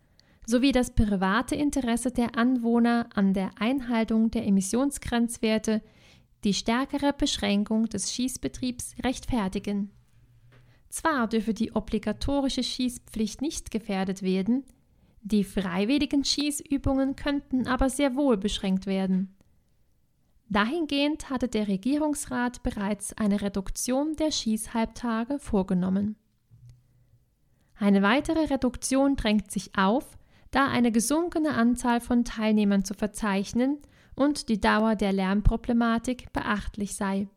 sowie 0.47 0.71
das 0.71 0.95
private 0.95 1.57
Interesse 1.57 2.13
der 2.13 2.39
Anwohner 2.39 3.09
an 3.17 3.35
der 3.35 3.51
Einhaltung 3.59 4.31
der 4.31 4.47
Emissionsgrenzwerte 4.47 5.83
die 6.45 6.55
stärkere 6.55 7.13
Beschränkung 7.13 7.87
des 7.87 8.13
Schießbetriebs 8.13 8.95
rechtfertigen. 9.03 9.91
Zwar 10.91 11.27
dürfe 11.27 11.55
die 11.55 11.73
obligatorische 11.73 12.63
Schießpflicht 12.63 13.43
nicht 13.43 13.73
gefährdet 13.73 14.23
werden, 14.23 14.63
die 15.25 15.43
freiwilligen 15.43 16.23
Schießübungen 16.23 17.17
könnten 17.17 17.67
aber 17.67 17.89
sehr 17.89 18.15
wohl 18.15 18.37
beschränkt 18.37 18.85
werden. 18.85 19.35
Dahingehend 20.51 21.31
hatte 21.31 21.49
der 21.49 21.67
Regierungsrat 21.67 22.63
bereits 22.63 23.17
eine 23.17 23.41
Reduktion 23.41 24.15
der 24.17 24.31
Schießhalbtage 24.31 25.39
vorgenommen. 25.39 26.17
Eine 27.77 28.03
weitere 28.03 28.45
Reduktion 28.53 29.17
drängt 29.17 29.51
sich 29.51 29.77
auf, 29.77 30.19
da 30.51 30.69
eine 30.69 30.93
gesunkene 30.93 31.55
Anzahl 31.55 32.03
von 32.03 32.27
Teilnehmern 32.27 32.85
zu 32.85 32.93
verzeichnen 32.93 33.79
und 34.15 34.51
die 34.51 34.61
Dauer 34.61 34.95
der 34.95 35.15
Lärmproblematik 35.15 36.35
beachtlich 36.35 36.95
sei. 36.95 37.29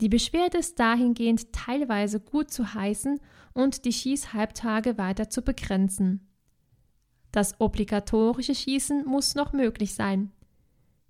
Die 0.00 0.08
Beschwerde 0.08 0.58
ist 0.58 0.80
dahingehend 0.80 1.52
teilweise 1.52 2.18
gut 2.18 2.50
zu 2.50 2.74
heißen 2.74 3.20
und 3.54 3.84
die 3.84 3.92
Schießhalbtage 3.92 4.98
weiter 4.98 5.30
zu 5.30 5.42
begrenzen. 5.42 6.26
Das 7.32 7.60
obligatorische 7.60 8.54
Schießen 8.54 9.04
muss 9.06 9.34
noch 9.34 9.52
möglich 9.52 9.94
sein. 9.94 10.32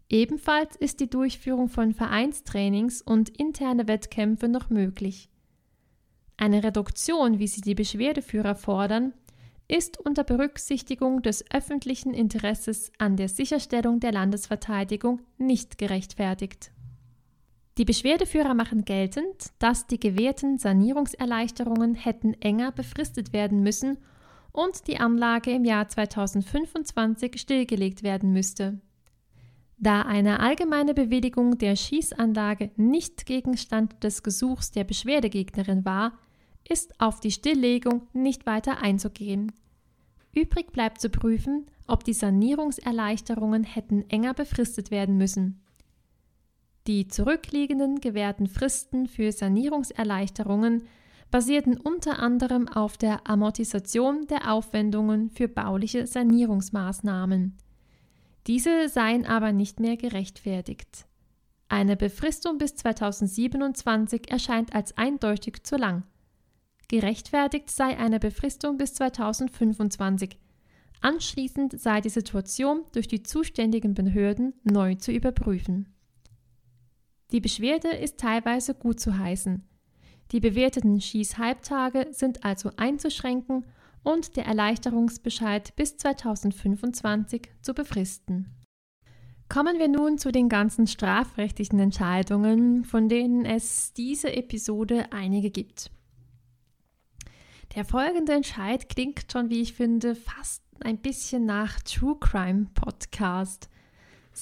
Ebenfalls 0.09 0.77
ist 0.77 1.01
die 1.01 1.09
Durchführung 1.09 1.68
von 1.68 1.95
Vereinstrainings 1.95 3.01
und 3.01 3.29
interne 3.29 3.87
Wettkämpfe 3.87 4.49
noch 4.49 4.68
möglich. 4.68 5.29
Eine 6.37 6.64
Reduktion, 6.64 7.39
wie 7.39 7.47
sie 7.47 7.61
die 7.61 7.75
Beschwerdeführer 7.75 8.55
fordern, 8.55 9.12
ist 9.68 10.01
unter 10.01 10.25
Berücksichtigung 10.25 11.23
des 11.23 11.45
öffentlichen 11.53 12.12
Interesses 12.12 12.91
an 12.99 13.16
der 13.16 13.29
Sicherstellung 13.29 14.01
der 14.01 14.11
Landesverteidigung 14.11 15.21
nicht 15.39 15.79
gerechtfertigt. 15.79 16.73
Die 17.79 17.85
Beschwerdeführer 17.85 18.53
machen 18.53 18.85
geltend, 18.85 19.53
dass 19.61 19.87
die 19.87 20.01
gewährten 20.01 20.59
Sanierungserleichterungen 20.59 21.95
hätten 21.95 22.35
enger 22.35 22.73
befristet 22.73 23.33
werden 23.33 23.62
müssen 23.62 23.99
und 24.53 24.86
die 24.86 24.98
Anlage 24.98 25.51
im 25.51 25.64
Jahr 25.64 25.88
2025 25.88 27.40
stillgelegt 27.40 28.03
werden 28.03 28.32
müsste. 28.32 28.80
Da 29.78 30.03
eine 30.03 30.40
allgemeine 30.40 30.92
Bewilligung 30.92 31.57
der 31.57 31.74
Schießanlage 31.74 32.70
nicht 32.76 33.24
Gegenstand 33.24 34.03
des 34.05 34.22
Gesuchs 34.22 34.70
der 34.70 34.84
Beschwerdegegnerin 34.84 35.84
war, 35.84 36.18
ist 36.68 37.01
auf 37.01 37.20
die 37.20 37.30
Stilllegung 37.30 38.03
nicht 38.12 38.44
weiter 38.44 38.82
einzugehen. 38.82 39.53
Übrig 40.34 40.72
bleibt 40.72 41.01
zu 41.01 41.09
prüfen, 41.09 41.66
ob 41.86 42.05
die 42.05 42.12
Sanierungserleichterungen 42.12 43.64
hätten 43.64 44.09
enger 44.11 44.34
befristet 44.34 44.90
werden 44.90 45.16
müssen. 45.16 45.62
Die 46.86 47.09
zurückliegenden 47.09 48.01
gewährten 48.01 48.46
Fristen 48.46 49.07
für 49.07 49.32
Sanierungserleichterungen 49.32 50.84
basierten 51.31 51.76
unter 51.76 52.18
anderem 52.18 52.68
auf 52.68 52.97
der 52.97 53.28
Amortisation 53.28 54.26
der 54.26 54.53
Aufwendungen 54.53 55.31
für 55.31 55.49
bauliche 55.49 56.07
Sanierungsmaßnahmen. 56.07 57.57
Diese 58.47 58.89
seien 58.89 59.26
aber 59.26 59.53
nicht 59.53 59.81
mehr 59.81 59.97
gerechtfertigt. 59.97 61.07
Eine 61.68 61.97
Befristung 61.97 62.59
bis 62.59 62.74
2027 62.74 64.31
erscheint 64.31 64.74
als 64.74 64.97
eindeutig 64.99 65.62
zu 65.62 65.76
lang. 65.76 66.03
Gerechtfertigt 66.89 67.70
sei 67.70 67.97
eine 67.97 68.18
Befristung 68.18 68.76
bis 68.76 68.95
2025. 68.95 70.37
Anschließend 71.01 71.81
sei 71.81 72.01
die 72.01 72.09
Situation 72.09 72.85
durch 72.93 73.07
die 73.07 73.22
zuständigen 73.22 73.95
Behörden 73.95 74.55
neu 74.64 74.97
zu 74.97 75.12
überprüfen. 75.12 75.95
Die 77.31 77.41
Beschwerde 77.41 77.91
ist 77.91 78.18
teilweise 78.18 78.74
gut 78.74 78.99
zu 78.99 79.16
heißen. 79.16 79.64
Die 80.33 80.41
bewerteten 80.41 81.01
Schießhalbtage 81.01 82.09
sind 82.12 82.45
also 82.45 82.70
einzuschränken 82.76 83.66
und 84.03 84.37
der 84.37 84.47
Erleichterungsbescheid 84.47 85.74
bis 85.76 85.97
2025 85.97 87.51
zu 87.62 87.74
befristen. 87.74 88.55
Kommen 89.49 89.81
wir 89.81 89.89
nun 89.89 90.16
zu 90.16 90.31
den 90.31 90.49
ganzen 90.49 90.87
strafrechtlichen 90.87 91.81
Entscheidungen, 91.81 92.85
von 92.85 93.09
denen 93.09 93.45
es 93.45 93.93
diese 93.93 94.33
Episode 94.33 95.07
einige 95.11 95.51
gibt. 95.51 95.91
Der 97.74 97.85
folgende 97.85 98.33
Entscheid 98.33 98.89
klingt 98.89 99.31
schon, 99.31 99.51
wie 99.51 99.61
ich 99.61 99.72
finde, 99.72 100.14
fast 100.14 100.62
ein 100.81 100.99
bisschen 100.99 101.47
nach 101.47 101.81
True 101.81 102.16
Crime 102.20 102.68
Podcast. 102.74 103.68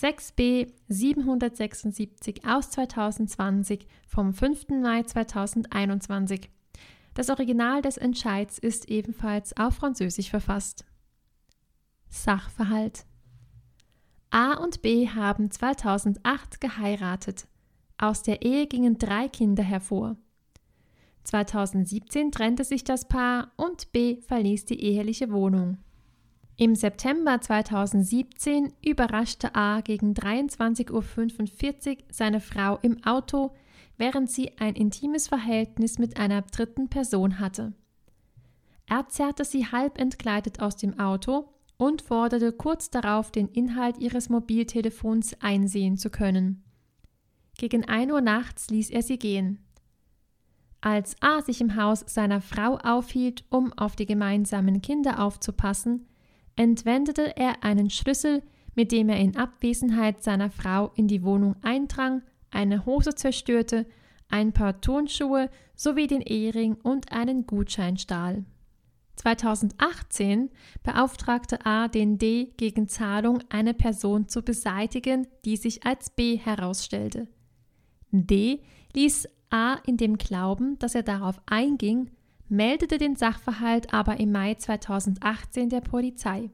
6b 0.00 0.72
776 0.88 2.44
aus 2.46 2.70
2020 2.70 3.84
vom 4.06 4.32
5. 4.32 4.68
Mai 4.80 5.02
2021. 5.02 6.48
Das 7.14 7.30
Original 7.30 7.82
des 7.82 7.96
Entscheids 7.96 8.58
ist 8.58 8.88
ebenfalls 8.88 9.56
auf 9.56 9.74
Französisch 9.74 10.30
verfasst. 10.30 10.84
Sachverhalt 12.08 13.06
A 14.30 14.54
und 14.54 14.82
B 14.82 15.08
haben 15.08 15.50
2008 15.50 16.60
geheiratet. 16.60 17.48
Aus 17.96 18.22
der 18.22 18.42
Ehe 18.42 18.68
gingen 18.68 18.98
drei 18.98 19.26
Kinder 19.26 19.64
hervor. 19.64 20.16
2017 21.24 22.30
trennte 22.30 22.62
sich 22.62 22.84
das 22.84 23.08
Paar 23.08 23.50
und 23.56 23.90
B 23.90 24.20
verließ 24.20 24.66
die 24.66 24.80
eheliche 24.80 25.32
Wohnung. 25.32 25.78
Im 26.60 26.74
September 26.74 27.40
2017 27.40 28.72
überraschte 28.84 29.54
A 29.54 29.80
gegen 29.80 30.12
23.45 30.12 30.90
Uhr 30.90 31.96
seine 32.10 32.40
Frau 32.40 32.80
im 32.82 33.04
Auto, 33.04 33.54
während 33.96 34.28
sie 34.28 34.58
ein 34.58 34.74
intimes 34.74 35.28
Verhältnis 35.28 36.00
mit 36.00 36.18
einer 36.18 36.42
dritten 36.42 36.88
Person 36.88 37.38
hatte. 37.38 37.74
Er 38.86 39.06
zerrte 39.06 39.44
sie 39.44 39.66
halb 39.66 39.98
entkleidet 40.00 40.60
aus 40.60 40.76
dem 40.76 40.98
Auto 40.98 41.48
und 41.76 42.02
forderte 42.02 42.50
kurz 42.50 42.90
darauf, 42.90 43.30
den 43.30 43.46
Inhalt 43.46 43.98
ihres 43.98 44.28
Mobiltelefons 44.28 45.40
einsehen 45.40 45.96
zu 45.96 46.10
können. 46.10 46.64
Gegen 47.56 47.84
1 47.84 48.10
Uhr 48.10 48.20
nachts 48.20 48.68
ließ 48.68 48.90
er 48.90 49.02
sie 49.02 49.20
gehen. 49.20 49.64
Als 50.80 51.14
A 51.20 51.40
sich 51.40 51.60
im 51.60 51.76
Haus 51.76 52.04
seiner 52.08 52.40
Frau 52.40 52.78
aufhielt, 52.78 53.44
um 53.48 53.72
auf 53.74 53.94
die 53.94 54.06
gemeinsamen 54.06 54.82
Kinder 54.82 55.22
aufzupassen, 55.22 56.08
entwendete 56.58 57.36
er 57.36 57.62
einen 57.62 57.88
Schlüssel, 57.88 58.42
mit 58.74 58.92
dem 58.92 59.08
er 59.08 59.18
in 59.18 59.36
Abwesenheit 59.36 60.22
seiner 60.22 60.50
Frau 60.50 60.90
in 60.96 61.08
die 61.08 61.22
Wohnung 61.22 61.56
eindrang, 61.62 62.22
eine 62.50 62.84
Hose 62.84 63.14
zerstörte, 63.14 63.86
ein 64.28 64.52
paar 64.52 64.80
Turnschuhe 64.80 65.50
sowie 65.74 66.08
den 66.08 66.20
Ehering 66.20 66.74
und 66.74 67.12
einen 67.12 67.46
Gutschein 67.46 67.96
stahl. 67.96 68.44
2018 69.16 70.50
beauftragte 70.82 71.64
A 71.64 71.88
den 71.88 72.18
D 72.18 72.52
gegen 72.56 72.88
Zahlung 72.88 73.40
eine 73.48 73.74
Person 73.74 74.28
zu 74.28 74.42
beseitigen, 74.42 75.26
die 75.44 75.56
sich 75.56 75.86
als 75.86 76.10
B 76.10 76.36
herausstellte. 76.36 77.28
D 78.10 78.62
ließ 78.94 79.28
A 79.50 79.74
in 79.86 79.96
dem 79.96 80.18
Glauben, 80.18 80.78
dass 80.78 80.94
er 80.94 81.02
darauf 81.02 81.40
einging, 81.46 82.10
meldete 82.48 82.98
den 82.98 83.16
Sachverhalt 83.16 83.92
aber 83.92 84.18
im 84.20 84.32
Mai 84.32 84.54
2018 84.54 85.68
der 85.68 85.80
Polizei. 85.80 86.50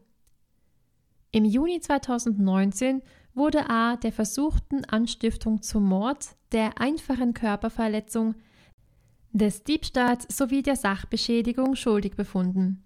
Im 1.30 1.44
Juni 1.44 1.80
2019 1.80 3.02
wurde 3.34 3.68
A 3.68 3.96
der 3.96 4.12
versuchten 4.12 4.84
Anstiftung 4.84 5.62
zum 5.62 5.84
Mord, 5.88 6.36
der 6.52 6.80
einfachen 6.80 7.34
Körperverletzung, 7.34 8.36
des 9.32 9.64
Diebstahls 9.64 10.26
sowie 10.28 10.62
der 10.62 10.76
Sachbeschädigung 10.76 11.74
schuldig 11.74 12.14
befunden. 12.14 12.84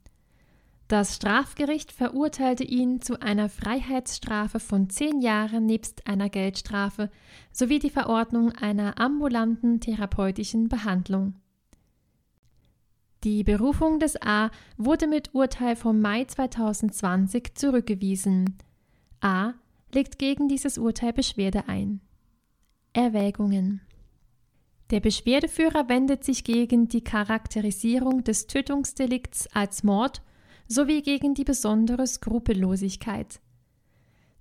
Das 0.89 1.17
Strafgericht 1.17 1.93
verurteilte 1.93 2.65
ihn 2.65 3.03
zu 3.03 3.21
einer 3.21 3.51
Freiheitsstrafe 3.51 4.59
von 4.59 4.89
zehn 4.89 5.21
Jahren 5.21 5.67
nebst 5.67 6.07
einer 6.07 6.31
Geldstrafe 6.31 7.11
sowie 7.53 7.79
die 7.79 7.91
Verordnung 7.91 8.53
einer 8.53 8.99
ambulanten 8.99 9.81
therapeutischen 9.81 10.71
Behandlung. 10.71 11.35
Die 13.25 13.43
Berufung 13.43 13.99
des 13.99 14.21
A 14.23 14.51
wurde 14.77 15.09
mit 15.09 15.35
Urteil 15.35 15.75
vom 15.75 16.01
Mai 16.01 16.25
2020 16.25 17.55
zurückgewiesen. 17.55 18.57
A 19.21 19.55
legt 19.93 20.21
gegen 20.21 20.49
dieses 20.49 20.79
Urteil 20.79 21.13
Beschwerde 21.13 21.69
ein. 21.69 22.01
Erwägungen 22.93 23.81
Der 24.91 25.01
Beschwerdeführer 25.01 25.89
wendet 25.89 26.23
sich 26.23 26.45
gegen 26.45 26.89
die 26.89 27.03
Charakterisierung 27.03 28.23
des 28.23 28.47
Tötungsdelikts 28.47 29.49
als 29.49 29.83
Mord 29.83 30.23
sowie 30.69 31.03
gegen 31.03 31.35
die 31.35 31.45
besondere 31.45 32.07
Skrupellosigkeit. 32.07 33.41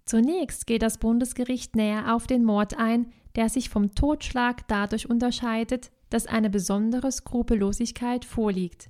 Zunächst 0.05 0.67
geht 0.67 0.83
das 0.83 0.99
Bundesgericht 0.99 1.75
näher 1.75 2.13
auf 2.15 2.27
den 2.27 2.43
Mord 2.43 2.77
ein, 2.77 3.11
der 3.35 3.49
sich 3.49 3.69
vom 3.69 3.95
Totschlag 3.95 4.67
dadurch 4.67 5.09
unterscheidet, 5.09 5.91
dass 6.09 6.27
eine 6.27 6.49
besondere 6.49 7.11
Skrupellosigkeit 7.11 8.25
vorliegt. 8.25 8.89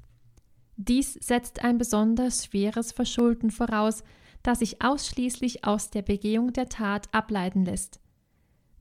Dies 0.76 1.14
setzt 1.14 1.64
ein 1.64 1.78
besonders 1.78 2.46
schweres 2.46 2.92
Verschulden 2.92 3.50
voraus, 3.50 4.04
das 4.44 4.60
sich 4.60 4.82
ausschließlich 4.82 5.66
aus 5.66 5.90
der 5.90 6.04
Begehung 6.04 6.54
der 6.54 6.70
Tat 6.70 7.14
ableiten 7.14 7.66
lässt. 7.66 8.00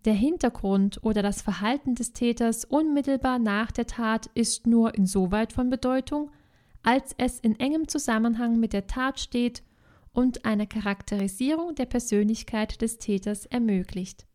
Der 0.05 0.15
Hintergrund 0.15 1.01
oder 1.03 1.23
das 1.23 1.43
Verhalten 1.43 1.95
des 1.97 2.13
Täters 2.13 2.65
unmittelbar 2.65 3.39
nach 3.39 3.73
der 3.73 3.87
Tat 3.87 4.27
ist 4.35 4.67
nur 4.67 4.95
insoweit 4.95 5.53
von 5.53 5.69
Bedeutung, 5.71 6.31
als 6.83 7.15
es 7.19 7.41
in 7.41 7.59
engem 7.59 7.89
Zusammenhang 7.89 8.61
mit 8.61 8.73
der 8.73 8.87
Tat 8.87 9.19
steht 9.19 9.65
und 10.13 10.45
eine 10.45 10.67
Charakterisierung 10.67 11.75
der 11.75 11.87
Persönlichkeit 11.87 12.81
des 12.81 12.99
Täters 12.99 13.47
ermöglicht. 13.47 14.26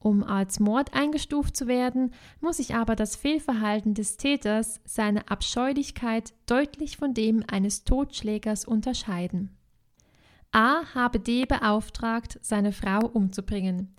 Um 0.00 0.22
als 0.22 0.60
Mord 0.60 0.94
eingestuft 0.94 1.56
zu 1.56 1.66
werden, 1.66 2.12
muss 2.40 2.58
sich 2.58 2.74
aber 2.74 2.94
das 2.94 3.16
Fehlverhalten 3.16 3.94
des 3.94 4.16
Täters, 4.16 4.80
seine 4.84 5.28
Abscheulichkeit 5.28 6.34
deutlich 6.46 6.96
von 6.96 7.14
dem 7.14 7.42
eines 7.50 7.84
Totschlägers 7.84 8.64
unterscheiden. 8.64 9.50
A 10.52 10.84
habe 10.94 11.18
D 11.20 11.44
beauftragt, 11.44 12.38
seine 12.42 12.72
Frau 12.72 13.06
umzubringen. 13.06 13.94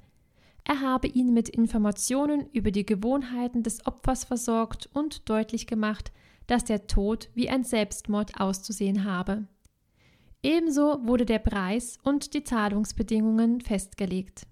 Er 0.64 0.82
habe 0.82 1.08
ihn 1.08 1.34
mit 1.34 1.50
Informationen 1.50 2.48
über 2.54 2.72
die 2.72 2.86
Gewohnheiten 2.86 3.64
des 3.64 3.86
Opfers 3.86 4.24
versorgt 4.24 4.90
und 4.94 5.28
deutlich 5.30 5.68
gemacht, 5.68 6.12
dass 6.48 6.64
der 6.64 6.88
Tod 6.88 7.30
wie 7.34 7.50
ein 7.50 7.64
Selbstmord 7.64 8.40
auszusehen 8.40 9.04
habe. 9.04 9.48
Ebenso 10.42 11.06
wurde 11.06 11.26
der 11.26 11.40
Preis 11.40 11.98
und 12.04 12.34
die 12.34 12.44
Zahlungsbedingungen 12.44 13.62
festgelegt. 13.62 14.48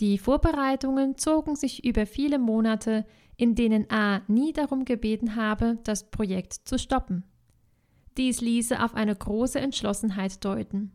Die 0.00 0.18
Vorbereitungen 0.18 1.18
zogen 1.18 1.56
sich 1.56 1.84
über 1.84 2.06
viele 2.06 2.38
Monate, 2.38 3.04
in 3.36 3.54
denen 3.54 3.90
A 3.90 4.22
nie 4.28 4.52
darum 4.52 4.84
gebeten 4.84 5.34
habe, 5.34 5.78
das 5.84 6.10
Projekt 6.10 6.52
zu 6.52 6.78
stoppen. 6.78 7.24
Dies 8.16 8.40
ließe 8.40 8.82
auf 8.82 8.94
eine 8.94 9.14
große 9.14 9.60
Entschlossenheit 9.60 10.44
deuten. 10.44 10.92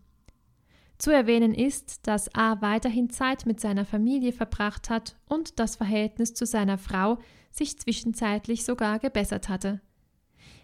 Zu 0.98 1.12
erwähnen 1.12 1.54
ist, 1.54 2.08
dass 2.08 2.34
A 2.34 2.62
weiterhin 2.62 3.10
Zeit 3.10 3.46
mit 3.46 3.60
seiner 3.60 3.86
Familie 3.86 4.32
verbracht 4.32 4.90
hat 4.90 5.18
und 5.28 5.60
das 5.60 5.76
Verhältnis 5.76 6.34
zu 6.34 6.46
seiner 6.46 6.78
Frau 6.78 7.18
sich 7.52 7.78
zwischenzeitlich 7.78 8.64
sogar 8.64 9.00
gebessert 9.00 9.50
hatte. 9.50 9.82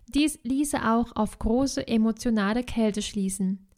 Dies 0.07 0.39
ließe 0.43 0.89
auch 0.89 1.15
auf 1.15 1.39
große 1.39 1.87
emotionale 1.87 2.63
Kälte 2.63 3.01
schließen. 3.01 3.68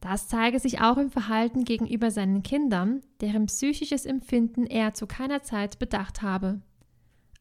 Das 0.00 0.28
zeige 0.28 0.60
sich 0.60 0.80
auch 0.80 0.96
im 0.96 1.10
Verhalten 1.10 1.64
gegenüber 1.64 2.10
seinen 2.10 2.42
Kindern, 2.42 3.00
deren 3.20 3.46
psychisches 3.46 4.06
Empfinden 4.06 4.66
er 4.66 4.94
zu 4.94 5.06
keiner 5.06 5.42
Zeit 5.42 5.78
bedacht 5.78 6.22
habe. 6.22 6.60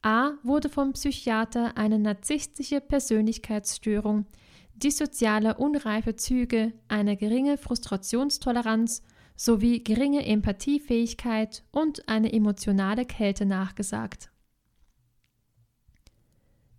A 0.01 0.33
wurde 0.43 0.69
vom 0.69 0.93
Psychiater 0.93 1.77
eine 1.77 1.99
narzisstische 1.99 2.81
Persönlichkeitsstörung, 2.81 4.25
dissoziale 4.75 5.55
unreife 5.57 6.15
Züge, 6.15 6.73
eine 6.87 7.17
geringe 7.17 7.57
Frustrationstoleranz 7.57 9.03
sowie 9.35 9.83
geringe 9.83 10.25
Empathiefähigkeit 10.25 11.63
und 11.71 12.09
eine 12.09 12.33
emotionale 12.33 13.05
Kälte 13.05 13.45
nachgesagt. 13.45 14.31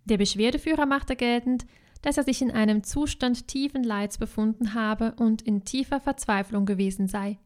Der 0.05 0.17
Beschwerdeführer 0.17 0.85
machte 0.85 1.15
geltend, 1.15 1.65
dass 2.01 2.17
er 2.17 2.23
sich 2.23 2.41
in 2.41 2.51
einem 2.51 2.83
Zustand 2.83 3.47
tiefen 3.47 3.83
Leids 3.83 4.17
befunden 4.17 4.73
habe 4.73 5.13
und 5.17 5.41
in 5.41 5.65
tiefer 5.65 5.99
Verzweiflung 5.99 6.65
gewesen 6.65 7.07
sei. 7.07 7.39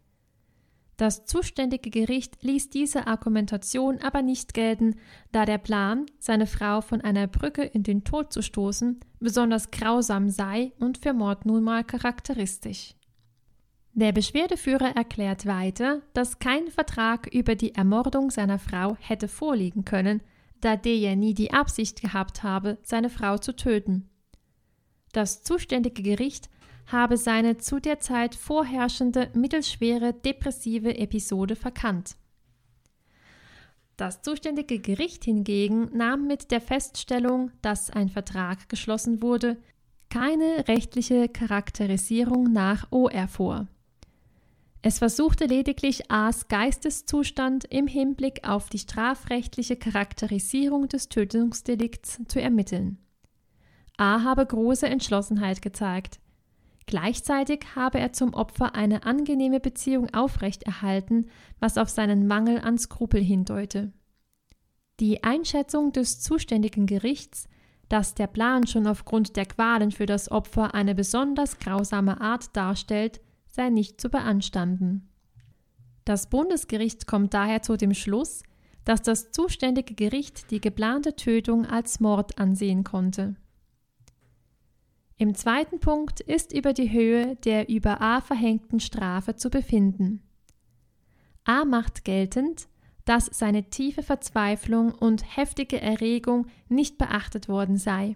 Das 0.97 1.25
zuständige 1.25 1.89
Gericht 1.89 2.43
ließ 2.43 2.69
diese 2.69 3.07
Argumentation 3.07 3.99
aber 3.99 4.21
nicht 4.21 4.53
gelten, 4.53 4.95
da 5.31 5.45
der 5.45 5.57
Plan, 5.57 6.05
seine 6.19 6.45
Frau 6.45 6.81
von 6.81 7.01
einer 7.01 7.25
Brücke 7.27 7.63
in 7.63 7.81
den 7.81 8.03
Tod 8.03 8.31
zu 8.31 8.43
stoßen, 8.43 8.99
besonders 9.19 9.71
grausam 9.71 10.29
sei 10.29 10.71
und 10.79 10.99
für 10.99 11.13
Mord 11.13 11.45
nun 11.45 11.63
mal 11.63 11.83
charakteristisch. 11.83 12.93
Der 13.95 14.11
Beschwerdeführer 14.11 14.95
erklärt 14.95 15.45
weiter, 15.45 16.01
dass 16.13 16.39
kein 16.39 16.67
Vertrag 16.67 17.27
über 17.27 17.55
die 17.55 17.75
Ermordung 17.75 18.31
seiner 18.31 18.59
Frau 18.59 18.95
hätte 18.99 19.27
vorliegen 19.27 19.85
können, 19.85 20.21
da 20.61 20.75
der 20.75 21.15
nie 21.15 21.33
die 21.33 21.53
Absicht 21.53 22.01
gehabt 22.01 22.43
habe, 22.43 22.77
seine 22.83 23.09
Frau 23.09 23.37
zu 23.37 23.55
töten. 23.55 24.09
Das 25.14 25.43
zuständige 25.43 26.03
Gericht 26.03 26.49
habe 26.88 27.18
seine 27.18 27.57
zu 27.57 27.80
der 27.80 27.99
Zeit 27.99 28.36
vorherrschende 28.36 29.30
mittelschwere 29.34 30.14
depressive 30.14 30.97
Episode 30.97 31.55
verkannt. 31.55 32.18
Das 33.95 34.24
zuständige 34.24 34.80
Gericht 34.80 35.24
hingegen 35.24 35.95
nahm 35.95 36.26
mit 36.26 36.51
der 36.51 36.59
Feststellung, 36.59 37.51
dass 37.61 37.91
ein 37.91 38.09
Vertrag 38.09 38.68
geschlossen 38.68 39.22
wurde, 39.22 39.57
keine 40.09 40.68
rechtliche 40.68 41.30
Charakterisierung 41.30 42.51
nach 42.51 42.91
OR 42.91 43.28
vor. 43.28 43.68
Es 44.82 44.97
versuchte 44.97 45.45
lediglich 45.45 46.11
A's 46.11 46.47
Geisteszustand 46.47 47.66
im 47.66 47.88
Hinblick 47.88 48.47
auf 48.47 48.70
die 48.70 48.80
strafrechtliche 48.80 49.78
Charakterisierung 49.78 50.89
des 50.89 51.07
Tötungsdelikts 51.07 52.20
zu 52.28 52.41
ermitteln. 52.41 53.02
A 53.97 54.23
habe 54.23 54.45
große 54.45 54.87
Entschlossenheit 54.87 55.61
gezeigt. 55.61 56.19
Gleichzeitig 56.85 57.75
habe 57.75 57.99
er 57.99 58.11
zum 58.11 58.33
Opfer 58.33 58.75
eine 58.75 59.03
angenehme 59.03 59.59
Beziehung 59.59 60.13
aufrechterhalten, 60.13 61.29
was 61.59 61.77
auf 61.77 61.89
seinen 61.89 62.27
Mangel 62.27 62.59
an 62.59 62.77
Skrupel 62.77 63.21
hindeute. 63.21 63.93
Die 64.99 65.23
Einschätzung 65.23 65.91
des 65.91 66.19
zuständigen 66.21 66.85
Gerichts, 66.85 67.47
dass 67.89 68.15
der 68.15 68.27
Plan 68.27 68.67
schon 68.67 68.87
aufgrund 68.87 69.35
der 69.35 69.45
Qualen 69.45 69.91
für 69.91 70.05
das 70.05 70.29
Opfer 70.31 70.73
eine 70.73 70.95
besonders 70.95 71.59
grausame 71.59 72.21
Art 72.21 72.55
darstellt, 72.55 73.21
sei 73.47 73.69
nicht 73.69 74.01
zu 74.01 74.09
beanstanden. 74.09 75.09
Das 76.05 76.29
Bundesgericht 76.29 77.07
kommt 77.07 77.33
daher 77.33 77.61
zu 77.61 77.77
dem 77.77 77.93
Schluss, 77.93 78.43
dass 78.83 79.01
das 79.01 79.31
zuständige 79.31 79.93
Gericht 79.93 80.51
die 80.51 80.59
geplante 80.59 81.15
Tötung 81.15 81.65
als 81.65 81.99
Mord 81.99 82.37
ansehen 82.37 82.83
konnte. 82.83 83.35
Im 85.18 85.36
zweiten 85.36 85.80
Punkt 85.80 86.20
ist 86.20 86.53
über 86.53 86.74
die 86.74 86.91
Höhe 86.91 87.36
der 87.38 87.70
über 87.70 88.01
A 88.01 88.22
verhängten 88.22 88.80
Strafe 88.80 89.36
zu 89.36 89.49
befinden. 89.49 90.22
A 91.45 91.66
macht 91.66 92.03
geltend, 92.03 92.68
dass 93.05 93.26
seine 93.26 93.70
tiefe 93.70 94.01
Verzweiflung 94.01 94.93
und 94.93 95.38
heftige 95.38 95.80
Erregung 95.82 96.47
nicht 96.70 96.97
beachtet 96.97 97.49
worden 97.49 97.78
sei. 97.78 98.16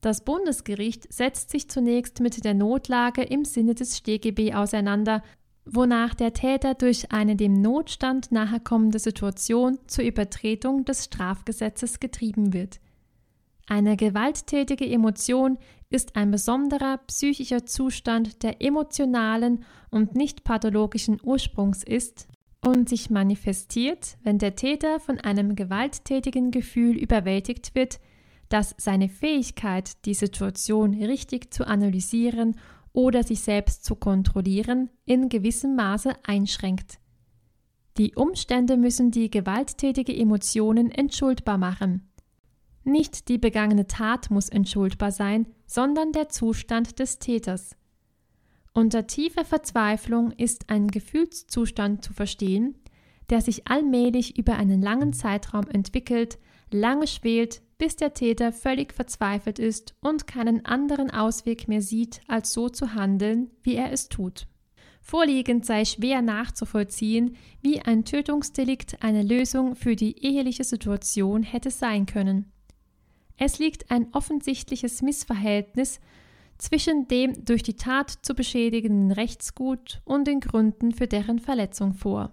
Das 0.00 0.24
Bundesgericht 0.24 1.12
setzt 1.12 1.50
sich 1.50 1.68
zunächst 1.68 2.20
mit 2.20 2.44
der 2.44 2.54
Notlage 2.54 3.22
im 3.22 3.44
Sinne 3.44 3.74
des 3.74 3.96
StGB 3.96 4.54
auseinander, 4.54 5.22
wonach 5.64 6.14
der 6.14 6.32
Täter 6.32 6.74
durch 6.74 7.10
eine 7.10 7.34
dem 7.34 7.60
Notstand 7.60 8.30
nahekommende 8.30 8.98
Situation 8.98 9.78
zur 9.86 10.04
Übertretung 10.04 10.84
des 10.84 11.04
Strafgesetzes 11.04 11.98
getrieben 11.98 12.52
wird. 12.52 12.78
Eine 13.66 13.96
gewalttätige 13.96 14.86
Emotion 14.86 15.58
ist 15.90 16.16
ein 16.16 16.30
besonderer 16.30 16.98
psychischer 17.06 17.64
Zustand, 17.64 18.42
der 18.42 18.60
emotionalen 18.62 19.64
und 19.90 20.14
nicht 20.14 20.44
pathologischen 20.44 21.18
Ursprungs 21.22 21.82
ist 21.82 22.28
und 22.64 22.88
sich 22.88 23.10
manifestiert, 23.10 24.18
wenn 24.22 24.38
der 24.38 24.56
Täter 24.56 25.00
von 25.00 25.18
einem 25.18 25.56
gewalttätigen 25.56 26.50
Gefühl 26.50 26.96
überwältigt 26.96 27.74
wird, 27.74 28.00
das 28.48 28.74
seine 28.78 29.08
Fähigkeit, 29.08 30.04
die 30.04 30.14
Situation 30.14 30.94
richtig 30.94 31.52
zu 31.52 31.66
analysieren 31.66 32.56
oder 32.92 33.22
sich 33.22 33.40
selbst 33.40 33.84
zu 33.84 33.94
kontrollieren, 33.94 34.90
in 35.04 35.28
gewissem 35.28 35.76
Maße 35.76 36.14
einschränkt. 36.24 36.98
Die 37.98 38.14
Umstände 38.14 38.76
müssen 38.76 39.10
die 39.10 39.30
gewalttätige 39.30 40.16
Emotionen 40.16 40.90
entschuldbar 40.90 41.58
machen. 41.58 42.07
Nicht 42.88 43.28
die 43.28 43.36
begangene 43.36 43.86
Tat 43.86 44.30
muss 44.30 44.48
entschuldbar 44.48 45.12
sein, 45.12 45.46
sondern 45.66 46.12
der 46.12 46.30
Zustand 46.30 46.98
des 46.98 47.18
Täters. 47.18 47.76
Unter 48.72 49.06
tiefer 49.06 49.44
Verzweiflung 49.44 50.32
ist 50.32 50.70
ein 50.70 50.88
Gefühlszustand 50.88 52.02
zu 52.02 52.14
verstehen, 52.14 52.78
der 53.28 53.42
sich 53.42 53.68
allmählich 53.68 54.38
über 54.38 54.56
einen 54.56 54.80
langen 54.80 55.12
Zeitraum 55.12 55.66
entwickelt, 55.68 56.38
lange 56.70 57.06
schwelt, 57.06 57.60
bis 57.76 57.96
der 57.96 58.14
Täter 58.14 58.54
völlig 58.54 58.94
verzweifelt 58.94 59.58
ist 59.58 59.94
und 60.00 60.26
keinen 60.26 60.64
anderen 60.64 61.10
Ausweg 61.10 61.68
mehr 61.68 61.82
sieht, 61.82 62.22
als 62.26 62.54
so 62.54 62.70
zu 62.70 62.94
handeln, 62.94 63.50
wie 63.62 63.74
er 63.74 63.92
es 63.92 64.08
tut. 64.08 64.46
Vorliegend 65.02 65.66
sei 65.66 65.84
schwer 65.84 66.22
nachzuvollziehen, 66.22 67.36
wie 67.60 67.82
ein 67.82 68.06
Tötungsdelikt 68.06 69.02
eine 69.02 69.22
Lösung 69.22 69.76
für 69.76 69.94
die 69.94 70.24
eheliche 70.24 70.64
Situation 70.64 71.42
hätte 71.42 71.70
sein 71.70 72.06
können. 72.06 72.50
Es 73.38 73.58
liegt 73.58 73.90
ein 73.90 74.08
offensichtliches 74.12 75.00
Missverhältnis 75.00 76.00
zwischen 76.58 77.06
dem 77.06 77.44
durch 77.44 77.62
die 77.62 77.76
Tat 77.76 78.10
zu 78.10 78.34
beschädigenden 78.34 79.12
Rechtsgut 79.12 80.02
und 80.04 80.26
den 80.26 80.40
Gründen 80.40 80.92
für 80.92 81.06
deren 81.06 81.38
Verletzung 81.38 81.94
vor. 81.94 82.32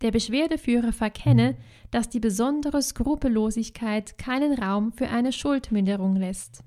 Der 0.00 0.12
Beschwerdeführer 0.12 0.92
verkenne, 0.92 1.56
dass 1.90 2.08
die 2.08 2.20
besondere 2.20 2.82
Skrupellosigkeit 2.82 4.16
keinen 4.16 4.52
Raum 4.52 4.92
für 4.92 5.08
eine 5.08 5.32
Schuldminderung 5.32 6.14
lässt. 6.14 6.62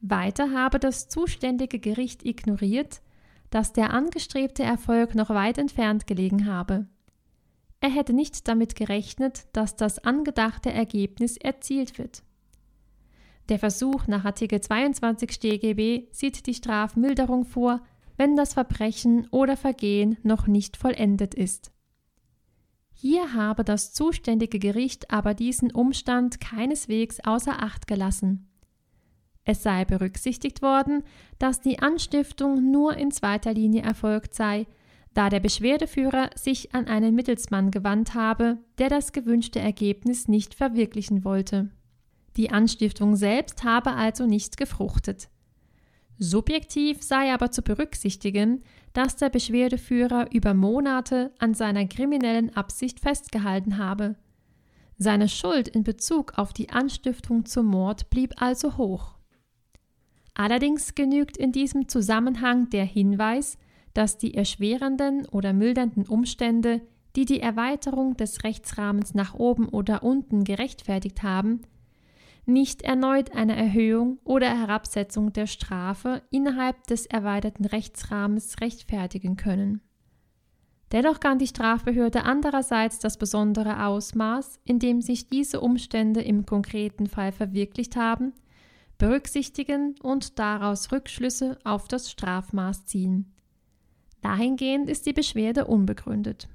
Weiter 0.00 0.52
habe 0.52 0.78
das 0.78 1.08
zuständige 1.08 1.80
Gericht 1.80 2.24
ignoriert, 2.24 3.00
dass 3.50 3.72
der 3.72 3.92
angestrebte 3.92 4.62
Erfolg 4.62 5.16
noch 5.16 5.30
weit 5.30 5.58
entfernt 5.58 6.06
gelegen 6.06 6.46
habe. 6.46 6.86
Er 7.80 7.90
hätte 7.90 8.12
nicht 8.12 8.46
damit 8.46 8.76
gerechnet, 8.76 9.46
dass 9.52 9.74
das 9.74 9.98
angedachte 9.98 10.70
Ergebnis 10.70 11.36
erzielt 11.36 11.98
wird. 11.98 12.22
Der 13.48 13.58
Versuch 13.58 14.06
nach 14.06 14.24
Artikel 14.24 14.60
22 14.60 15.32
StGB 15.32 16.08
sieht 16.10 16.46
die 16.46 16.54
Strafmilderung 16.54 17.44
vor, 17.44 17.80
wenn 18.18 18.36
das 18.36 18.52
Verbrechen 18.52 19.26
oder 19.30 19.56
Vergehen 19.56 20.18
noch 20.22 20.46
nicht 20.46 20.76
vollendet 20.76 21.34
ist. 21.34 21.72
Hier 22.92 23.32
habe 23.32 23.64
das 23.64 23.92
zuständige 23.92 24.58
Gericht 24.58 25.10
aber 25.10 25.32
diesen 25.32 25.70
Umstand 25.70 26.40
keineswegs 26.40 27.20
außer 27.20 27.62
Acht 27.62 27.86
gelassen. 27.86 28.48
Es 29.44 29.62
sei 29.62 29.86
berücksichtigt 29.86 30.60
worden, 30.60 31.04
dass 31.38 31.60
die 31.60 31.78
Anstiftung 31.78 32.70
nur 32.70 32.96
in 32.96 33.12
zweiter 33.12 33.54
Linie 33.54 33.82
erfolgt 33.82 34.34
sei, 34.34 34.66
da 35.14 35.30
der 35.30 35.40
Beschwerdeführer 35.40 36.30
sich 36.34 36.74
an 36.74 36.86
einen 36.86 37.14
Mittelsmann 37.14 37.70
gewandt 37.70 38.14
habe, 38.14 38.58
der 38.76 38.90
das 38.90 39.12
gewünschte 39.12 39.58
Ergebnis 39.58 40.28
nicht 40.28 40.54
verwirklichen 40.54 41.24
wollte. 41.24 41.70
Die 42.36 42.50
Anstiftung 42.50 43.16
selbst 43.16 43.64
habe 43.64 43.94
also 43.94 44.26
nicht 44.26 44.56
gefruchtet. 44.56 45.28
Subjektiv 46.18 47.02
sei 47.02 47.32
aber 47.32 47.52
zu 47.52 47.62
berücksichtigen, 47.62 48.62
dass 48.92 49.16
der 49.16 49.28
Beschwerdeführer 49.28 50.32
über 50.32 50.52
Monate 50.52 51.32
an 51.38 51.54
seiner 51.54 51.86
kriminellen 51.86 52.54
Absicht 52.56 52.98
festgehalten 52.98 53.78
habe. 53.78 54.16
Seine 54.96 55.28
Schuld 55.28 55.68
in 55.68 55.84
Bezug 55.84 56.36
auf 56.36 56.52
die 56.52 56.70
Anstiftung 56.70 57.46
zum 57.46 57.66
Mord 57.66 58.10
blieb 58.10 58.34
also 58.42 58.76
hoch. 58.76 59.14
Allerdings 60.34 60.96
genügt 60.96 61.36
in 61.36 61.52
diesem 61.52 61.88
Zusammenhang 61.88 62.68
der 62.70 62.84
Hinweis, 62.84 63.58
dass 63.94 64.18
die 64.18 64.34
erschwerenden 64.34 65.26
oder 65.26 65.52
mildernden 65.52 66.06
Umstände, 66.06 66.80
die 67.14 67.24
die 67.24 67.40
Erweiterung 67.40 68.16
des 68.16 68.42
Rechtsrahmens 68.42 69.14
nach 69.14 69.34
oben 69.34 69.68
oder 69.68 70.02
unten 70.02 70.44
gerechtfertigt 70.44 71.22
haben, 71.22 71.62
nicht 72.48 72.82
erneut 72.82 73.32
eine 73.32 73.54
Erhöhung 73.56 74.18
oder 74.24 74.48
Herabsetzung 74.48 75.32
der 75.32 75.46
Strafe 75.46 76.22
innerhalb 76.30 76.86
des 76.86 77.06
erweiterten 77.06 77.66
Rechtsrahmens 77.66 78.60
rechtfertigen 78.60 79.36
können. 79.36 79.82
Dennoch 80.90 81.20
kann 81.20 81.38
die 81.38 81.46
Strafbehörde 81.46 82.24
andererseits 82.24 82.98
das 82.98 83.18
besondere 83.18 83.84
Ausmaß, 83.84 84.58
in 84.64 84.78
dem 84.78 85.02
sich 85.02 85.28
diese 85.28 85.60
Umstände 85.60 86.22
im 86.22 86.46
konkreten 86.46 87.06
Fall 87.06 87.30
verwirklicht 87.30 87.94
haben, 87.96 88.32
berücksichtigen 88.96 89.94
und 90.02 90.38
daraus 90.38 90.90
Rückschlüsse 90.90 91.58
auf 91.64 91.88
das 91.88 92.10
Strafmaß 92.10 92.86
ziehen. 92.86 93.32
Dahingehend 94.22 94.88
ist 94.88 95.06
die 95.06 95.12
Beschwerde 95.12 95.66
unbegründet. 95.66 96.48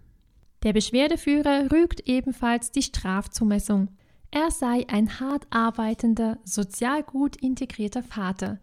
Der 0.63 0.73
Beschwerdeführer 0.73 1.71
rügt 1.71 2.01
ebenfalls 2.07 2.71
die 2.71 2.81
Strafzumessung, 2.81 3.89
er 4.33 4.49
sei 4.49 4.83
ein 4.89 5.19
hart 5.19 5.45
arbeitender, 5.51 6.39
sozial 6.43 7.03
gut 7.03 7.35
integrierter 7.35 8.01
Vater. 8.01 8.59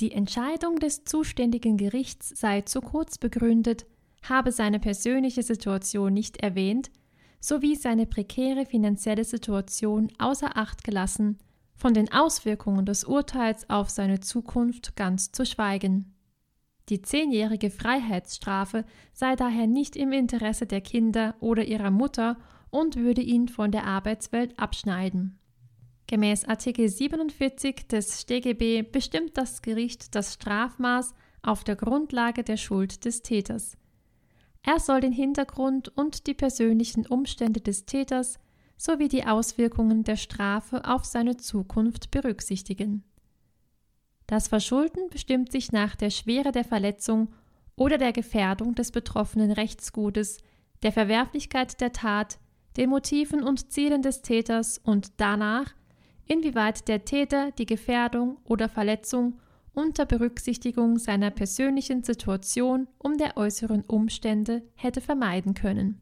Die 0.00 0.10
Entscheidung 0.10 0.80
des 0.80 1.04
zuständigen 1.04 1.76
Gerichts 1.76 2.30
sei 2.30 2.62
zu 2.62 2.80
kurz 2.80 3.16
begründet, 3.16 3.86
habe 4.24 4.50
seine 4.50 4.80
persönliche 4.80 5.44
Situation 5.44 6.12
nicht 6.12 6.38
erwähnt, 6.38 6.90
sowie 7.40 7.76
seine 7.76 8.06
prekäre 8.06 8.66
finanzielle 8.66 9.22
Situation 9.22 10.10
außer 10.18 10.56
Acht 10.56 10.82
gelassen, 10.82 11.38
von 11.76 11.94
den 11.94 12.12
Auswirkungen 12.12 12.84
des 12.84 13.04
Urteils 13.04 13.70
auf 13.70 13.90
seine 13.90 14.18
Zukunft 14.18 14.96
ganz 14.96 15.30
zu 15.30 15.46
schweigen. 15.46 16.16
Die 16.88 17.00
zehnjährige 17.00 17.70
Freiheitsstrafe 17.70 18.84
sei 19.12 19.36
daher 19.36 19.68
nicht 19.68 19.94
im 19.94 20.10
Interesse 20.10 20.66
der 20.66 20.80
Kinder 20.80 21.36
oder 21.38 21.64
ihrer 21.64 21.92
Mutter 21.92 22.36
und 22.76 22.96
würde 22.96 23.22
ihn 23.22 23.48
von 23.48 23.72
der 23.72 23.84
Arbeitswelt 23.84 24.58
abschneiden. 24.58 25.38
Gemäß 26.06 26.44
Artikel 26.44 26.88
47 26.90 27.88
des 27.88 28.20
StGB 28.20 28.82
bestimmt 28.82 29.38
das 29.38 29.62
Gericht 29.62 30.14
das 30.14 30.34
Strafmaß 30.34 31.14
auf 31.42 31.64
der 31.64 31.74
Grundlage 31.74 32.44
der 32.44 32.58
Schuld 32.58 33.06
des 33.06 33.22
Täters. 33.22 33.78
Er 34.62 34.78
soll 34.78 35.00
den 35.00 35.12
Hintergrund 35.12 35.88
und 35.88 36.26
die 36.26 36.34
persönlichen 36.34 37.06
Umstände 37.06 37.60
des 37.60 37.86
Täters 37.86 38.38
sowie 38.76 39.08
die 39.08 39.24
Auswirkungen 39.24 40.04
der 40.04 40.16
Strafe 40.16 40.84
auf 40.84 41.06
seine 41.06 41.38
Zukunft 41.38 42.10
berücksichtigen. 42.10 43.04
Das 44.26 44.48
Verschulden 44.48 45.08
bestimmt 45.08 45.50
sich 45.50 45.72
nach 45.72 45.96
der 45.96 46.10
Schwere 46.10 46.52
der 46.52 46.64
Verletzung 46.64 47.32
oder 47.74 47.96
der 47.96 48.12
Gefährdung 48.12 48.74
des 48.74 48.92
betroffenen 48.92 49.50
Rechtsgutes, 49.50 50.38
der 50.82 50.92
Verwerflichkeit 50.92 51.80
der 51.80 51.92
Tat, 51.92 52.38
den 52.76 52.90
Motiven 52.90 53.42
und 53.42 53.72
Zielen 53.72 54.02
des 54.02 54.22
Täters 54.22 54.78
und 54.78 55.12
danach, 55.18 55.74
inwieweit 56.26 56.88
der 56.88 57.04
Täter 57.04 57.50
die 57.52 57.66
Gefährdung 57.66 58.38
oder 58.44 58.68
Verletzung 58.68 59.40
unter 59.72 60.06
Berücksichtigung 60.06 60.98
seiner 60.98 61.30
persönlichen 61.30 62.02
Situation 62.02 62.88
um 62.98 63.18
der 63.18 63.36
äußeren 63.36 63.82
Umstände 63.82 64.62
hätte 64.74 65.00
vermeiden 65.00 65.54
können. 65.54 66.00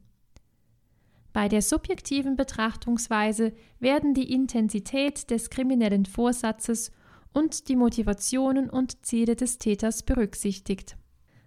Bei 1.33 1.49
der 1.49 1.61
subjektiven 1.61 2.37
Betrachtungsweise 2.37 3.51
werden 3.79 4.13
die 4.13 4.31
Intensität 4.31 5.29
des 5.29 5.49
kriminellen 5.49 6.05
Vorsatzes 6.05 6.93
und 7.33 7.67
die 7.67 7.75
Motivationen 7.75 8.69
und 8.69 9.05
Ziele 9.05 9.35
des 9.35 9.57
Täters 9.57 10.03
berücksichtigt. 10.03 10.95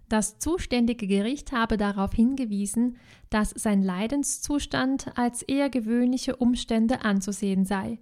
Das 0.09 0.39
zuständige 0.39 1.05
Gericht 1.05 1.51
habe 1.51 1.77
darauf 1.77 2.13
hingewiesen, 2.13 2.97
dass 3.29 3.51
sein 3.51 3.83
Leidenszustand 3.83 5.15
als 5.15 5.43
eher 5.43 5.69
gewöhnliche 5.69 6.35
Umstände 6.35 7.05
anzusehen 7.05 7.63
sei. 7.63 7.99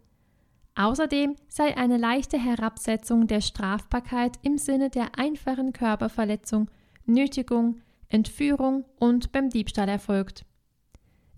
Außerdem 0.75 1.35
sei 1.49 1.75
eine 1.75 1.97
leichte 1.97 2.37
Herabsetzung 2.37 3.27
der 3.27 3.41
Strafbarkeit 3.41 4.39
im 4.41 4.57
Sinne 4.57 4.89
der 4.89 5.19
einfachen 5.19 5.73
Körperverletzung, 5.73 6.69
Nötigung, 7.05 7.81
Entführung 8.07 8.85
und 8.99 9.33
beim 9.33 9.49
Diebstahl 9.49 9.89
erfolgt. 9.89 10.45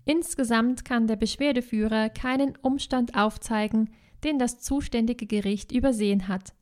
Insgesamt 0.04 0.84
kann 0.84 1.08
der 1.08 1.16
Beschwerdeführer 1.16 2.10
keinen 2.10 2.56
Umstand 2.62 3.16
aufzeigen, 3.16 3.90
den 4.22 4.38
das 4.38 4.60
zuständige 4.60 5.26
Gericht 5.26 5.72
übersehen 5.72 6.28
hat. 6.28 6.52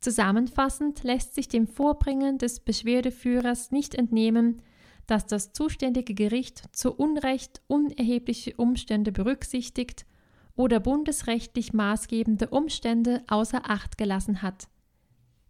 Zusammenfassend 0.00 1.02
lässt 1.02 1.34
sich 1.34 1.48
dem 1.48 1.66
Vorbringen 1.66 2.38
des 2.38 2.60
Beschwerdeführers 2.60 3.72
nicht 3.72 3.94
entnehmen, 3.94 4.62
dass 5.06 5.26
das 5.26 5.52
zuständige 5.52 6.14
Gericht 6.14 6.64
zu 6.72 6.92
Unrecht 6.92 7.62
unerhebliche 7.66 8.54
Umstände 8.56 9.10
berücksichtigt 9.10 10.06
oder 10.54 10.80
bundesrechtlich 10.80 11.72
maßgebende 11.72 12.48
Umstände 12.48 13.22
außer 13.26 13.68
Acht 13.68 13.98
gelassen 13.98 14.42
hat. 14.42 14.68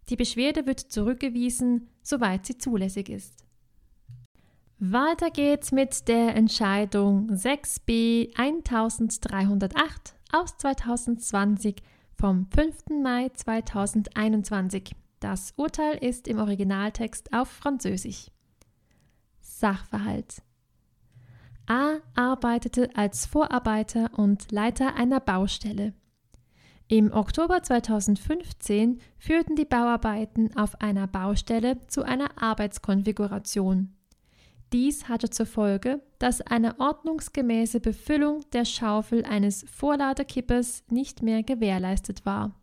Die 0.09 0.15
Beschwerde 0.15 0.65
wird 0.65 0.79
zurückgewiesen, 0.79 1.89
soweit 2.01 2.45
sie 2.45 2.57
zulässig 2.57 3.09
ist. 3.09 3.45
Weiter 4.79 5.29
geht's 5.29 5.71
mit 5.71 6.07
der 6.07 6.35
Entscheidung 6.35 7.29
6b 7.31 8.33
1308 8.35 10.15
aus 10.31 10.57
2020 10.57 11.75
vom 12.19 12.47
5. 12.51 13.01
Mai 13.01 13.29
2021. 13.33 14.93
Das 15.21 15.53
Urteil 15.55 15.95
ist 15.95 16.27
im 16.27 16.39
Originaltext 16.39 17.31
auf 17.31 17.47
Französisch. 17.47 18.27
Sachverhalt. 19.39 20.41
A 21.67 21.99
arbeitete 22.15 22.89
als 22.95 23.25
Vorarbeiter 23.25 24.11
und 24.17 24.51
Leiter 24.51 24.95
einer 24.95 25.21
Baustelle. 25.21 25.93
Im 26.89 27.13
Oktober 27.13 27.63
2015 27.63 28.99
führten 29.17 29.55
die 29.55 29.65
Bauarbeiten 29.65 30.57
auf 30.57 30.81
einer 30.81 31.07
Baustelle 31.07 31.87
zu 31.87 32.03
einer 32.03 32.41
Arbeitskonfiguration. 32.41 33.95
Dies 34.71 35.09
hatte 35.09 35.29
zur 35.29 35.47
Folge, 35.47 36.01
dass 36.19 36.41
eine 36.41 36.79
ordnungsgemäße 36.79 37.79
Befüllung 37.79 38.41
der 38.53 38.65
Schaufel 38.65 39.25
eines 39.25 39.65
Vorladekippers 39.71 40.83
nicht 40.89 41.23
mehr 41.23 41.41
gewährleistet 41.41 42.25
war. 42.25 42.55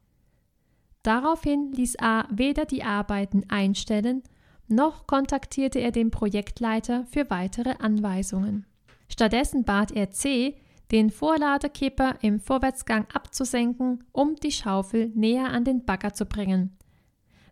Daraufhin 1.02 1.72
ließ 1.72 1.96
A 2.00 2.26
weder 2.30 2.64
die 2.64 2.84
Arbeiten 2.84 3.44
einstellen, 3.48 4.22
noch 4.68 5.07
kontaktierte 5.07 5.78
er 5.78 5.92
den 5.92 6.11
Projektleiter 6.11 7.04
für 7.07 7.30
weitere 7.30 7.74
Anweisungen. 7.78 8.66
Stattdessen 9.09 9.64
bat 9.64 9.92
er 9.92 10.11
C, 10.11 10.57
den 10.90 11.11
Vorladekipper 11.11 12.16
im 12.22 12.40
Vorwärtsgang 12.40 13.07
abzusenken, 13.12 14.04
um 14.12 14.36
die 14.36 14.52
Schaufel 14.52 15.11
näher 15.14 15.50
an 15.50 15.64
den 15.64 15.84
Bagger 15.84 16.14
zu 16.14 16.26
bringen. 16.26 16.76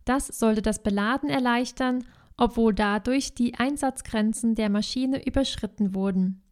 Das 0.05 0.26
sollte 0.26 0.62
das 0.62 0.82
Beladen 0.82 1.30
erleichtern, 1.30 2.05
obwohl 2.37 2.74
dadurch 2.74 3.35
die 3.35 3.55
Einsatzgrenzen 3.55 4.55
der 4.55 4.70
Maschine 4.70 5.24
überschritten 5.26 5.95
wurden. 5.95 6.43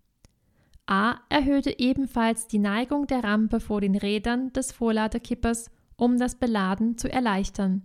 A 0.86 1.16
erhöhte 1.28 1.78
ebenfalls 1.78 2.46
die 2.46 2.58
Neigung 2.58 3.06
der 3.06 3.24
Rampe 3.24 3.60
vor 3.60 3.80
den 3.80 3.96
Rädern 3.96 4.52
des 4.52 4.72
Vorladekippers, 4.72 5.70
um 5.96 6.18
das 6.18 6.34
Beladen 6.34 6.98
zu 6.98 7.10
erleichtern. 7.10 7.82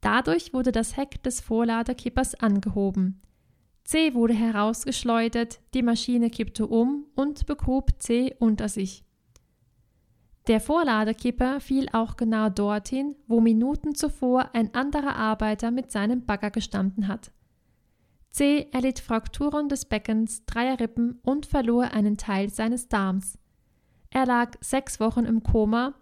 Dadurch 0.00 0.54
wurde 0.54 0.72
das 0.72 0.96
Heck 0.96 1.22
des 1.22 1.40
Vorladekippers 1.40 2.36
angehoben. 2.36 3.20
C 3.84 4.14
wurde 4.14 4.34
herausgeschleudert, 4.34 5.60
die 5.74 5.82
Maschine 5.82 6.30
kippte 6.30 6.66
um 6.66 7.06
und 7.14 7.46
begrub 7.46 7.90
C 7.98 8.34
unter 8.38 8.68
sich. 8.68 9.04
Der 10.48 10.60
Vorladekipper 10.60 11.60
fiel 11.60 11.90
auch 11.92 12.16
genau 12.16 12.48
dorthin, 12.48 13.14
wo 13.26 13.42
Minuten 13.42 13.94
zuvor 13.94 14.54
ein 14.54 14.72
anderer 14.74 15.14
Arbeiter 15.14 15.70
mit 15.70 15.92
seinem 15.92 16.24
Bagger 16.24 16.50
gestanden 16.50 17.06
hat. 17.06 17.30
C 18.30 18.68
erlitt 18.72 18.98
Frakturen 18.98 19.68
des 19.68 19.84
Beckens, 19.84 20.46
dreier 20.46 20.80
Rippen 20.80 21.18
und 21.22 21.44
verlor 21.44 21.92
einen 21.92 22.16
Teil 22.16 22.48
seines 22.48 22.88
Darms. 22.88 23.38
Er 24.10 24.24
lag 24.24 24.52
sechs 24.62 25.00
Wochen 25.00 25.26
im 25.26 25.42
Koma 25.42 25.92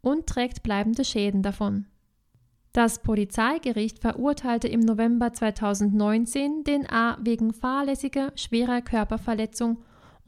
und 0.00 0.28
trägt 0.28 0.62
bleibende 0.62 1.04
Schäden 1.04 1.42
davon. 1.42 1.86
Das 2.72 3.02
Polizeigericht 3.02 3.98
verurteilte 3.98 4.68
im 4.68 4.80
November 4.80 5.32
2019 5.32 6.62
den 6.62 6.88
A 6.88 7.18
wegen 7.20 7.52
fahrlässiger 7.52 8.30
schwerer 8.36 8.80
Körperverletzung 8.80 9.78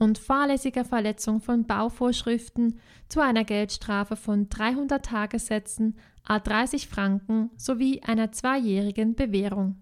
und 0.01 0.19
fahrlässiger 0.19 0.85
Verletzung 0.85 1.41
von 1.41 1.67
Bauvorschriften 1.67 2.81
zu 3.09 3.21
einer 3.21 3.45
Geldstrafe 3.45 4.17
von 4.17 4.49
300 4.49 5.05
Tagessätzen 5.05 5.99
a 6.25 6.39
30 6.39 6.89
Franken 6.89 7.51
sowie 7.57 8.01
einer 8.03 8.33
zweijährigen 8.33 9.15
Bewährung. 9.15 9.77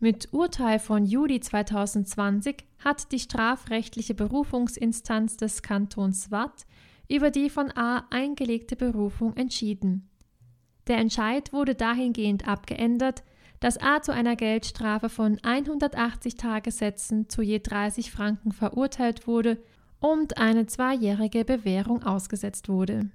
Mit 0.00 0.32
Urteil 0.32 0.80
von 0.80 1.06
Juli 1.06 1.40
2020 1.40 2.64
hat 2.80 3.12
die 3.12 3.20
strafrechtliche 3.20 4.14
Berufungsinstanz 4.14 5.36
des 5.36 5.62
Kantons 5.62 6.30
Watt 6.30 6.66
über 7.08 7.30
die 7.30 7.48
von 7.48 7.70
A 7.76 8.06
eingelegte 8.10 8.76
Berufung 8.76 9.36
entschieden. 9.36 10.10
Der 10.88 10.98
Entscheid 10.98 11.52
wurde 11.52 11.74
dahingehend 11.74 12.48
abgeändert, 12.48 13.22
dass 13.64 13.80
A 13.80 14.02
zu 14.02 14.12
einer 14.12 14.36
Geldstrafe 14.36 15.08
von 15.08 15.38
180 15.42 16.34
Tagessätzen 16.34 17.30
zu 17.30 17.40
je 17.40 17.60
30 17.60 18.10
Franken 18.10 18.52
verurteilt 18.52 19.26
wurde 19.26 19.56
und 20.00 20.36
eine 20.36 20.66
zweijährige 20.66 21.46
Bewährung 21.46 22.02
ausgesetzt 22.02 22.68
wurde. 22.68 23.08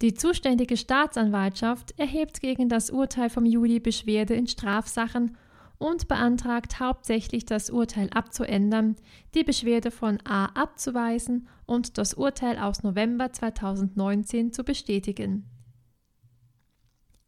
Die 0.00 0.14
zuständige 0.14 0.78
Staatsanwaltschaft 0.78 1.92
erhebt 1.98 2.40
gegen 2.40 2.70
das 2.70 2.88
Urteil 2.88 3.28
vom 3.28 3.44
Juli 3.44 3.78
Beschwerde 3.78 4.32
in 4.36 4.46
Strafsachen 4.46 5.36
und 5.76 6.08
beantragt 6.08 6.80
hauptsächlich 6.80 7.44
das 7.44 7.68
Urteil 7.68 8.08
abzuändern, 8.08 8.96
die 9.34 9.44
Beschwerde 9.44 9.90
von 9.90 10.18
A 10.24 10.46
abzuweisen 10.46 11.46
und 11.66 11.98
das 11.98 12.14
Urteil 12.14 12.56
aus 12.56 12.82
November 12.82 13.30
2019 13.30 14.54
zu 14.54 14.64
bestätigen. 14.64 15.44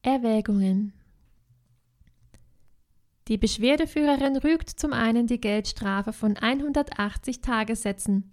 Erwägungen 0.00 0.94
Die 3.28 3.38
Beschwerdeführerin 3.38 4.36
rügt 4.36 4.70
zum 4.70 4.92
einen 4.92 5.26
die 5.26 5.40
Geldstrafe 5.40 6.12
von 6.12 6.36
180 6.36 7.40
Tagessätzen. 7.40 8.32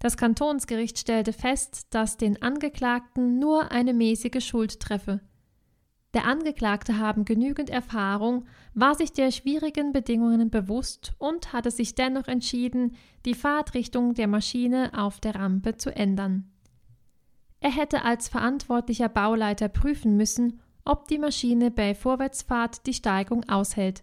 Das 0.00 0.16
Kantonsgericht 0.16 0.98
stellte 0.98 1.32
fest, 1.32 1.86
dass 1.90 2.16
den 2.16 2.42
Angeklagten 2.42 3.38
nur 3.38 3.70
eine 3.70 3.94
mäßige 3.94 4.44
Schuld 4.44 4.80
treffe. 4.80 5.20
Der 6.12 6.26
Angeklagte 6.26 6.98
haben 6.98 7.24
genügend 7.24 7.70
Erfahrung, 7.70 8.46
war 8.74 8.96
sich 8.96 9.12
der 9.12 9.30
schwierigen 9.30 9.92
Bedingungen 9.92 10.50
bewusst 10.50 11.12
und 11.18 11.52
hatte 11.52 11.70
sich 11.70 11.94
dennoch 11.94 12.28
entschieden, 12.28 12.96
die 13.24 13.34
Fahrtrichtung 13.34 14.14
der 14.14 14.28
Maschine 14.28 14.90
auf 14.96 15.20
der 15.20 15.36
Rampe 15.36 15.76
zu 15.76 15.94
ändern. 15.94 16.50
Er 17.60 17.70
hätte 17.70 18.02
als 18.02 18.28
verantwortlicher 18.28 19.08
Bauleiter 19.08 19.68
prüfen 19.68 20.16
müssen, 20.16 20.60
ob 20.84 21.08
die 21.08 21.18
Maschine 21.18 21.70
bei 21.70 21.94
Vorwärtsfahrt 21.94 22.86
die 22.86 22.94
Steigung 22.94 23.48
aushält. 23.48 24.02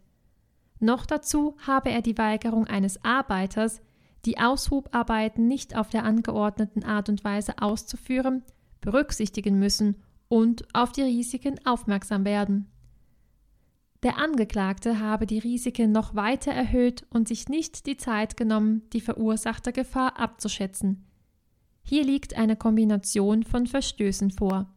Noch 0.79 1.05
dazu 1.05 1.55
habe 1.65 1.91
er 1.91 2.01
die 2.01 2.17
Weigerung 2.17 2.65
eines 2.65 3.03
Arbeiters, 3.03 3.81
die 4.25 4.39
Aushubarbeiten 4.39 5.47
nicht 5.47 5.75
auf 5.75 5.89
der 5.89 6.03
angeordneten 6.03 6.83
Art 6.83 7.09
und 7.09 7.23
Weise 7.23 7.61
auszuführen, 7.61 8.43
berücksichtigen 8.81 9.59
müssen 9.59 9.95
und 10.27 10.63
auf 10.73 10.91
die 10.91 11.03
Risiken 11.03 11.59
aufmerksam 11.65 12.25
werden. 12.25 12.67
Der 14.03 14.17
Angeklagte 14.17 14.99
habe 14.99 15.27
die 15.27 15.37
Risiken 15.37 15.91
noch 15.91 16.15
weiter 16.15 16.51
erhöht 16.51 17.05
und 17.11 17.27
sich 17.27 17.47
nicht 17.49 17.85
die 17.85 17.97
Zeit 17.97 18.35
genommen, 18.35 18.81
die 18.93 19.01
verursachte 19.01 19.71
Gefahr 19.71 20.19
abzuschätzen. 20.19 21.05
Hier 21.83 22.03
liegt 22.03 22.35
eine 22.35 22.55
Kombination 22.55 23.43
von 23.43 23.67
Verstößen 23.67 24.31
vor. 24.31 24.73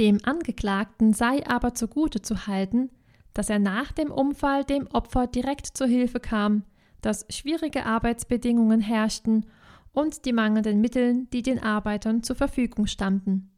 Dem 0.00 0.18
Angeklagten 0.24 1.12
sei 1.12 1.46
aber 1.46 1.74
zugute 1.74 2.22
zu 2.22 2.46
halten, 2.46 2.88
dass 3.34 3.50
er 3.50 3.58
nach 3.58 3.92
dem 3.92 4.10
Unfall 4.10 4.64
dem 4.64 4.86
Opfer 4.86 5.26
direkt 5.26 5.66
zur 5.66 5.88
Hilfe 5.88 6.20
kam, 6.20 6.64
dass 7.02 7.26
schwierige 7.28 7.84
Arbeitsbedingungen 7.84 8.80
herrschten 8.80 9.44
und 9.92 10.24
die 10.24 10.32
mangelnden 10.32 10.80
Mittel, 10.80 11.26
die 11.34 11.42
den 11.42 11.62
Arbeitern 11.62 12.22
zur 12.22 12.34
Verfügung 12.34 12.86
standen. 12.86 13.50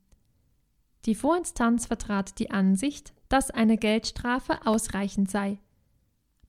Die 1.04 1.14
Vorinstanz 1.14 1.86
vertrat 1.86 2.40
die 2.40 2.50
Ansicht, 2.50 3.12
dass 3.28 3.52
eine 3.52 3.78
Geldstrafe 3.78 4.66
ausreichend 4.66 5.30
sei. 5.30 5.60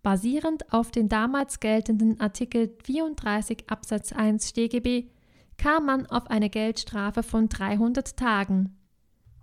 Basierend 0.01 0.73
auf 0.73 0.89
den 0.89 1.07
damals 1.07 1.59
geltenden 1.59 2.19
Artikel 2.19 2.75
34 2.83 3.69
Absatz 3.69 4.11
1 4.11 4.49
StGB 4.49 5.09
kam 5.57 5.85
man 5.85 6.07
auf 6.07 6.31
eine 6.31 6.49
Geldstrafe 6.49 7.21
von 7.21 7.47
300 7.47 8.17
Tagen. 8.17 8.75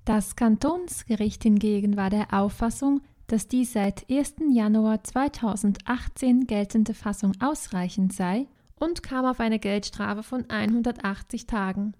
Das 0.04 0.34
Kantonsgericht 0.34 1.42
hingegen 1.42 1.96
war 1.96 2.10
der 2.10 2.32
Auffassung, 2.32 3.00
dass 3.26 3.46
die 3.46 3.64
seit 3.64 4.10
1. 4.10 4.36
Januar 4.50 5.04
2018 5.04 6.46
geltende 6.46 6.94
Fassung 6.94 7.32
ausreichend 7.40 8.12
sei 8.12 8.46
und 8.74 9.02
kam 9.02 9.24
auf 9.24 9.40
eine 9.40 9.58
Geldstrafe 9.58 10.22
von 10.22 10.48
180 10.48 11.46
Tagen. 11.46 11.94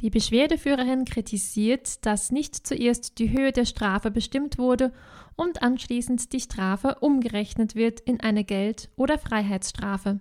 Die 0.00 0.10
Beschwerdeführerin 0.10 1.04
kritisiert, 1.04 2.04
dass 2.06 2.32
nicht 2.32 2.66
zuerst 2.66 3.18
die 3.18 3.30
Höhe 3.30 3.52
der 3.52 3.66
Strafe 3.66 4.10
bestimmt 4.10 4.58
wurde 4.58 4.92
und 5.36 5.62
anschließend 5.62 6.32
die 6.32 6.40
Strafe 6.40 6.96
umgerechnet 7.00 7.74
wird 7.74 8.00
in 8.00 8.20
eine 8.20 8.44
Geld- 8.44 8.88
oder 8.96 9.18
Freiheitsstrafe. 9.18 10.20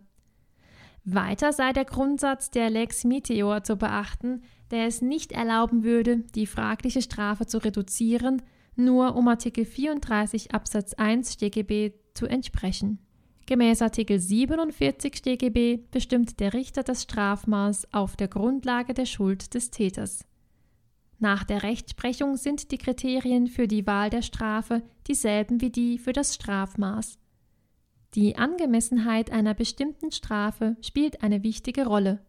Weiter 1.03 1.51
sei 1.51 1.73
der 1.73 1.85
Grundsatz 1.85 2.51
der 2.51 2.69
Lex 2.69 3.03
Meteor 3.03 3.63
zu 3.63 3.75
beachten, 3.75 4.43
der 4.69 4.85
es 4.85 5.01
nicht 5.01 5.31
erlauben 5.31 5.83
würde, 5.83 6.17
die 6.35 6.45
fragliche 6.45 7.01
Strafe 7.01 7.47
zu 7.47 7.57
reduzieren, 7.57 8.41
nur 8.75 9.15
um 9.15 9.27
Artikel 9.27 9.65
34 9.65 10.53
Absatz 10.53 10.93
1 10.93 11.33
StGB 11.33 11.93
zu 12.13 12.27
entsprechen. 12.27 12.99
Gemäß 13.47 13.81
Artikel 13.81 14.19
47 14.19 15.15
StGB 15.17 15.79
bestimmt 15.91 16.39
der 16.39 16.53
Richter 16.53 16.83
das 16.83 17.03
Strafmaß 17.03 17.91
auf 17.91 18.15
der 18.15 18.27
Grundlage 18.27 18.93
der 18.93 19.05
Schuld 19.05 19.53
des 19.55 19.71
Täters. 19.71 20.25
Nach 21.19 21.43
der 21.43 21.63
Rechtsprechung 21.63 22.37
sind 22.37 22.71
die 22.71 22.77
Kriterien 22.77 23.47
für 23.47 23.67
die 23.67 23.85
Wahl 23.85 24.09
der 24.09 24.21
Strafe 24.21 24.83
dieselben 25.07 25.61
wie 25.61 25.69
die 25.69 25.97
für 25.97 26.13
das 26.13 26.35
Strafmaß. 26.35 27.19
Die 28.13 28.35
Angemessenheit 28.35 29.31
einer 29.31 29.53
bestimmten 29.53 30.11
Strafe 30.11 30.75
spielt 30.81 31.23
eine 31.23 31.43
wichtige 31.43 31.85
Rolle. 31.85 32.19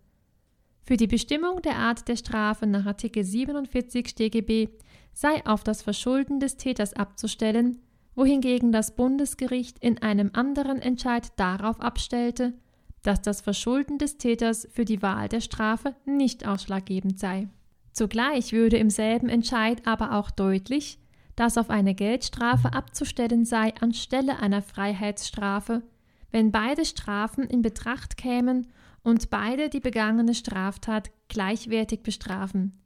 Für 0.84 0.96
die 0.96 1.08
Bestimmung 1.08 1.60
der 1.62 1.76
Art 1.76 2.06
der 2.06 2.14
Strafe 2.16 2.68
nach 2.68 2.86
Artikel 2.86 3.24
47 3.24 4.08
StGB 4.08 4.68
sei 5.12 5.44
auf 5.44 5.64
das 5.64 5.82
Verschulden 5.82 6.38
des 6.38 6.56
Täters 6.56 6.92
abzustellen, 6.92 7.80
wohingegen 8.14 8.70
das 8.70 8.94
Bundesgericht 8.94 9.78
in 9.80 9.98
einem 9.98 10.30
anderen 10.34 10.80
Entscheid 10.80 11.32
darauf 11.36 11.80
abstellte, 11.80 12.54
dass 13.02 13.20
das 13.20 13.40
Verschulden 13.40 13.98
des 13.98 14.18
Täters 14.18 14.68
für 14.70 14.84
die 14.84 15.02
Wahl 15.02 15.28
der 15.28 15.40
Strafe 15.40 15.96
nicht 16.04 16.46
ausschlaggebend 16.46 17.18
sei. 17.18 17.48
Zugleich 17.92 18.52
würde 18.52 18.76
im 18.76 18.90
selben 18.90 19.28
Entscheid 19.28 19.84
aber 19.84 20.12
auch 20.12 20.30
deutlich, 20.30 20.98
dass 21.42 21.58
auf 21.58 21.70
eine 21.70 21.92
Geldstrafe 21.92 22.72
abzustellen 22.72 23.44
sei 23.44 23.74
anstelle 23.80 24.38
einer 24.38 24.62
Freiheitsstrafe, 24.62 25.82
wenn 26.30 26.52
beide 26.52 26.84
Strafen 26.84 27.42
in 27.48 27.62
Betracht 27.62 28.16
kämen 28.16 28.68
und 29.02 29.28
beide 29.28 29.68
die 29.68 29.80
begangene 29.80 30.36
Straftat 30.36 31.10
gleichwertig 31.26 32.04
bestrafen. 32.04 32.80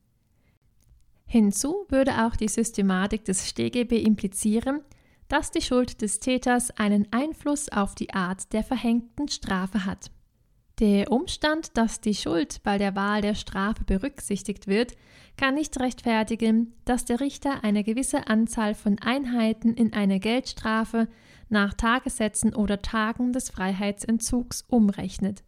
Hinzu 1.26 1.84
würde 1.90 2.24
auch 2.24 2.34
die 2.34 2.48
Systematik 2.48 3.26
des 3.26 3.46
StGB 3.46 4.00
implizieren, 4.00 4.80
dass 5.28 5.50
die 5.50 5.60
Schuld 5.60 6.00
des 6.00 6.18
Täters 6.18 6.70
einen 6.70 7.12
Einfluss 7.12 7.68
auf 7.68 7.94
die 7.94 8.14
Art 8.14 8.54
der 8.54 8.64
verhängten 8.64 9.28
Strafe 9.28 9.84
hat. 9.84 10.10
Der 10.78 11.12
Umstand, 11.12 11.76
dass 11.76 12.00
die 12.00 12.14
Schuld 12.14 12.62
bei 12.62 12.78
der 12.78 12.94
Wahl 12.96 13.20
der 13.20 13.34
Strafe 13.34 13.84
berücksichtigt 13.84 14.66
wird, 14.66 14.94
kann 15.36 15.54
nicht 15.54 15.78
rechtfertigen, 15.78 16.72
dass 16.84 17.04
der 17.04 17.20
Richter 17.20 17.62
eine 17.62 17.84
gewisse 17.84 18.26
Anzahl 18.26 18.74
von 18.74 18.98
Einheiten 18.98 19.74
in 19.74 19.92
eine 19.92 20.18
Geldstrafe 20.20 21.08
nach 21.48 21.74
Tagessätzen 21.74 22.54
oder 22.54 22.82
Tagen 22.82 23.32
des 23.32 23.50
Freiheitsentzugs 23.50 24.64
umrechnet. 24.68 25.44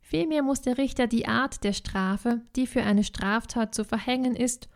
Vielmehr 0.00 0.42
muss 0.42 0.60
der 0.60 0.76
Richter 0.78 1.06
die 1.06 1.26
Art 1.26 1.64
der 1.64 1.72
Strafe, 1.72 2.42
die 2.56 2.66
für 2.66 2.82
eine 2.82 3.04
Straftat 3.04 3.74
zu 3.74 3.84
verhängen 3.84 4.36
ist, 4.36 4.68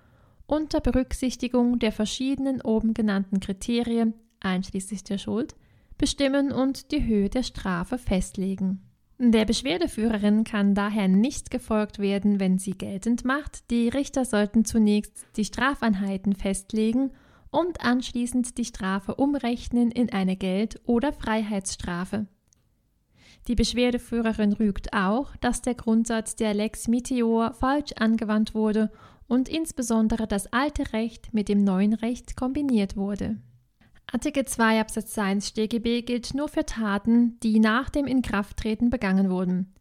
unter 0.47 0.81
Berücksichtigung 0.81 1.79
der 1.79 1.93
verschiedenen 1.93 2.63
oben 2.63 2.95
genannten 2.95 3.41
Kriterien, 3.41 4.15
einschließlich 4.41 5.05
der 5.05 5.19
Schuld, 5.19 5.57
bestimmen 5.99 6.53
und 6.53 6.93
die 6.93 7.05
Höhe 7.05 7.29
der 7.29 7.43
Strafe 7.43 7.99
festlegen. 7.99 8.86
Der 9.19 9.47
Beschwerdeführerin 9.47 10.45
kann 10.45 10.75
daher 10.75 11.09
nicht 11.09 11.51
gefolgt 11.51 11.99
werden, 11.99 12.39
wenn 12.39 12.59
sie 12.59 12.73
geltend 12.73 13.25
macht, 13.25 13.71
die 13.71 13.89
Richter 13.89 14.27
sollten 14.27 14.67
zunächst 14.67 15.27
die 15.37 15.45
Strafeinheiten 15.47 16.35
festlegen 16.35 17.12
und 17.51 17.81
anschließend 17.81 18.59
die 18.59 18.67
Strafe 18.67 19.14
umrechnen 19.14 19.91
in 19.91 20.12
eine 20.12 20.37
Geld- 20.37 20.81
oder 20.85 21.14
Freiheitsstrafe. 21.14 22.27
Die 23.49 23.55
Beschwerdeführerin 23.55 24.53
rügt 24.53 24.93
auch, 24.93 25.35
dass 25.37 25.62
der 25.62 25.75
Grundsatz 25.75 26.37
der 26.37 26.53
Lex 26.53 26.87
Meteor 26.87 27.55
falsch 27.55 27.93
angewandt 27.93 28.55
wurde 28.55 28.91
und 29.29 29.49
insbesondere 29.49 30.27
das 30.27 30.53
alte 30.53 30.93
Recht 30.93 31.33
mit 31.33 31.49
dem 31.49 31.64
neuen 31.64 31.95
Recht 31.95 32.37
kombiniert 32.37 32.97
wurde. 32.97 33.39
Artikel 34.13 34.45
2 34.45 34.81
Absatz 34.81 35.19
1 35.19 35.49
StGB 35.49 36.03
gilt 36.03 36.33
nur 36.35 36.49
für 36.49 36.65
Taten, 36.65 37.41
die 37.41 37.59
nach 37.59 37.91
dem 37.91 38.07
Inkrafttreten 38.07 38.89
begangen 38.89 39.31
wurden. 39.31 39.75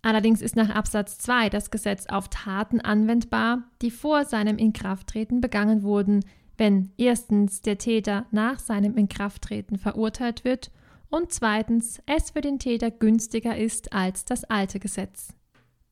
Allerdings 0.00 0.42
ist 0.42 0.56
nach 0.56 0.70
Absatz 0.70 1.18
2 1.18 1.48
das 1.48 1.70
Gesetz 1.70 2.06
auf 2.06 2.28
Taten 2.28 2.80
anwendbar, 2.80 3.64
die 3.82 3.90
vor 3.90 4.24
seinem 4.24 4.58
Inkrafttreten 4.58 5.40
begangen 5.40 5.82
wurden, 5.82 6.24
wenn 6.56 6.92
erstens 6.96 7.62
der 7.62 7.78
Täter 7.78 8.26
nach 8.30 8.58
seinem 8.58 8.96
Inkrafttreten 8.96 9.78
verurteilt 9.78 10.44
wird 10.44 10.70
und 11.08 11.32
zweitens 11.32 12.00
es 12.06 12.30
für 12.30 12.40
den 12.40 12.58
Täter 12.58 12.90
günstiger 12.90 13.56
ist 13.56 13.92
als 13.92 14.24
das 14.24 14.44
alte 14.44 14.78
Gesetz. 14.78 15.34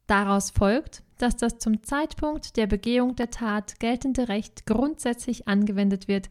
Daraus 0.07 0.51
folgt, 0.51 1.03
dass 1.19 1.37
das 1.37 1.59
zum 1.59 1.83
Zeitpunkt 1.83 2.57
der 2.57 2.67
Begehung 2.67 3.17
der 3.17 3.31
Tat 3.31 3.79
geltende 3.79 4.29
Recht 4.29 4.67
grundsätzlich 4.67 5.47
angewendet 5.47 6.09
wird, 6.09 6.31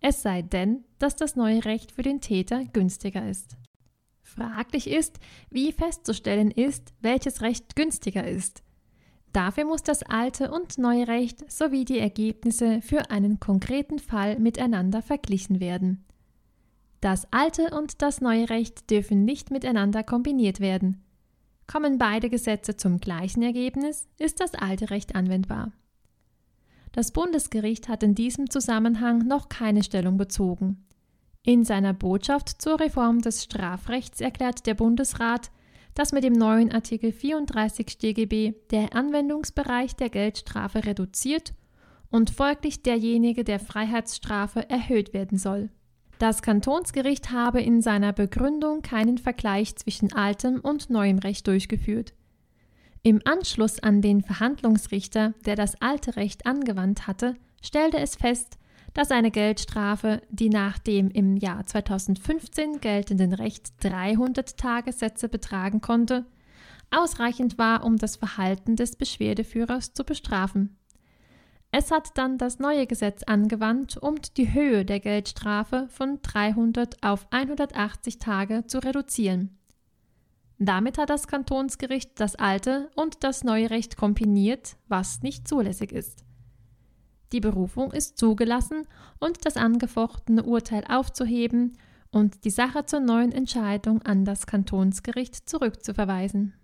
es 0.00 0.22
sei 0.22 0.42
denn, 0.42 0.84
dass 0.98 1.16
das 1.16 1.36
neue 1.36 1.64
Recht 1.64 1.92
für 1.92 2.02
den 2.02 2.20
Täter 2.20 2.64
günstiger 2.72 3.28
ist. 3.28 3.56
Fraglich 4.22 4.88
ist, 4.88 5.18
wie 5.50 5.72
festzustellen 5.72 6.50
ist, 6.50 6.92
welches 7.00 7.40
Recht 7.40 7.76
günstiger 7.76 8.26
ist. 8.26 8.62
Dafür 9.32 9.64
muss 9.64 9.82
das 9.82 10.02
alte 10.02 10.50
und 10.50 10.78
neue 10.78 11.08
Recht 11.08 11.50
sowie 11.50 11.84
die 11.84 11.98
Ergebnisse 11.98 12.80
für 12.80 13.10
einen 13.10 13.40
konkreten 13.40 13.98
Fall 13.98 14.38
miteinander 14.38 15.02
verglichen 15.02 15.60
werden. 15.60 16.04
Das 17.00 17.32
alte 17.32 17.70
und 17.76 18.02
das 18.02 18.20
neue 18.20 18.50
Recht 18.50 18.90
dürfen 18.90 19.24
nicht 19.24 19.50
miteinander 19.50 20.02
kombiniert 20.02 20.60
werden. 20.60 21.04
Kommen 21.66 21.98
beide 21.98 22.30
Gesetze 22.30 22.76
zum 22.76 22.98
gleichen 22.98 23.42
Ergebnis, 23.42 24.08
ist 24.18 24.40
das 24.40 24.54
alte 24.54 24.90
Recht 24.90 25.14
anwendbar. 25.14 25.72
Das 26.92 27.12
Bundesgericht 27.12 27.88
hat 27.88 28.02
in 28.02 28.14
diesem 28.14 28.50
Zusammenhang 28.50 29.26
noch 29.26 29.48
keine 29.48 29.82
Stellung 29.82 30.16
bezogen. 30.16 30.84
In 31.44 31.64
seiner 31.64 31.94
Botschaft 31.94 32.60
zur 32.60 32.80
Reform 32.80 33.20
des 33.20 33.44
Strafrechts 33.44 34.20
erklärt 34.20 34.66
der 34.66 34.74
Bundesrat, 34.74 35.50
dass 35.94 36.12
mit 36.12 36.22
dem 36.24 36.34
neuen 36.34 36.72
Artikel 36.72 37.12
34 37.12 37.90
StGB 37.90 38.54
der 38.70 38.94
Anwendungsbereich 38.94 39.96
der 39.96 40.10
Geldstrafe 40.10 40.84
reduziert 40.84 41.54
und 42.10 42.30
folglich 42.30 42.82
derjenige 42.82 43.44
der 43.44 43.58
Freiheitsstrafe 43.58 44.68
erhöht 44.70 45.12
werden 45.12 45.38
soll. 45.38 45.70
Das 46.18 46.42
Kantonsgericht 46.42 47.30
habe 47.30 47.60
in 47.60 47.80
seiner 47.80 48.12
Begründung 48.12 48.82
keinen 48.82 49.18
Vergleich 49.18 49.76
zwischen 49.76 50.12
altem 50.12 50.60
und 50.60 50.90
neuem 50.90 51.18
Recht 51.18 51.46
durchgeführt. 51.46 52.12
Im 53.08 53.22
Anschluss 53.24 53.82
an 53.82 54.02
den 54.02 54.20
Verhandlungsrichter, 54.20 55.32
der 55.46 55.56
das 55.56 55.80
alte 55.80 56.16
Recht 56.16 56.44
angewandt 56.44 57.06
hatte, 57.06 57.36
stellte 57.62 57.96
es 57.96 58.16
fest, 58.16 58.58
dass 58.92 59.10
eine 59.10 59.30
Geldstrafe, 59.30 60.20
die 60.28 60.50
nach 60.50 60.78
dem 60.78 61.08
im 61.08 61.38
Jahr 61.38 61.64
2015 61.64 62.82
geltenden 62.82 63.32
Recht 63.32 63.72
300 63.80 64.58
Tagessätze 64.58 65.30
betragen 65.30 65.80
konnte, 65.80 66.26
ausreichend 66.90 67.56
war, 67.56 67.82
um 67.82 67.96
das 67.96 68.16
Verhalten 68.16 68.76
des 68.76 68.96
Beschwerdeführers 68.96 69.94
zu 69.94 70.04
bestrafen. 70.04 70.76
Es 71.70 71.90
hat 71.90 72.18
dann 72.18 72.36
das 72.36 72.58
neue 72.58 72.86
Gesetz 72.86 73.22
angewandt, 73.22 73.96
um 73.96 74.16
die 74.36 74.52
Höhe 74.52 74.84
der 74.84 75.00
Geldstrafe 75.00 75.86
von 75.88 76.18
300 76.20 77.02
auf 77.02 77.26
180 77.30 78.18
Tage 78.18 78.66
zu 78.66 78.84
reduzieren. 78.84 79.57
Damit 80.58 80.98
hat 80.98 81.10
das 81.10 81.28
Kantonsgericht 81.28 82.18
das 82.20 82.34
alte 82.34 82.90
und 82.96 83.22
das 83.22 83.44
neue 83.44 83.70
Recht 83.70 83.96
kombiniert, 83.96 84.76
was 84.88 85.22
nicht 85.22 85.46
zulässig 85.46 85.92
ist. 85.92 86.24
Die 87.32 87.40
Berufung 87.40 87.92
ist 87.92 88.18
zugelassen 88.18 88.86
und 89.20 89.44
das 89.44 89.56
angefochtene 89.56 90.42
Urteil 90.42 90.84
aufzuheben 90.88 91.78
und 92.10 92.44
die 92.44 92.50
Sache 92.50 92.86
zur 92.86 93.00
neuen 93.00 93.32
Entscheidung 93.32 94.02
an 94.02 94.24
das 94.24 94.46
Kantonsgericht 94.46 95.48
zurückzuverweisen. 95.48 96.54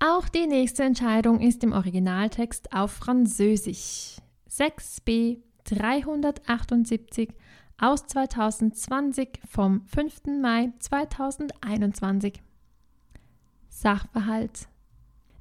Auch 0.00 0.28
die 0.28 0.46
nächste 0.46 0.82
Entscheidung 0.82 1.40
ist 1.40 1.62
im 1.62 1.72
Originaltext 1.72 2.72
auf 2.72 2.90
Französisch. 2.90 4.16
6b 4.48 5.42
378 5.64 7.28
aus 7.78 8.06
2020 8.06 9.40
vom 9.46 9.86
5. 9.86 10.40
Mai 10.40 10.72
2021. 10.78 12.40
Sachverhalt 13.80 14.68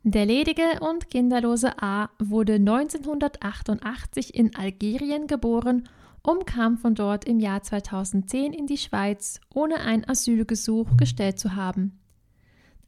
der 0.04 0.26
ledige 0.26 0.80
und 0.80 1.10
kinderlose 1.10 1.82
A 1.84 2.10
wurde 2.20 2.54
1988 2.54 4.34
in 4.34 4.56
Algerien 4.56 5.28
geboren 5.28 5.90
und 6.24 6.48
kam 6.48 6.78
von 6.78 6.96
dort 6.96 7.26
im 7.26 7.40
Jahr 7.40 7.62
2010 7.64 8.54
in 8.54 8.66
die 8.66 8.78
Schweiz, 8.78 9.42
ohne 9.54 9.82
ein 9.82 10.08
Asylgesuch 10.08 10.96
gestellt 10.96 11.38
zu 11.38 11.56
haben. 11.56 12.00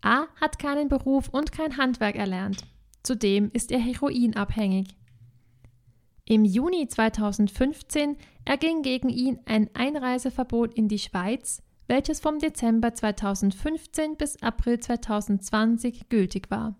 A 0.02 0.28
hat 0.40 0.58
keinen 0.58 0.88
Beruf 0.88 1.28
und 1.30 1.52
kein 1.52 1.78
Handwerk 1.78 2.16
erlernt. 2.16 2.64
Zudem 3.04 3.52
ist 3.52 3.72
er 3.72 3.80
heroinabhängig. 3.80 4.96
Im 6.26 6.46
Juni 6.46 6.88
2015 6.88 8.16
erging 8.46 8.84
gegen 8.84 9.10
ihn 9.10 9.40
ein 9.46 9.70
Einreiseverbot 9.74 10.74
in 10.76 10.88
die 10.88 11.00
Schweiz, 11.00 11.62
welches 11.92 12.22
vom 12.22 12.40
Dezember 12.40 12.94
2015 12.94 14.16
bis 14.16 14.42
April 14.42 14.80
2020 14.80 16.08
gültig 16.08 16.50
war. 16.50 16.80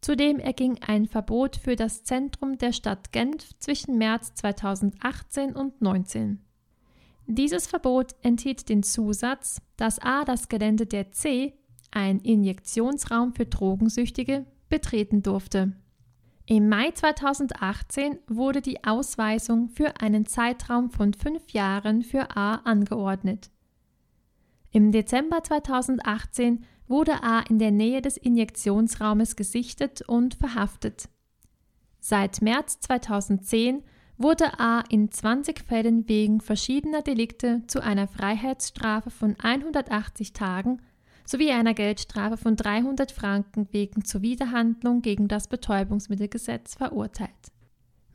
Zudem 0.00 0.38
erging 0.38 0.80
ein 0.86 1.04
Verbot 1.06 1.56
für 1.56 1.76
das 1.76 2.02
Zentrum 2.02 2.56
der 2.56 2.72
Stadt 2.72 3.12
Genf 3.12 3.50
zwischen 3.58 3.98
März 3.98 4.32
2018 4.36 5.48
und 5.48 5.74
2019. 5.80 6.40
Dieses 7.26 7.66
Verbot 7.66 8.14
enthielt 8.22 8.70
den 8.70 8.82
Zusatz, 8.82 9.60
dass 9.76 9.98
a 9.98 10.24
das 10.24 10.48
Gelände 10.48 10.86
der 10.86 11.12
C, 11.12 11.52
ein 11.90 12.20
Injektionsraum 12.20 13.34
für 13.34 13.44
Drogensüchtige, 13.44 14.46
betreten 14.70 15.22
durfte. 15.22 15.72
Im 16.46 16.70
Mai 16.70 16.90
2018 16.90 18.18
wurde 18.28 18.62
die 18.62 18.82
Ausweisung 18.82 19.68
für 19.68 20.00
einen 20.00 20.24
Zeitraum 20.24 20.90
von 20.90 21.12
fünf 21.12 21.50
Jahren 21.50 22.02
für 22.02 22.34
A 22.34 22.54
angeordnet. 22.64 23.50
Im 24.74 24.90
Dezember 24.90 25.40
2018 25.40 26.64
wurde 26.88 27.22
A 27.22 27.42
in 27.48 27.60
der 27.60 27.70
Nähe 27.70 28.02
des 28.02 28.16
Injektionsraumes 28.16 29.36
gesichtet 29.36 30.02
und 30.02 30.34
verhaftet. 30.34 31.08
Seit 32.00 32.42
März 32.42 32.80
2010 32.80 33.84
wurde 34.18 34.58
A 34.58 34.82
in 34.90 35.12
20 35.12 35.60
Fällen 35.60 36.08
wegen 36.08 36.40
verschiedener 36.40 37.02
Delikte 37.02 37.62
zu 37.68 37.84
einer 37.84 38.08
Freiheitsstrafe 38.08 39.10
von 39.10 39.36
180 39.40 40.32
Tagen 40.32 40.82
sowie 41.24 41.52
einer 41.52 41.74
Geldstrafe 41.74 42.36
von 42.36 42.56
300 42.56 43.12
Franken 43.12 43.68
wegen 43.70 44.04
Zuwiderhandlung 44.04 45.02
gegen 45.02 45.28
das 45.28 45.46
Betäubungsmittelgesetz 45.46 46.74
verurteilt. 46.74 47.53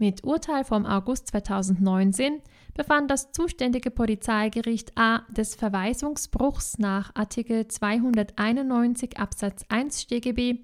Mit 0.02 0.24
Urteil 0.24 0.64
vom 0.64 0.86
August 0.86 1.28
2019 1.28 2.42
befand 2.74 3.12
das 3.12 3.34
zuständige 3.34 3.92
Polizeigericht 3.92 4.98
A 4.98 5.24
des 5.30 5.56
Verweisungsbruchs 5.56 6.78
nach 6.78 7.14
Artikel 7.16 7.68
291 7.68 9.20
Absatz 9.20 9.66
1 9.68 10.04
StGB 10.04 10.60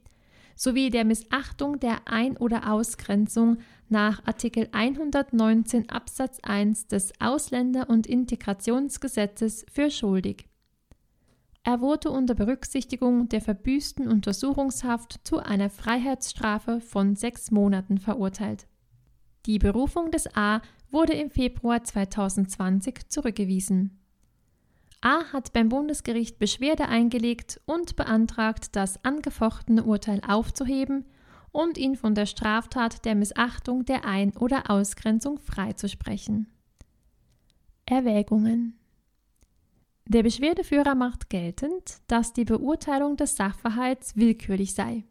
sowie 0.56 0.90
der 0.90 1.04
Missachtung 1.04 1.82
der 1.82 2.08
Ein- 2.08 2.38
oder 2.38 2.72
Ausgrenzung 2.72 3.58
nach 3.90 4.26
Artikel 4.26 4.70
119 4.72 5.90
Absatz 5.90 6.40
1 6.42 6.88
des 6.88 7.12
Ausländer- 7.20 7.90
und 7.90 8.08
Integrationsgesetzes 8.08 9.66
für 9.70 9.92
schuldig. 9.92 10.48
Er 11.64 11.82
wurde 11.82 12.10
unter 12.10 12.36
Berücksichtigung 12.36 13.28
der 13.28 13.42
verbüßten 13.42 14.08
Untersuchungshaft 14.08 15.28
zu 15.28 15.40
einer 15.40 15.70
Freiheitsstrafe 15.70 16.80
von 16.80 17.18
sechs 17.18 17.52
Monaten 17.52 17.98
verurteilt. 17.98 18.68
Die 19.46 19.60
Berufung 19.60 20.10
des 20.10 20.36
A 20.36 20.62
wurde 20.90 21.14
im 21.14 21.30
Februar 21.30 21.84
2020 21.84 23.10
zurückgewiesen. 23.10 24.00
A 25.02 25.26
hat 25.34 25.54
beim 25.54 25.70
Bundesgericht 25.70 26.40
Beschwerde 26.40 26.88
eingelegt 26.88 27.62
und 27.66 27.96
beantragt, 27.96 28.76
das 28.76 29.04
angefochtene 29.06 29.84
Urteil 29.84 30.20
aufzuheben 30.28 31.06
und 31.52 31.78
ihn 31.78 31.96
von 31.96 32.16
der 32.16 32.26
Straftat 32.26 33.06
der 33.06 33.14
Missachtung 33.14 33.86
der 33.86 34.04
Ein- 34.06 34.36
oder 34.36 34.72
Ausgrenzung 34.72 35.38
freizusprechen. 35.38 36.48
Erwägungen 37.86 38.80
Der 40.08 40.24
Beschwerdeführer 40.24 40.96
macht 40.96 41.30
geltend, 41.30 42.00
dass 42.08 42.34
die 42.34 42.46
Beurteilung 42.46 43.16
des 43.16 43.36
Sachverhalts 43.36 44.16
willkürlich 44.16 44.74
sei. 44.74 45.04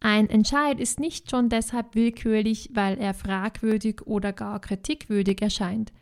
Ein 0.00 0.30
Entscheid 0.30 0.80
ist 0.80 0.98
nicht 0.98 1.30
schon 1.30 1.50
deshalb 1.50 1.94
willkürlich, 1.94 2.70
weil 2.72 2.98
er 2.98 3.12
fragwürdig 3.12 4.06
oder 4.06 4.32
gar 4.32 4.58
kritikwürdig 4.58 5.42
erscheint. 5.42 5.92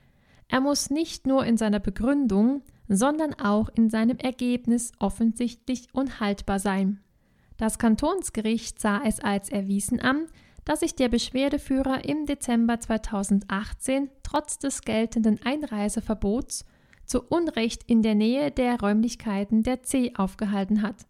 Er 0.46 0.60
muss 0.60 0.88
nicht 0.88 1.26
nur 1.26 1.44
in 1.44 1.56
seiner 1.56 1.80
Begründung, 1.80 2.62
sondern 2.88 3.34
auch 3.34 3.68
in 3.74 3.90
seinem 3.90 4.16
Ergebnis 4.18 4.92
offensichtlich 5.00 5.88
unhaltbar 5.92 6.60
sein. 6.60 7.00
Das 7.56 7.78
Kantonsgericht 7.78 8.80
sah 8.80 9.02
es 9.04 9.18
als 9.18 9.50
erwiesen 9.50 10.00
an, 10.00 10.26
dass 10.64 10.80
sich 10.80 10.94
der 10.94 11.08
Beschwerdeführer 11.08 12.04
im 12.04 12.24
Dezember 12.24 12.78
2018 12.78 14.10
trotz 14.22 14.58
des 14.58 14.82
geltenden 14.82 15.40
Einreiseverbots 15.44 16.64
zu 17.04 17.22
Unrecht 17.22 17.82
in 17.86 18.02
der 18.02 18.14
Nähe 18.14 18.52
der 18.52 18.78
Räumlichkeiten 18.78 19.64
der 19.64 19.82
C 19.82 20.12
aufgehalten 20.16 20.82
hat. 20.82 21.07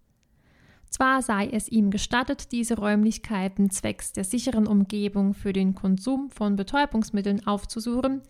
Zwar 0.90 1.22
sei 1.22 1.48
es 1.48 1.68
ihm 1.68 1.90
gestattet, 1.90 2.52
diese 2.52 2.76
Räumlichkeiten 2.76 3.70
zwecks 3.70 4.12
der 4.12 4.24
sicheren 4.24 4.66
Umgebung 4.66 5.34
für 5.34 5.52
den 5.52 5.74
Konsum 5.74 6.30
von 6.30 6.56
Betäubungsmitteln 6.56 7.46
aufzusuchen, 7.46 8.22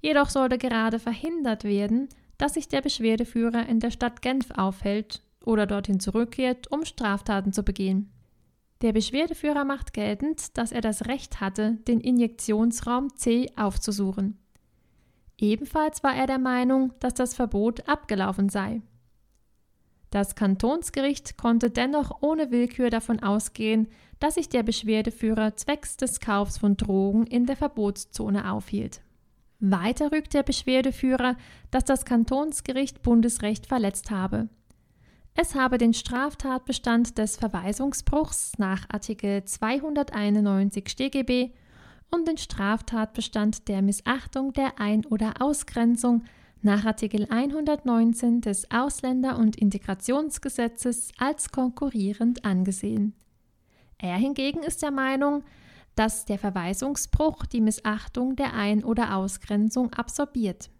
jedoch 0.00 0.30
sollte 0.30 0.58
gerade 0.58 0.98
verhindert 0.98 1.64
werden, 1.64 2.08
dass 2.38 2.54
sich 2.54 2.68
der 2.68 2.82
Beschwerdeführer 2.82 3.68
in 3.68 3.80
der 3.80 3.90
Stadt 3.90 4.22
Genf 4.22 4.50
aufhält 4.56 5.22
oder 5.44 5.66
dorthin 5.66 6.00
zurückkehrt, 6.00 6.70
um 6.70 6.84
Straftaten 6.84 7.52
zu 7.52 7.62
begehen. 7.62 8.10
Der 8.82 8.92
Beschwerdeführer 8.92 9.64
macht 9.64 9.94
geltend, 9.94 10.56
dass 10.58 10.70
er 10.70 10.82
das 10.82 11.06
Recht 11.06 11.40
hatte, 11.40 11.78
den 11.88 12.00
Injektionsraum 12.00 13.16
C 13.16 13.50
aufzusuchen. 13.56 14.38
Ebenfalls 15.38 16.02
war 16.02 16.14
er 16.14 16.26
der 16.26 16.38
Meinung, 16.38 16.92
dass 17.00 17.14
das 17.14 17.34
Verbot 17.34 17.88
abgelaufen 17.88 18.48
sei. 18.48 18.82
Das 20.10 20.34
Kantonsgericht 20.34 21.36
konnte 21.36 21.70
dennoch 21.70 22.22
ohne 22.22 22.50
Willkür 22.50 22.90
davon 22.90 23.22
ausgehen, 23.22 23.88
dass 24.20 24.34
sich 24.34 24.48
der 24.48 24.62
Beschwerdeführer 24.62 25.56
zwecks 25.56 25.96
des 25.96 26.20
Kaufs 26.20 26.58
von 26.58 26.76
Drogen 26.76 27.26
in 27.26 27.46
der 27.46 27.56
Verbotszone 27.56 28.50
aufhielt. 28.50 29.00
Weiter 29.58 30.12
rückt 30.12 30.34
der 30.34 30.42
Beschwerdeführer, 30.42 31.36
dass 31.70 31.84
das 31.84 32.04
Kantonsgericht 32.04 33.02
Bundesrecht 33.02 33.66
verletzt 33.66 34.10
habe. 34.10 34.48
Es 35.34 35.54
habe 35.54 35.76
den 35.76 35.92
Straftatbestand 35.92 37.18
des 37.18 37.36
Verweisungsbruchs 37.36 38.52
nach 38.58 38.88
Artikel 38.88 39.44
291 39.44 40.88
StGB 40.88 41.50
und 42.10 42.26
den 42.26 42.38
Straftatbestand 42.38 43.68
der 43.68 43.82
Missachtung 43.82 44.52
der 44.52 44.80
Ein- 44.80 45.04
oder 45.04 45.34
Ausgrenzung 45.40 46.24
nach 46.62 46.84
Artikel 46.84 47.26
119 47.30 48.40
des 48.40 48.70
Ausländer- 48.70 49.38
und 49.38 49.56
Integrationsgesetzes 49.56 51.12
als 51.18 51.50
konkurrierend 51.50 52.44
angesehen. 52.44 53.14
Er 53.98 54.16
hingegen 54.16 54.62
ist 54.62 54.82
der 54.82 54.90
Meinung, 54.90 55.44
dass 55.94 56.26
der 56.26 56.38
Verweisungsbruch 56.38 57.46
die 57.46 57.60
Missachtung 57.60 58.36
der 58.36 58.54
Ein- 58.54 58.84
oder 58.84 59.16
Ausgrenzung 59.16 59.92
absorbiert. 59.94 60.70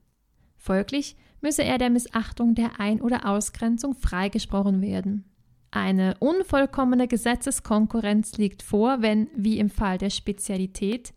Folglich 0.56 1.16
müsse 1.40 1.64
er 1.64 1.78
der 1.78 1.90
Missachtung 1.90 2.54
der 2.54 2.80
Ein- 2.80 3.00
oder 3.00 3.26
Ausgrenzung 3.26 3.94
freigesprochen 3.94 4.82
werden. 4.82 5.24
Eine 5.70 6.16
unvollkommene 6.20 7.08
Gesetzeskonkurrenz 7.08 8.36
liegt 8.38 8.62
vor, 8.62 9.02
wenn, 9.02 9.28
wie 9.34 9.58
im 9.58 9.70
Fall 9.70 9.98
der 9.98 10.10
Spezialität, 10.10 11.12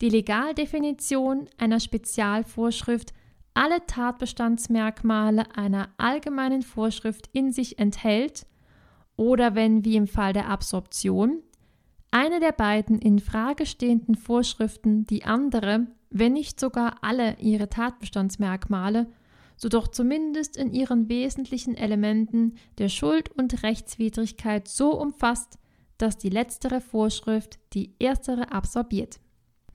die 0.00 0.10
Legaldefinition 0.10 1.48
einer 1.58 1.80
Spezialvorschrift 1.80 3.14
alle 3.56 3.86
Tatbestandsmerkmale 3.86 5.56
einer 5.56 5.88
allgemeinen 5.96 6.60
Vorschrift 6.60 7.30
in 7.32 7.52
sich 7.52 7.78
enthält 7.78 8.46
oder 9.16 9.54
wenn, 9.54 9.82
wie 9.84 9.96
im 9.96 10.06
Fall 10.06 10.34
der 10.34 10.48
Absorption, 10.48 11.42
eine 12.10 12.38
der 12.38 12.52
beiden 12.52 12.98
in 12.98 13.18
Frage 13.18 13.64
stehenden 13.64 14.14
Vorschriften 14.14 15.06
die 15.06 15.24
andere, 15.24 15.86
wenn 16.10 16.34
nicht 16.34 16.60
sogar 16.60 16.98
alle 17.00 17.38
ihre 17.40 17.70
Tatbestandsmerkmale, 17.70 19.06
so 19.56 19.70
doch 19.70 19.88
zumindest 19.88 20.58
in 20.58 20.74
ihren 20.74 21.08
wesentlichen 21.08 21.76
Elementen 21.76 22.56
der 22.76 22.90
Schuld 22.90 23.30
und 23.30 23.62
Rechtswidrigkeit 23.62 24.68
so 24.68 25.00
umfasst, 25.00 25.58
dass 25.96 26.18
die 26.18 26.28
letztere 26.28 26.82
Vorschrift 26.82 27.58
die 27.72 27.94
erstere 27.98 28.52
absorbiert. 28.52 29.18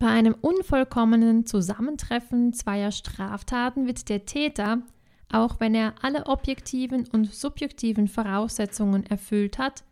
Bei 0.01 0.07
einem 0.07 0.33
unvollkommenen 0.41 1.45
Zusammentreffen 1.45 2.53
zweier 2.53 2.91
Straftaten 2.91 3.85
wird 3.85 4.09
der 4.09 4.25
Täter, 4.25 4.81
auch 5.31 5.59
wenn 5.59 5.75
er 5.75 5.93
alle 6.01 6.25
objektiven 6.25 7.07
und 7.09 7.31
subjektiven 7.31 8.07
Voraussetzungen 8.07 9.05
erfüllt 9.05 9.59
hat, 9.59 9.83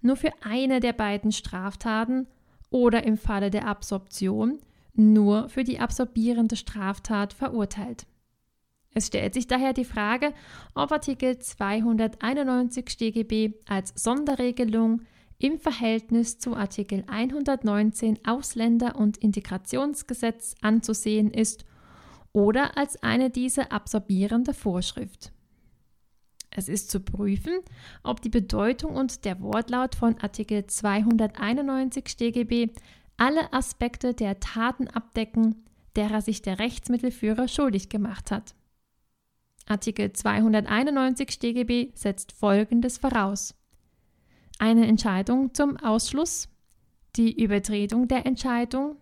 nur 0.00 0.16
für 0.16 0.32
eine 0.40 0.80
der 0.80 0.94
beiden 0.94 1.32
Straftaten 1.32 2.26
oder 2.70 3.04
im 3.04 3.18
Falle 3.18 3.50
der 3.50 3.66
Absorption 3.66 4.58
nur 4.94 5.50
für 5.50 5.64
die 5.64 5.80
absorbierende 5.80 6.56
Straftat 6.56 7.34
verurteilt. 7.34 8.06
Es 8.94 9.08
stellt 9.08 9.34
sich 9.34 9.48
daher 9.48 9.74
die 9.74 9.84
Frage, 9.84 10.32
ob 10.74 10.92
Artikel 10.92 11.38
291 11.38 12.88
StGB 12.88 13.52
als 13.68 13.92
Sonderregelung 14.02 15.02
im 15.38 15.58
Verhältnis 15.58 16.38
zu 16.38 16.54
Artikel 16.54 17.04
119 17.06 18.24
Ausländer- 18.24 18.96
und 18.96 19.18
Integrationsgesetz 19.18 20.56
anzusehen 20.62 21.30
ist 21.30 21.64
oder 22.32 22.76
als 22.76 23.02
eine 23.02 23.30
diese 23.30 23.70
absorbierende 23.70 24.52
Vorschrift. 24.52 25.32
Es 26.50 26.68
ist 26.68 26.90
zu 26.90 27.00
prüfen, 27.00 27.60
ob 28.02 28.20
die 28.20 28.30
Bedeutung 28.30 28.96
und 28.96 29.24
der 29.24 29.40
Wortlaut 29.40 29.94
von 29.94 30.18
Artikel 30.18 30.66
291 30.66 32.08
StGB 32.08 32.70
alle 33.16 33.52
Aspekte 33.52 34.14
der 34.14 34.40
Taten 34.40 34.88
abdecken, 34.88 35.64
derer 35.94 36.20
sich 36.20 36.42
der 36.42 36.58
Rechtsmittelführer 36.58 37.48
schuldig 37.48 37.88
gemacht 37.88 38.30
hat. 38.30 38.54
Artikel 39.66 40.12
291 40.12 41.30
StGB 41.30 41.92
setzt 41.94 42.32
Folgendes 42.32 42.98
voraus 42.98 43.57
eine 44.58 44.86
Entscheidung 44.86 45.54
zum 45.54 45.76
Ausschluss, 45.76 46.48
die 47.16 47.42
Übertretung 47.42 48.08
der 48.08 48.26
Entscheidung 48.26 48.96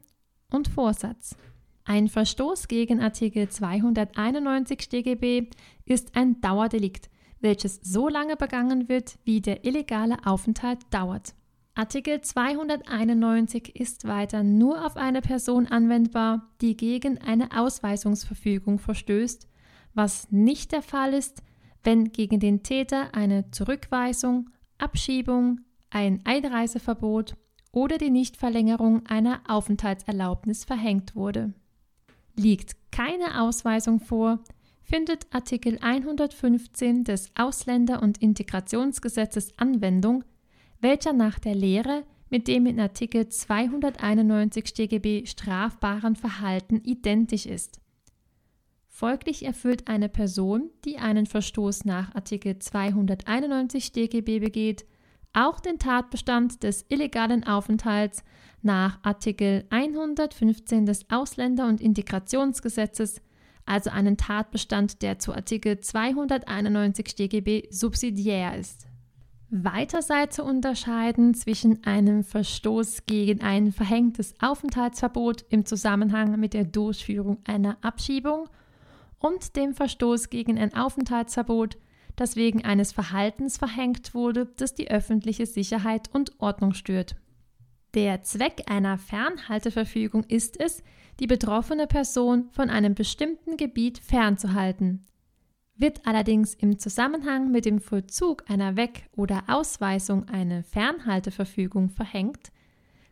und 0.51 0.69
Vorsatz. 0.69 1.37
Ein 1.85 2.09
Verstoß 2.09 2.69
gegen 2.69 3.01
Artikel 3.01 3.49
291 3.49 4.83
StGB 4.83 5.49
ist 5.85 6.17
ein 6.17 6.41
Dauerdelikt, 6.41 7.09
welches 7.41 7.81
so 7.83 8.09
lange 8.09 8.37
begangen 8.37 8.89
wird, 8.89 9.19
wie 9.25 9.41
der 9.41 9.65
illegale 9.65 10.17
Aufenthalt 10.27 10.81
dauert. 10.91 11.35
Artikel 11.77 12.23
291 12.23 13.77
ist 13.77 14.07
weiter 14.07 14.43
nur 14.43 14.85
auf 14.85 14.97
eine 14.97 15.21
Person 15.21 15.67
anwendbar, 15.67 16.49
die 16.63 16.77
gegen 16.77 17.19
eine 17.19 17.51
Ausweisungsverfügung 17.57 18.79
verstößt, 18.79 19.47
was 19.93 20.31
nicht 20.33 20.73
der 20.73 20.83
Fall 20.83 21.13
ist, 21.13 21.43
wenn 21.85 22.13
gegen 22.13 22.41
den 22.41 22.63
Täter 22.63 23.15
eine 23.15 23.51
Zurückweisung, 23.51 24.51
Abschiebung, 24.79 25.61
ein 25.91 26.21
Einreiseverbot 26.25 27.37
oder 27.73 27.99
die 27.99 28.11
Nichtverlängerung 28.11 29.07
einer 29.07 29.41
Aufenthaltserlaubnis 29.49 30.65
verhängt 30.65 31.15
wurde. 31.15 31.53
Liegt 32.35 32.77
keine 32.91 33.43
Ausweisung 33.43 34.01
vor, 34.01 34.41
findet 34.83 35.27
Artikel 35.35 35.79
115 35.81 37.05
des 37.05 37.31
Ausländer- 37.35 38.03
und 38.03 38.19
Integrationsgesetzes 38.19 39.59
Anwendung, 39.59 40.25
welcher 40.81 41.13
nach 41.13 41.39
der 41.39 41.55
Lehre 41.55 42.05
mit 42.31 42.49
dem 42.49 42.67
in 42.67 42.81
Artikel 42.81 43.29
291 43.29 44.67
StGB 44.67 45.27
strafbaren 45.27 46.17
Verhalten 46.17 46.81
identisch 46.85 47.47
ist. 47.47 47.81
Folglich 48.99 49.45
erfüllt 49.45 49.89
eine 49.89 50.09
Person, 50.09 50.71
die 50.87 50.97
einen 50.97 51.27
Verstoß 51.27 51.85
nach 51.85 52.15
Artikel 52.15 52.59
291 52.59 53.85
StGB 53.85 54.39
begeht, 54.39 54.87
auch 55.35 55.61
den 55.61 55.79
Tatbestand 55.79 56.63
des 56.63 56.87
illegalen 56.89 57.47
Aufenthalts 57.47 58.25
nach 58.63 58.99
Artikel 59.03 59.67
115 59.69 60.87
des 60.87 61.11
Ausländer- 61.11 61.69
und 61.69 61.83
Integrationsgesetzes, 61.83 63.21
also 63.67 63.91
einen 63.91 64.17
Tatbestand, 64.17 65.03
der 65.03 65.19
zu 65.19 65.35
Artikel 65.35 65.79
291 65.79 67.09
StGB 67.11 67.69
subsidiär 67.69 68.57
ist. 68.57 68.87
Weiter 69.51 70.01
sei 70.01 70.29
zu 70.29 70.43
unterscheiden 70.43 71.35
zwischen 71.35 71.85
einem 71.85 72.25
Verstoß 72.25 73.05
gegen 73.05 73.43
ein 73.43 73.73
verhängtes 73.73 74.33
Aufenthaltsverbot 74.41 75.45
im 75.51 75.67
Zusammenhang 75.67 76.41
mit 76.41 76.55
der 76.55 76.65
Durchführung 76.65 77.43
einer 77.45 77.77
Abschiebung 77.83 78.49
und 79.27 79.57
dem 79.57 79.75
Verstoß 79.75 80.31
gegen 80.31 80.59
ein 80.59 80.75
Aufenthaltsverbot, 80.75 81.77
das 82.15 82.37
wegen 82.37 82.65
eines 82.65 82.93
Verhaltens 82.93 83.59
verhängt 83.59 84.15
wurde, 84.15 84.47
das 84.57 84.75
die 84.75 84.91
öffentliche 84.91 85.47
Sicherheit 85.47 86.09
und 86.13 86.41
Ordnung 86.41 86.75
stört. 86.75 87.17
Der 87.95 88.23
Zweck 88.23 88.65
einer 88.71 88.99
Fernhalteverfügung 88.99 90.25
ist 90.25 90.61
es, 90.61 90.83
die 91.19 91.27
betroffene 91.27 91.87
Person 91.87 92.51
von 92.51 92.71
einem 92.71 92.95
bestimmten 92.95 93.57
Gebiet 93.57 93.99
fernzuhalten. 93.99 95.07
Wird 95.75 96.07
allerdings 96.07 96.55
im 96.55 96.79
Zusammenhang 96.79 97.51
mit 97.51 97.65
dem 97.65 97.81
Vollzug 97.81 98.49
einer 98.49 98.77
Weg- 98.77 99.09
oder 99.17 99.45
Ausweisung 99.49 100.29
eine 100.29 100.63
Fernhalteverfügung 100.63 101.91
verhängt, 101.91 102.53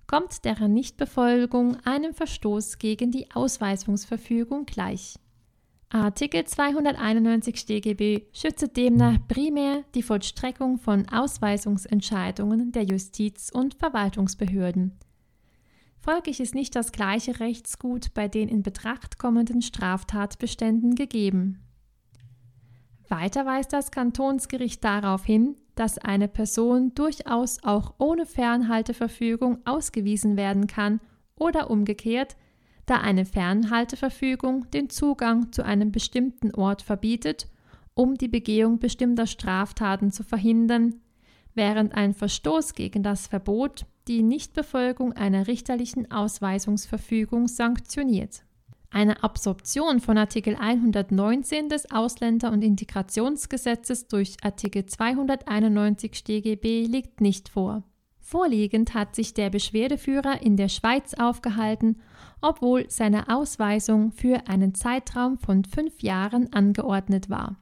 kommt 0.06 0.44
deren 0.44 0.72
Nichtbefolgung 0.74 1.76
einem 1.84 2.14
Verstoß 2.14 2.78
gegen 2.78 3.10
die 3.10 3.30
Ausweisungsverfügung 3.32 4.66
gleich. 4.66 5.16
Artikel 5.94 6.44
291 6.44 7.56
StGB 7.56 8.22
schützt 8.32 8.76
demnach 8.76 9.16
primär 9.28 9.84
die 9.94 10.02
Vollstreckung 10.02 10.76
von 10.76 11.08
Ausweisungsentscheidungen 11.08 12.72
der 12.72 12.82
Justiz- 12.82 13.52
und 13.52 13.74
Verwaltungsbehörden. 13.74 14.98
Folglich 16.00 16.40
ist 16.40 16.56
nicht 16.56 16.74
das 16.74 16.90
gleiche 16.90 17.38
Rechtsgut 17.38 18.12
bei 18.12 18.26
den 18.26 18.48
in 18.48 18.64
Betracht 18.64 19.18
kommenden 19.18 19.62
Straftatbeständen 19.62 20.96
gegeben. 20.96 21.62
Weiter 23.08 23.46
weist 23.46 23.72
das 23.72 23.92
Kantonsgericht 23.92 24.82
darauf 24.82 25.24
hin, 25.24 25.54
dass 25.76 25.98
eine 25.98 26.26
Person 26.26 26.92
durchaus 26.96 27.62
auch 27.62 27.94
ohne 27.98 28.26
Fernhalteverfügung 28.26 29.58
ausgewiesen 29.64 30.36
werden 30.36 30.66
kann 30.66 30.98
oder 31.36 31.70
umgekehrt 31.70 32.34
da 32.86 32.96
eine 32.96 33.24
Fernhalteverfügung 33.24 34.70
den 34.70 34.90
Zugang 34.90 35.52
zu 35.52 35.64
einem 35.64 35.92
bestimmten 35.92 36.54
Ort 36.54 36.82
verbietet, 36.82 37.48
um 37.94 38.16
die 38.16 38.28
Begehung 38.28 38.78
bestimmter 38.78 39.26
Straftaten 39.26 40.10
zu 40.10 40.22
verhindern, 40.22 41.00
während 41.54 41.94
ein 41.94 42.12
Verstoß 42.12 42.74
gegen 42.74 43.02
das 43.02 43.26
Verbot 43.26 43.86
die 44.08 44.22
Nichtbefolgung 44.22 45.12
einer 45.12 45.46
richterlichen 45.46 46.10
Ausweisungsverfügung 46.10 47.48
sanktioniert. 47.48 48.42
Eine 48.90 49.24
Absorption 49.24 49.98
von 49.98 50.18
Artikel 50.18 50.54
119 50.54 51.68
des 51.68 51.90
Ausländer- 51.90 52.52
und 52.52 52.62
Integrationsgesetzes 52.62 54.06
durch 54.06 54.36
Artikel 54.42 54.86
291 54.86 56.14
StGB 56.14 56.86
liegt 56.86 57.20
nicht 57.20 57.48
vor. 57.48 57.82
Vorliegend 58.20 58.94
hat 58.94 59.16
sich 59.16 59.34
der 59.34 59.50
Beschwerdeführer 59.50 60.42
in 60.42 60.56
der 60.56 60.68
Schweiz 60.68 61.14
aufgehalten, 61.14 62.00
obwohl 62.44 62.90
seine 62.90 63.28
Ausweisung 63.34 64.12
für 64.12 64.46
einen 64.46 64.74
Zeitraum 64.74 65.38
von 65.38 65.64
fünf 65.64 66.02
Jahren 66.02 66.52
angeordnet 66.52 67.30
war. 67.30 67.56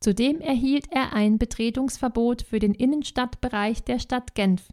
Zudem 0.00 0.40
erhielt 0.40 0.86
er 0.90 1.12
ein 1.12 1.36
Betretungsverbot 1.36 2.40
für 2.40 2.58
den 2.58 2.72
Innenstadtbereich 2.72 3.84
der 3.84 3.98
Stadt 3.98 4.34
Genf. 4.34 4.68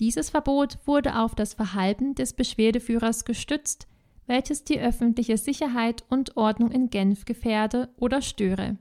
Dieses 0.00 0.28
Verbot 0.28 0.78
wurde 0.84 1.18
auf 1.18 1.34
das 1.34 1.54
Verhalten 1.54 2.14
des 2.14 2.34
Beschwerdeführers 2.34 3.24
gestützt, 3.24 3.88
welches 4.26 4.64
die 4.64 4.78
öffentliche 4.78 5.38
Sicherheit 5.38 6.04
und 6.10 6.36
Ordnung 6.36 6.70
in 6.70 6.90
Genf 6.90 7.24
gefährde 7.24 7.88
oder 7.96 8.20
störe. 8.20 8.76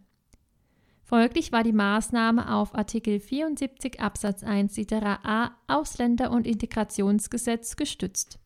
Folglich 1.03 1.53
war 1.53 1.63
die 1.63 1.71
Maßnahme 1.71 2.53
auf 2.53 2.75
Artikel 2.75 3.21
74 3.21 4.01
Absatz 4.01 4.43
1 4.43 4.75
Litera 4.75 5.19
a 5.23 5.51
Ausländer- 5.67 6.31
und 6.31 6.45
Integrationsgesetz 6.45 7.77
gestützt. 7.77 8.37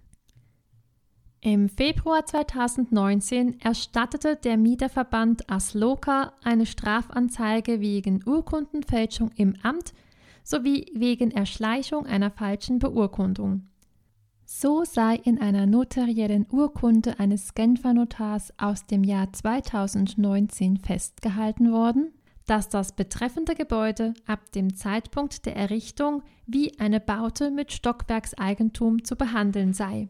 Im 1.40 1.70
Februar 1.70 2.26
2019 2.26 3.60
erstattete 3.60 4.36
der 4.36 4.58
Mieterverband 4.58 5.50
Asloka 5.50 6.34
eine 6.44 6.66
Strafanzeige 6.66 7.80
wegen 7.80 8.22
Urkundenfälschung 8.26 9.30
im 9.36 9.54
Amt 9.62 9.94
sowie 10.44 10.86
wegen 10.94 11.30
Erschleichung 11.30 12.06
einer 12.06 12.30
falschen 12.30 12.78
Beurkundung. 12.78 13.70
So 14.44 14.84
sei 14.84 15.14
in 15.14 15.40
einer 15.40 15.64
notariellen 15.64 16.46
Urkunde 16.50 17.18
eines 17.20 17.54
Genfer 17.54 17.94
Notars 17.94 18.52
aus 18.58 18.84
dem 18.84 19.04
Jahr 19.04 19.32
2019 19.32 20.76
festgehalten 20.76 21.72
worden, 21.72 22.12
dass 22.50 22.68
das 22.68 22.90
betreffende 22.90 23.54
Gebäude 23.54 24.12
ab 24.26 24.50
dem 24.50 24.74
Zeitpunkt 24.74 25.46
der 25.46 25.54
Errichtung 25.54 26.24
wie 26.46 26.76
eine 26.80 26.98
Baute 26.98 27.52
mit 27.52 27.70
Stockwerkseigentum 27.70 29.04
zu 29.04 29.14
behandeln 29.14 29.72
sei. 29.72 30.08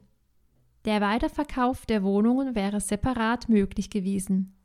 Der 0.86 1.02
Weiterverkauf 1.02 1.84
der 1.84 2.02
Wohnungen 2.02 2.54
wäre 2.54 2.80
separat 2.80 3.50
möglich 3.50 3.90
gewesen. 3.90 4.56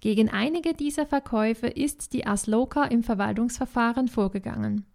Gegen 0.00 0.30
einige 0.30 0.72
dieser 0.72 1.04
Verkäufe 1.04 1.66
ist 1.66 2.14
die 2.14 2.26
Asloka 2.26 2.84
im 2.84 3.02
Verwaltungsverfahren 3.02 4.08
vorgegangen. 4.08 4.86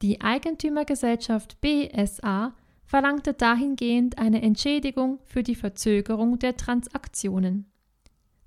Die 0.00 0.22
Eigentümergesellschaft 0.22 1.60
BSA 1.60 2.54
verlangte 2.86 3.34
dahingehend 3.34 4.16
eine 4.16 4.40
Entschädigung 4.40 5.18
für 5.24 5.42
die 5.42 5.56
Verzögerung 5.56 6.38
der 6.38 6.56
Transaktionen. 6.56 7.71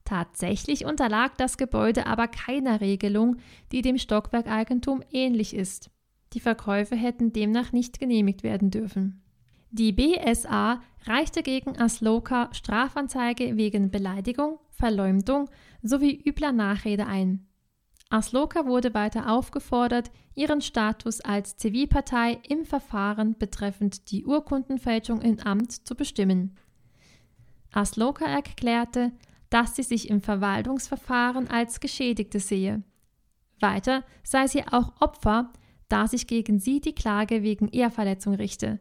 Tatsächlich 0.05 0.85
unterlag 0.85 1.35
das 1.37 1.57
Gebäude 1.57 2.05
aber 2.05 2.27
keiner 2.27 2.79
Regelung, 2.79 3.37
die 3.71 3.81
dem 3.81 3.97
Stockwerkeigentum 3.97 5.03
ähnlich 5.11 5.55
ist. 5.55 5.89
Die 6.33 6.39
Verkäufe 6.39 6.95
hätten 6.95 7.33
demnach 7.33 7.71
nicht 7.71 7.99
genehmigt 7.99 8.43
werden 8.43 8.69
dürfen. 8.69 9.23
Die 9.71 9.91
BSA 9.91 10.81
reichte 11.05 11.41
gegen 11.43 11.77
Asloka 11.77 12.49
Strafanzeige 12.53 13.57
wegen 13.57 13.89
Beleidigung, 13.89 14.59
Verleumdung 14.69 15.49
sowie 15.81 16.21
übler 16.23 16.51
Nachrede 16.51 17.07
ein. 17.07 17.47
Asloka 18.09 18.67
wurde 18.67 18.93
weiter 18.93 19.31
aufgefordert, 19.31 20.11
ihren 20.35 20.61
Status 20.61 21.19
als 21.19 21.57
Zivilpartei 21.57 22.39
im 22.47 22.63
Verfahren 22.63 23.37
betreffend 23.37 24.11
die 24.11 24.25
Urkundenfälschung 24.25 25.21
im 25.21 25.39
Amt 25.39 25.71
zu 25.71 25.95
bestimmen. 25.95 26.55
Asloka 27.71 28.25
erklärte, 28.25 29.11
dass 29.49 29.75
sie 29.75 29.83
sich 29.83 30.09
im 30.09 30.21
Verwaltungsverfahren 30.21 31.49
als 31.49 31.79
Geschädigte 31.79 32.39
sehe. 32.39 32.83
Weiter 33.59 34.03
sei 34.23 34.47
sie 34.47 34.63
auch 34.67 34.99
Opfer, 35.01 35.51
da 35.87 36.07
sich 36.07 36.27
gegen 36.27 36.59
sie 36.59 36.81
die 36.81 36.95
Klage 36.95 37.43
wegen 37.43 37.69
Ehrverletzung 37.69 38.35
richte. 38.35 38.79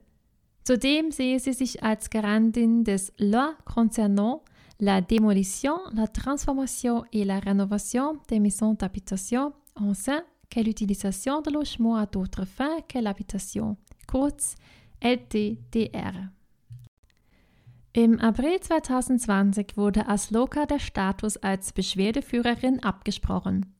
Zudem 0.64 1.10
sehe 1.10 1.38
sie 1.38 1.52
sich 1.52 1.82
als 1.82 2.08
Garantin 2.08 2.84
des 2.84 3.12
Loi 3.18 3.52
concernant 3.64 4.42
la 4.80 5.00
démolition, 5.00 5.78
la 5.92 6.06
transformation 6.06 7.04
et 7.12 7.24
la 7.24 7.38
rénovation 7.38 8.18
des 8.30 8.40
maisons 8.40 8.74
d'habitation 8.74 9.52
en 9.74 9.94
sein 9.94 10.22
qu'est 10.48 10.62
l'utilisation 10.62 11.42
de 11.42 11.50
logements 11.50 11.96
à 11.96 12.06
d'autres 12.06 12.46
fins 12.46 12.80
que 12.88 12.98
l'habitation, 12.98 13.76
kurz 14.06 14.54
LTDR. 15.00 16.30
Im 17.96 18.18
April 18.18 18.58
2020 18.58 19.76
wurde 19.76 20.08
Asloka 20.08 20.66
der 20.66 20.80
Status 20.80 21.36
als 21.36 21.72
Beschwerdeführerin 21.72 22.82
abgesprochen. 22.82 23.72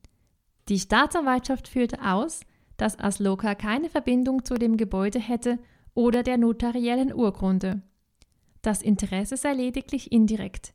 Die 0.69 0.79
Staatsanwaltschaft 0.79 1.67
führte 1.67 2.01
aus, 2.01 2.43
dass 2.77 3.01
Asloka 3.01 3.57
keine 3.57 3.91
Verbindung 3.91 4.45
zu 4.45 4.55
dem 4.55 4.77
Gebäude 4.77 5.19
hätte 5.19 5.59
oder 5.95 6.23
der 6.23 6.39
notariellen 6.39 7.13
Urkunde. 7.13 7.83
Das 8.63 8.83
Interesse 8.83 9.37
sei 9.37 9.53
lediglich 9.53 10.13
indirekt. 10.13 10.75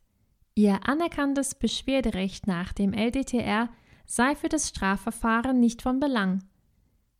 Ihr 0.56 0.86
anerkanntes 0.86 1.56
Beschwerderecht 1.56 2.46
nach 2.46 2.74
dem 2.74 2.92
LDTR 2.92 3.70
sei 4.06 4.36
für 4.36 4.50
das 4.50 4.68
Strafverfahren 4.68 5.62
nicht 5.62 5.82
von 5.82 6.02
Belang. 6.02 6.44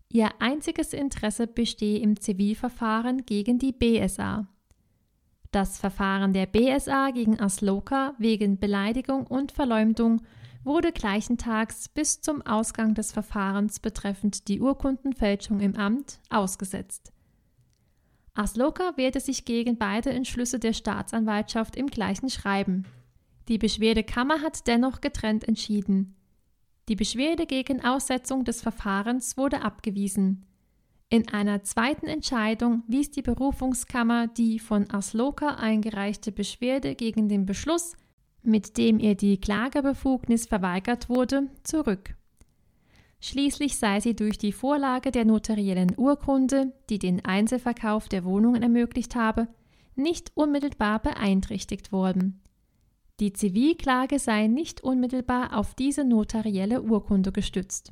Ihr 0.10 0.32
einziges 0.40 0.92
Interesse 0.92 1.48
bestehe 1.48 2.00
im 2.00 2.20
Zivilverfahren 2.20 3.26
gegen 3.26 3.58
die 3.58 3.72
BSA. 3.72 4.50
Das 5.52 5.80
Verfahren 5.80 6.32
der 6.32 6.46
BSA 6.46 7.10
gegen 7.10 7.40
Asloka 7.40 8.14
wegen 8.20 8.60
Beleidigung 8.60 9.26
und 9.26 9.52
Verleumdung 9.52 10.22
wurde 10.64 10.92
gleichentags 10.92 11.90
bis 11.90 12.22
zum 12.22 12.44
Ausgang 12.44 12.94
des 12.94 13.12
Verfahrens 13.12 13.80
betreffend 13.80 14.48
die 14.48 14.62
Urkundenfälschung 14.62 15.60
im 15.60 15.76
Amt 15.76 16.20
ausgesetzt. 16.30 17.12
Asloka 18.36 18.96
wehrte 18.96 19.20
sich 19.20 19.46
gegen 19.46 19.78
beide 19.78 20.12
Entschlüsse 20.12 20.60
der 20.60 20.74
Staatsanwaltschaft 20.74 21.76
im 21.76 21.88
gleichen 21.88 22.30
Schreiben. 22.30 22.86
Die 23.48 23.58
Beschwerdekammer 23.58 24.42
hat 24.42 24.68
dennoch 24.68 25.02
getrennt 25.02 25.48
entschieden. 25.48 26.16
Die 26.90 26.96
Beschwerde 26.96 27.48
gegen 27.48 27.84
Aussetzung 27.84 28.46
des 28.46 28.62
Verfahrens 28.62 29.36
wurde 29.36 29.64
abgewiesen. 29.64 30.46
In 31.12 31.28
einer 31.30 31.64
zweiten 31.64 32.06
Entscheidung 32.06 32.84
wies 32.88 33.10
die 33.10 33.24
Berufungskammer 33.24 34.28
die 34.28 34.60
von 34.60 34.88
Asloka 34.92 35.56
eingereichte 35.56 36.32
Beschwerde 36.32 36.94
gegen 36.94 37.28
den 37.28 37.48
Beschluss, 37.48 37.94
mit 38.44 38.78
dem 38.78 39.00
ihr 39.00 39.16
die 39.16 39.40
Klagebefugnis 39.40 40.46
verweigert 40.46 41.10
wurde, 41.10 41.50
zurück. 41.64 42.14
Schließlich 43.22 43.78
sei 43.78 44.00
sie 44.00 44.16
durch 44.16 44.38
die 44.38 44.54
Vorlage 44.54 45.12
der 45.12 45.26
notariellen 45.26 45.98
Urkunde, 45.98 46.74
die 46.92 47.00
den 47.00 47.26
Einzelverkauf 47.26 48.08
der 48.08 48.24
Wohnungen 48.24 48.62
ermöglicht 48.62 49.16
habe, 49.16 49.48
nicht 49.96 50.32
unmittelbar 50.36 51.00
beeinträchtigt 51.02 51.92
worden. 51.92 52.42
Die 53.20 53.34
Zivilklage 53.34 54.20
sei 54.20 54.46
nicht 54.46 54.82
unmittelbar 54.82 55.58
auf 55.58 55.74
diese 55.74 56.06
notarielle 56.06 56.84
Urkunde 56.84 57.32
gestützt. 57.32 57.92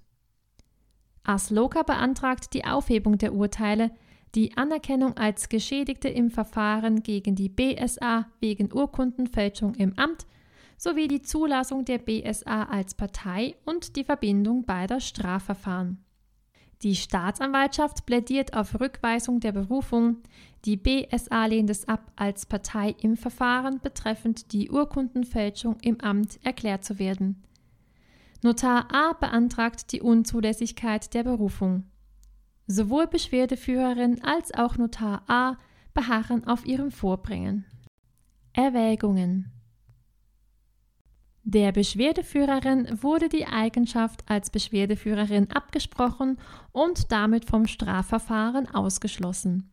Asloka 1.28 1.84
beantragt 1.84 2.54
die 2.54 2.66
Aufhebung 2.66 3.18
der 3.18 3.34
Urteile, 3.34 3.92
die 4.34 4.56
Anerkennung 4.56 5.18
als 5.18 5.50
Geschädigte 5.50 6.08
im 6.08 6.30
Verfahren 6.30 7.04
gegen 7.04 7.36
die 7.36 7.50
BSA 7.50 8.28
wegen 8.40 8.74
Urkundenfälschung 8.74 9.76
im 9.76 9.94
Amt 9.98 10.26
sowie 10.78 11.08
die 11.08 11.22
Zulassung 11.22 11.86
der 11.86 11.98
BSA 11.98 12.64
als 12.64 12.94
Partei 12.94 13.56
und 13.66 13.96
die 13.96 14.04
Verbindung 14.04 14.64
beider 14.66 15.00
Strafverfahren. 15.00 16.04
Die 16.84 16.96
Staatsanwaltschaft 16.96 18.06
plädiert 18.06 18.56
auf 18.56 18.80
Rückweisung 18.80 19.40
der 19.40 19.52
Berufung. 19.52 20.18
Die 20.66 20.78
BSA 20.78 21.48
lehnt 21.48 21.72
es 21.72 21.88
ab, 21.88 22.12
als 22.16 22.46
Partei 22.46 22.96
im 23.02 23.18
Verfahren 23.18 23.80
betreffend 23.82 24.54
die 24.54 24.70
Urkundenfälschung 24.70 25.78
im 25.82 26.00
Amt 26.02 26.40
erklärt 26.44 26.86
zu 26.86 27.00
werden. 27.00 27.42
Notar 28.44 28.88
A 28.94 29.14
beantragt 29.14 29.92
die 29.92 30.02
Unzulässigkeit 30.02 31.14
der 31.14 31.24
Berufung. 31.24 31.84
Sowohl 32.68 33.08
Beschwerdeführerin 33.08 34.24
als 34.24 34.54
auch 34.54 34.78
Notar 34.78 35.24
A 35.28 35.58
beharren 35.94 36.46
auf 36.46 36.66
ihrem 36.66 36.92
Vorbringen. 36.92 37.66
Erwägungen 38.54 39.52
der 41.50 41.72
Beschwerdeführerin 41.72 43.02
wurde 43.02 43.30
die 43.30 43.46
Eigenschaft 43.46 44.22
als 44.30 44.50
Beschwerdeführerin 44.50 45.50
abgesprochen 45.50 46.38
und 46.74 47.10
damit 47.14 47.46
vom 47.46 47.68
Strafverfahren 47.68 48.68
ausgeschlossen. 48.76 49.72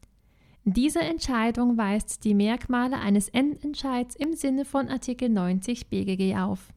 Diese 0.62 1.00
Entscheidung 1.00 1.76
weist 1.76 2.22
die 2.22 2.34
Merkmale 2.34 3.00
eines 3.00 3.28
Endentscheids 3.28 4.14
im 4.14 4.34
Sinne 4.34 4.64
von 4.64 4.88
Artikel 4.88 5.28
90 5.28 5.88
BGG 5.88 6.36
auf. 6.36 6.72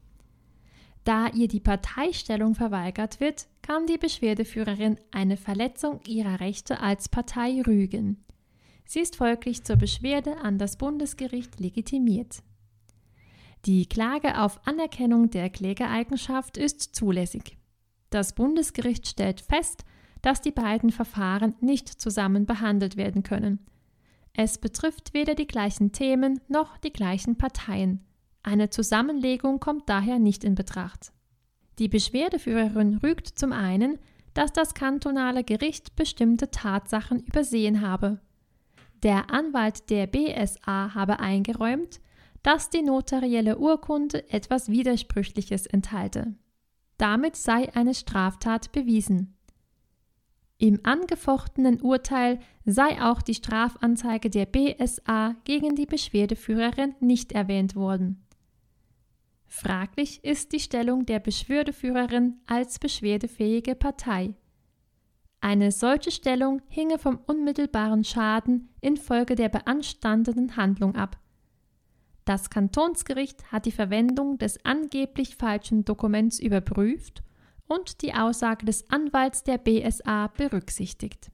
Da 1.08 1.28
ihr 1.28 1.48
die 1.48 1.58
Parteistellung 1.58 2.54
verweigert 2.54 3.18
wird, 3.18 3.46
kann 3.62 3.86
die 3.86 3.96
Beschwerdeführerin 3.96 4.98
eine 5.10 5.38
Verletzung 5.38 6.00
ihrer 6.06 6.38
Rechte 6.40 6.80
als 6.80 7.08
Partei 7.08 7.62
rügen. 7.66 8.26
Sie 8.84 9.00
ist 9.00 9.16
folglich 9.16 9.64
zur 9.64 9.76
Beschwerde 9.76 10.36
an 10.42 10.58
das 10.58 10.76
Bundesgericht 10.76 11.60
legitimiert. 11.60 12.42
Die 13.64 13.86
Klage 13.86 14.38
auf 14.38 14.60
Anerkennung 14.66 15.30
der 15.30 15.48
Klägereigenschaft 15.48 16.58
ist 16.58 16.94
zulässig. 16.94 17.56
Das 18.10 18.34
Bundesgericht 18.34 19.08
stellt 19.08 19.40
fest, 19.40 19.86
dass 20.20 20.42
die 20.42 20.52
beiden 20.52 20.90
Verfahren 20.90 21.54
nicht 21.62 21.88
zusammen 21.88 22.44
behandelt 22.44 22.98
werden 22.98 23.22
können. 23.22 23.60
Es 24.34 24.58
betrifft 24.58 25.14
weder 25.14 25.34
die 25.34 25.46
gleichen 25.46 25.90
Themen 25.90 26.42
noch 26.48 26.76
die 26.76 26.92
gleichen 26.92 27.38
Parteien. 27.38 28.04
Eine 28.48 28.70
Zusammenlegung 28.70 29.60
kommt 29.60 29.90
daher 29.90 30.18
nicht 30.18 30.42
in 30.42 30.54
Betracht. 30.54 31.12
Die 31.78 31.88
Beschwerdeführerin 31.88 32.96
rügt 32.96 33.26
zum 33.38 33.52
einen, 33.52 33.98
dass 34.32 34.54
das 34.54 34.72
kantonale 34.72 35.44
Gericht 35.44 35.96
bestimmte 35.96 36.50
Tatsachen 36.50 37.20
übersehen 37.20 37.82
habe. 37.82 38.22
Der 39.02 39.30
Anwalt 39.30 39.90
der 39.90 40.06
BSA 40.06 40.94
habe 40.94 41.20
eingeräumt, 41.20 42.00
dass 42.42 42.70
die 42.70 42.80
notarielle 42.80 43.58
Urkunde 43.58 44.26
etwas 44.32 44.70
Widersprüchliches 44.70 45.66
enthalte. 45.66 46.34
Damit 46.96 47.36
sei 47.36 47.70
eine 47.76 47.92
Straftat 47.92 48.72
bewiesen. 48.72 49.36
Im 50.56 50.80
angefochtenen 50.84 51.82
Urteil 51.82 52.38
sei 52.64 52.98
auch 53.02 53.20
die 53.20 53.34
Strafanzeige 53.34 54.30
der 54.30 54.46
BSA 54.46 55.36
gegen 55.44 55.76
die 55.76 55.86
Beschwerdeführerin 55.86 56.94
nicht 57.00 57.32
erwähnt 57.32 57.76
worden. 57.76 58.24
Fraglich 59.48 60.22
ist 60.22 60.52
die 60.52 60.60
Stellung 60.60 61.04
der 61.06 61.18
Beschwerdeführerin 61.18 62.36
als 62.46 62.78
beschwerdefähige 62.78 63.74
Partei. 63.74 64.34
Eine 65.40 65.72
solche 65.72 66.10
Stellung 66.10 66.62
hinge 66.68 66.98
vom 66.98 67.18
unmittelbaren 67.26 68.04
Schaden 68.04 68.68
infolge 68.80 69.34
der 69.34 69.48
beanstandeten 69.48 70.56
Handlung 70.56 70.94
ab, 70.94 71.18
das 72.28 72.50
Kantonsgericht 72.50 73.52
hat 73.52 73.64
die 73.64 73.72
Verwendung 73.72 74.36
des 74.36 74.62
angeblich 74.62 75.36
falschen 75.36 75.86
Dokuments 75.86 76.38
überprüft 76.38 77.22
und 77.66 78.02
die 78.02 78.12
Aussage 78.12 78.66
des 78.66 78.90
Anwalts 78.90 79.44
der 79.44 79.56
BSA 79.56 80.26
berücksichtigt. 80.36 81.30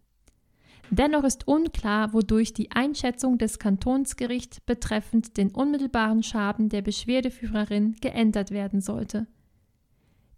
Dennoch 0.96 1.24
ist 1.24 1.48
unklar, 1.48 2.12
wodurch 2.12 2.52
die 2.52 2.70
Einschätzung 2.70 3.36
des 3.38 3.58
Kantonsgerichts 3.58 4.60
betreffend 4.60 5.36
den 5.36 5.50
unmittelbaren 5.50 6.22
Schaden 6.22 6.68
der 6.68 6.82
Beschwerdeführerin 6.82 7.96
geändert 8.00 8.52
werden 8.52 8.80
sollte. 8.80 9.26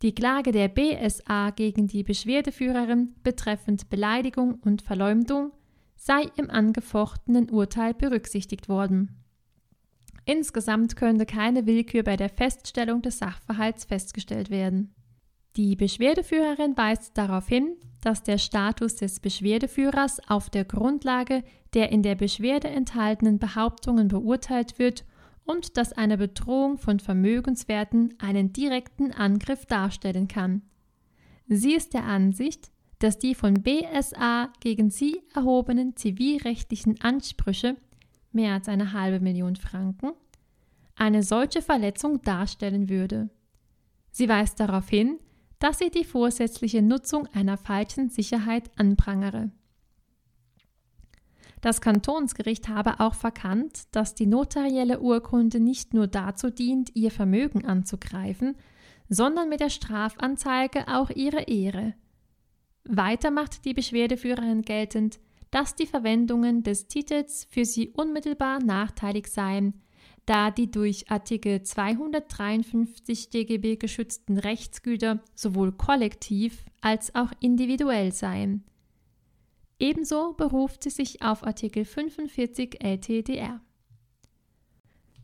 Die 0.02 0.14
Klage 0.14 0.52
der 0.52 0.68
BSA 0.68 1.50
gegen 1.50 1.88
die 1.88 2.02
Beschwerdeführerin 2.02 3.14
betreffend 3.22 3.90
Beleidigung 3.90 4.54
und 4.64 4.82
Verleumdung 4.82 5.52
sei 5.96 6.22
im 6.36 6.48
angefochtenen 6.50 7.50
Urteil 7.50 7.92
berücksichtigt 7.92 8.68
worden. 8.68 9.22
Insgesamt 10.24 10.96
könnte 10.96 11.26
keine 11.26 11.66
Willkür 11.66 12.02
bei 12.02 12.16
der 12.16 12.30
Feststellung 12.30 13.02
des 13.02 13.18
Sachverhalts 13.18 13.84
festgestellt 13.84 14.50
werden. 14.50 14.94
Die 15.56 15.74
Beschwerdeführerin 15.74 16.76
weist 16.76 17.16
darauf 17.16 17.48
hin, 17.48 17.76
dass 18.02 18.22
der 18.22 18.36
Status 18.36 18.96
des 18.96 19.20
Beschwerdeführers 19.20 20.20
auf 20.28 20.50
der 20.50 20.64
Grundlage 20.64 21.42
der 21.72 21.90
in 21.92 22.02
der 22.02 22.14
Beschwerde 22.14 22.68
enthaltenen 22.68 23.38
Behauptungen 23.38 24.08
beurteilt 24.08 24.78
wird 24.78 25.04
und 25.44 25.76
dass 25.76 25.92
eine 25.92 26.18
Bedrohung 26.18 26.78
von 26.78 27.00
Vermögenswerten 27.00 28.14
einen 28.18 28.52
direkten 28.52 29.12
Angriff 29.12 29.66
darstellen 29.66 30.28
kann. 30.28 30.62
Sie 31.48 31.74
ist 31.74 31.94
der 31.94 32.04
Ansicht, 32.04 32.70
dass 32.98 33.18
die 33.18 33.34
von 33.34 33.62
BSA 33.62 34.52
gegen 34.60 34.90
sie 34.90 35.20
erhobenen 35.34 35.96
zivilrechtlichen 35.96 37.00
Ansprüche 37.00 37.76
mehr 38.32 38.54
als 38.54 38.68
eine 38.68 38.92
halbe 38.92 39.20
Million 39.20 39.56
Franken, 39.56 40.12
eine 40.96 41.22
solche 41.22 41.62
Verletzung 41.62 42.22
darstellen 42.22 42.88
würde. 42.88 43.30
Sie 44.10 44.28
weist 44.28 44.60
darauf 44.60 44.88
hin, 44.88 45.18
dass 45.58 45.78
sie 45.78 45.90
die 45.90 46.04
vorsätzliche 46.04 46.82
Nutzung 46.82 47.26
einer 47.28 47.56
falschen 47.56 48.10
Sicherheit 48.10 48.70
anprangere. 48.76 49.50
Das 51.62 51.80
Kantonsgericht 51.80 52.68
habe 52.68 53.00
auch 53.00 53.14
verkannt, 53.14 53.84
dass 53.92 54.14
die 54.14 54.26
notarielle 54.26 55.00
Urkunde 55.00 55.58
nicht 55.58 55.94
nur 55.94 56.06
dazu 56.06 56.50
dient, 56.50 56.94
ihr 56.94 57.10
Vermögen 57.10 57.64
anzugreifen, 57.64 58.56
sondern 59.08 59.48
mit 59.48 59.60
der 59.60 59.70
Strafanzeige 59.70 60.86
auch 60.88 61.10
ihre 61.10 61.42
Ehre. 61.42 61.94
Weiter 62.84 63.30
macht 63.30 63.64
die 63.64 63.74
Beschwerdeführerin 63.74 64.62
geltend, 64.62 65.18
dass 65.50 65.74
die 65.74 65.86
Verwendungen 65.86 66.62
des 66.62 66.88
Titels 66.88 67.46
für 67.50 67.64
sie 67.64 67.88
unmittelbar 67.90 68.62
nachteilig 68.62 69.28
seien, 69.28 69.80
da 70.26 70.50
die 70.50 70.70
durch 70.70 71.10
Artikel 71.10 71.62
253 71.62 73.30
DGB 73.30 73.76
geschützten 73.76 74.38
Rechtsgüter 74.38 75.20
sowohl 75.34 75.72
kollektiv 75.72 76.64
als 76.80 77.14
auch 77.14 77.30
individuell 77.40 78.12
seien. 78.12 78.64
Ebenso 79.78 80.32
beruft 80.32 80.82
sie 80.82 80.90
sich 80.90 81.22
auf 81.22 81.46
Artikel 81.46 81.84
45 81.84 82.82
LTDR. 82.82 83.60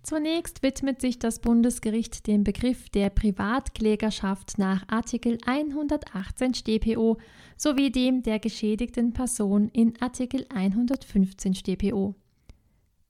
Zunächst 0.02 0.62
widmet 0.64 1.00
sich 1.00 1.20
das 1.20 1.38
Bundesgericht 1.40 2.26
dem 2.26 2.42
Begriff 2.42 2.88
der 2.90 3.08
Privatklägerschaft 3.08 4.58
nach 4.58 4.84
Artikel 4.88 5.38
118 5.46 6.54
StPO 6.54 7.18
sowie 7.56 7.90
dem 7.90 8.22
der 8.22 8.40
geschädigten 8.40 9.12
Person 9.12 9.68
in 9.68 9.94
Artikel 10.00 10.44
115 10.52 11.54
StPO. 11.54 12.16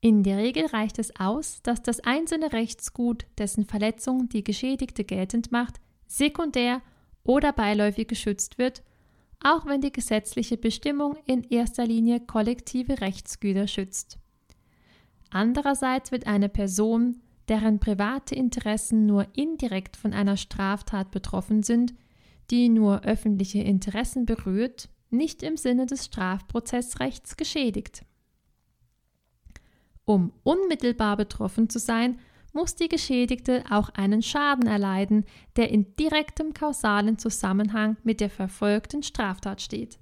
In 0.05 0.25
der 0.25 0.39
Regel 0.39 0.67
reicht 0.67 0.99
es 0.99 1.15
aus, 1.15 1.63
dass 1.63 1.81
das 1.81 2.01
einzelne 2.01 2.53
Rechtsgut, 2.53 3.25
dessen 3.39 3.65
Verletzung 3.65 4.29
die 4.29 4.43
Geschädigte 4.43 5.05
geltend 5.05 5.53
macht, 5.53 5.81
sekundär 6.09 6.83
oder 7.23 7.53
beiläufig 7.53 8.09
geschützt 8.09 8.59
wird, 8.59 8.83
auch 9.45 9.65
wenn 9.65 9.81
die 9.81 9.93
gesetzliche 9.93 10.57
Bestimmung 10.57 11.17
in 11.27 11.45
erster 11.45 11.87
Linie 11.87 12.19
kollektive 12.19 13.01
Rechtsgüter 13.01 13.69
schützt. 13.69 14.19
Andererseits 15.31 16.11
wird 16.11 16.27
eine 16.27 16.49
Person, 16.49 17.21
deren 17.47 17.79
private 17.79 18.35
Interessen 18.35 19.07
nur 19.07 19.29
indirekt 19.35 19.97
von 19.97 20.13
einer 20.13 20.37
Straftat 20.37 21.13
betroffen 21.13 21.63
sind, 21.63 21.95
die 22.51 22.69
nur 22.69 23.05
öffentliche 23.05 23.61
Interessen 23.61 24.27
berührt, 24.27 24.89
nicht 25.11 25.45
im 25.45 25.57
Sinne 25.57 25.87
des 25.87 26.07
Strafprozessrechts 26.07 27.37
geschädigt. 27.37 28.05
Um 30.05 30.33
unmittelbar 30.43 31.17
betroffen 31.17 31.69
zu 31.69 31.79
sein, 31.79 32.19
muss 32.53 32.75
die 32.75 32.89
Geschädigte 32.89 33.65
auch 33.71 33.91
einen 33.91 34.23
Schaden 34.23 34.67
erleiden, 34.67 35.25
der 35.57 35.71
in 35.71 35.97
direktem 35.97 36.53
kausalen 36.53 37.19
Zusammenhang 37.19 37.97
mit 38.03 38.21
der 38.21 38.31
verfolgten 38.31 39.03
Straftat 39.03 39.63
steht. 39.63 39.99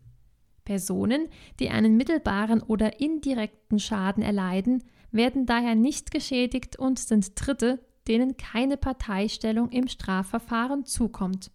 Personen, 0.65 1.29
die 1.59 1.71
einen 1.71 1.97
mittelbaren 1.97 2.63
oder 2.63 3.01
indirekten 3.01 3.79
Schaden 3.79 4.23
erleiden, 4.23 4.85
werden 5.11 5.47
daher 5.47 5.75
nicht 5.75 6.11
geschädigt 6.11 6.79
und 6.79 6.99
sind 6.99 7.33
Dritte, 7.35 7.85
denen 8.09 8.37
keine 8.37 8.77
Parteistellung 8.77 9.71
im 9.71 9.89
Strafverfahren 9.89 10.85
zukommt. 10.85 11.51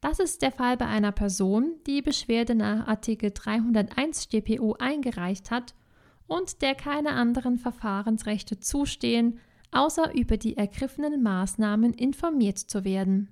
Das 0.00 0.18
ist 0.18 0.42
der 0.42 0.52
Fall 0.52 0.76
bei 0.76 0.86
einer 0.86 1.12
Person, 1.12 1.76
die 1.86 2.02
Beschwerde 2.02 2.54
nach 2.54 2.86
Artikel 2.86 3.30
301 3.32 4.24
StPO 4.24 4.76
eingereicht 4.78 5.50
hat 5.50 5.74
und 6.26 6.62
der 6.62 6.74
keine 6.74 7.10
anderen 7.10 7.58
Verfahrensrechte 7.58 8.60
zustehen, 8.60 9.38
außer 9.70 10.14
über 10.14 10.36
die 10.36 10.56
ergriffenen 10.56 11.22
Maßnahmen 11.22 11.92
informiert 11.92 12.58
zu 12.58 12.84
werden. 12.84 13.28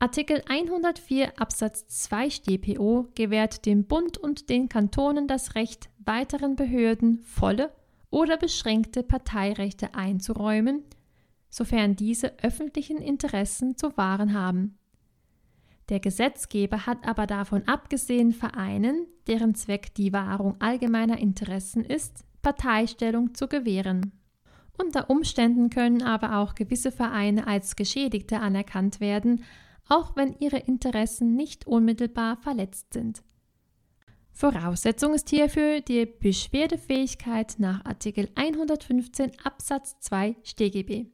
Artikel 0.00 0.42
104 0.48 1.40
Absatz 1.40 1.88
2 1.88 2.30
StPO 2.30 3.08
gewährt 3.16 3.66
dem 3.66 3.84
Bund 3.84 4.16
und 4.16 4.48
den 4.48 4.68
Kantonen 4.68 5.26
das 5.26 5.56
Recht, 5.56 5.90
weiteren 6.04 6.54
Behörden 6.54 7.20
volle 7.22 7.72
oder 8.10 8.36
beschränkte 8.36 9.02
Parteirechte 9.02 9.94
einzuräumen, 9.94 10.84
sofern 11.50 11.96
diese 11.96 12.38
öffentlichen 12.42 12.98
Interessen 12.98 13.76
zu 13.76 13.96
wahren 13.96 14.34
haben. 14.34 14.78
Der 15.88 16.00
Gesetzgeber 16.00 16.86
hat 16.86 17.06
aber 17.06 17.26
davon 17.26 17.66
abgesehen, 17.66 18.32
Vereinen, 18.32 19.06
deren 19.26 19.54
Zweck 19.54 19.94
die 19.94 20.12
Wahrung 20.12 20.60
allgemeiner 20.60 21.18
Interessen 21.18 21.84
ist, 21.84 22.24
Parteistellung 22.42 23.34
zu 23.34 23.48
gewähren. 23.48 24.12
Unter 24.76 25.10
Umständen 25.10 25.70
können 25.70 26.02
aber 26.02 26.38
auch 26.38 26.54
gewisse 26.54 26.92
Vereine 26.92 27.46
als 27.46 27.74
Geschädigte 27.74 28.40
anerkannt 28.40 29.00
werden, 29.00 29.44
auch 29.88 30.14
wenn 30.14 30.36
ihre 30.38 30.58
Interessen 30.58 31.34
nicht 31.34 31.66
unmittelbar 31.66 32.36
verletzt 32.36 32.92
sind. 32.92 33.22
Voraussetzung 34.30 35.14
ist 35.14 35.30
hierfür 35.30 35.80
die 35.80 36.06
Beschwerdefähigkeit 36.06 37.56
nach 37.58 37.84
Artikel 37.84 38.28
115 38.36 39.32
Absatz 39.42 39.98
2 40.00 40.36
StGB. 40.44 41.06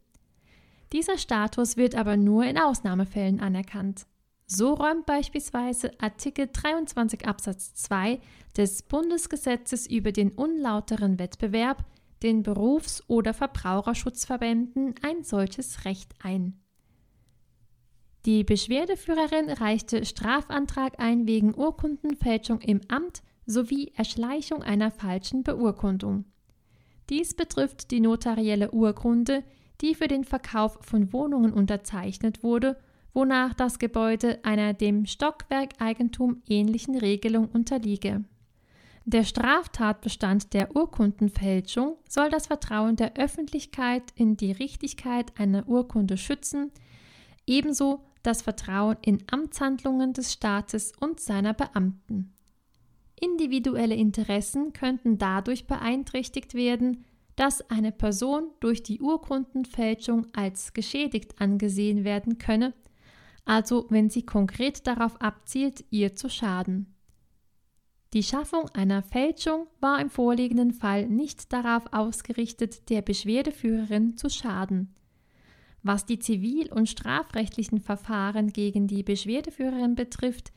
Dieser 0.92 1.16
Status 1.16 1.78
wird 1.78 1.94
aber 1.94 2.18
nur 2.18 2.44
in 2.44 2.58
Ausnahmefällen 2.58 3.40
anerkannt. 3.40 4.06
So 4.46 4.74
räumt 4.74 5.06
beispielsweise 5.06 5.90
Artikel 6.00 6.48
23 6.52 7.26
Absatz 7.26 7.74
2 7.74 8.20
des 8.56 8.82
Bundesgesetzes 8.82 9.86
über 9.86 10.12
den 10.12 10.32
unlauteren 10.32 11.18
Wettbewerb 11.18 11.84
den 12.22 12.42
Berufs- 12.42 13.02
oder 13.08 13.34
Verbraucherschutzverbänden 13.34 14.94
ein 15.02 15.24
solches 15.24 15.84
Recht 15.84 16.14
ein. 16.22 16.58
Die 18.26 18.44
Beschwerdeführerin 18.44 19.50
reichte 19.50 20.04
Strafantrag 20.06 20.98
ein 20.98 21.26
wegen 21.26 21.54
Urkundenfälschung 21.54 22.60
im 22.62 22.80
Amt 22.88 23.22
sowie 23.44 23.92
Erschleichung 23.94 24.62
einer 24.62 24.90
falschen 24.90 25.42
Beurkundung. 25.42 26.24
Dies 27.10 27.34
betrifft 27.34 27.90
die 27.90 28.00
notarielle 28.00 28.70
Urkunde, 28.70 29.44
die 29.82 29.94
für 29.94 30.08
den 30.08 30.24
Verkauf 30.24 30.78
von 30.80 31.12
Wohnungen 31.12 31.52
unterzeichnet 31.52 32.42
wurde, 32.42 32.78
wonach 33.14 33.54
das 33.54 33.78
Gebäude 33.78 34.40
einer 34.44 34.74
dem 34.74 35.06
Stockwerkeigentum 35.06 36.42
ähnlichen 36.48 36.98
Regelung 36.98 37.48
unterliege. 37.48 38.24
Der 39.06 39.24
Straftatbestand 39.24 40.52
der 40.52 40.74
Urkundenfälschung 40.74 41.96
soll 42.08 42.30
das 42.30 42.48
Vertrauen 42.48 42.96
der 42.96 43.16
Öffentlichkeit 43.16 44.02
in 44.16 44.36
die 44.36 44.52
Richtigkeit 44.52 45.38
einer 45.38 45.68
Urkunde 45.68 46.16
schützen, 46.16 46.72
ebenso 47.46 48.04
das 48.22 48.42
Vertrauen 48.42 48.96
in 49.02 49.22
Amtshandlungen 49.30 50.14
des 50.14 50.32
Staates 50.32 50.92
und 50.98 51.20
seiner 51.20 51.52
Beamten. 51.52 52.32
Individuelle 53.20 53.94
Interessen 53.94 54.72
könnten 54.72 55.18
dadurch 55.18 55.66
beeinträchtigt 55.66 56.54
werden, 56.54 57.04
dass 57.36 57.68
eine 57.70 57.92
Person 57.92 58.50
durch 58.60 58.82
die 58.82 59.00
Urkundenfälschung 59.00 60.26
als 60.34 60.72
geschädigt 60.72 61.40
angesehen 61.40 62.04
werden 62.04 62.38
könne, 62.38 62.72
also 63.44 63.86
wenn 63.90 64.10
sie 64.10 64.24
konkret 64.24 64.86
darauf 64.86 65.20
abzielt, 65.20 65.84
ihr 65.90 66.14
zu 66.14 66.28
schaden. 66.28 66.94
Die 68.12 68.22
Schaffung 68.22 68.68
einer 68.74 69.02
Fälschung 69.02 69.66
war 69.80 70.00
im 70.00 70.08
vorliegenden 70.08 70.72
Fall 70.72 71.08
nicht 71.08 71.52
darauf 71.52 71.92
ausgerichtet, 71.92 72.88
der 72.88 73.02
Beschwerdeführerin 73.02 74.16
zu 74.16 74.30
schaden. 74.30 74.94
Was 75.82 76.06
die 76.06 76.20
zivil- 76.20 76.72
und 76.72 76.88
strafrechtlichen 76.88 77.80
Verfahren 77.80 78.52
gegen 78.52 78.86
die 78.86 79.02
Beschwerdeführerin 79.02 79.96
betrifft, 79.96 80.52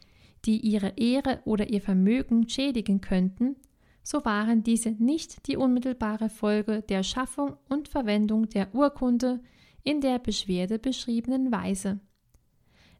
die 0.45 0.59
ihre 0.59 0.93
Ehre 0.97 1.41
oder 1.45 1.69
ihr 1.69 1.81
Vermögen 1.81 2.47
schädigen 2.47 3.01
könnten, 3.01 3.55
so 4.03 4.23
waren 4.23 4.63
diese 4.63 4.91
nicht 4.91 5.47
die 5.47 5.57
unmittelbare 5.57 6.29
Folge 6.29 6.83
der 6.83 7.03
Schaffung 7.03 7.57
und 7.67 7.89
Verwendung 7.89 8.47
der 8.47 8.73
Urkunde 8.73 9.41
in 9.83 9.99
der 9.99 10.19
Beschwerde 10.19 10.79
beschriebenen 10.79 11.51
Weise. 11.51 11.99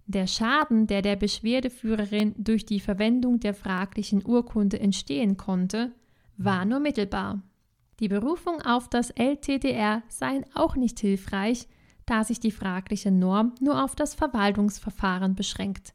Der 0.10 0.26
Schaden, 0.26 0.88
der 0.88 1.02
der 1.02 1.18
Beschwerdeführerin 1.18 2.34
durch 2.38 2.66
die 2.66 2.80
Verwendung 2.80 3.42
der 3.42 3.54
fraglichen 3.54 4.26
Urkunde 4.26 4.80
entstehen 4.80 5.36
konnte, 5.36 5.92
war 6.38 6.64
nur 6.64 6.80
mittelbar. 6.80 7.44
Die 8.00 8.08
Berufung 8.08 8.62
auf 8.62 8.88
das 8.88 9.10
LTDR 9.10 10.04
sei 10.08 10.42
auch 10.54 10.78
nicht 10.78 11.00
hilfreich, 11.02 11.68
da 12.06 12.24
sich 12.24 12.40
die 12.40 12.52
fragliche 12.52 13.12
Norm 13.12 13.54
nur 13.60 13.84
auf 13.84 13.96
das 13.96 14.16
Verwaltungsverfahren 14.16 15.36
beschränkt. 15.36 15.94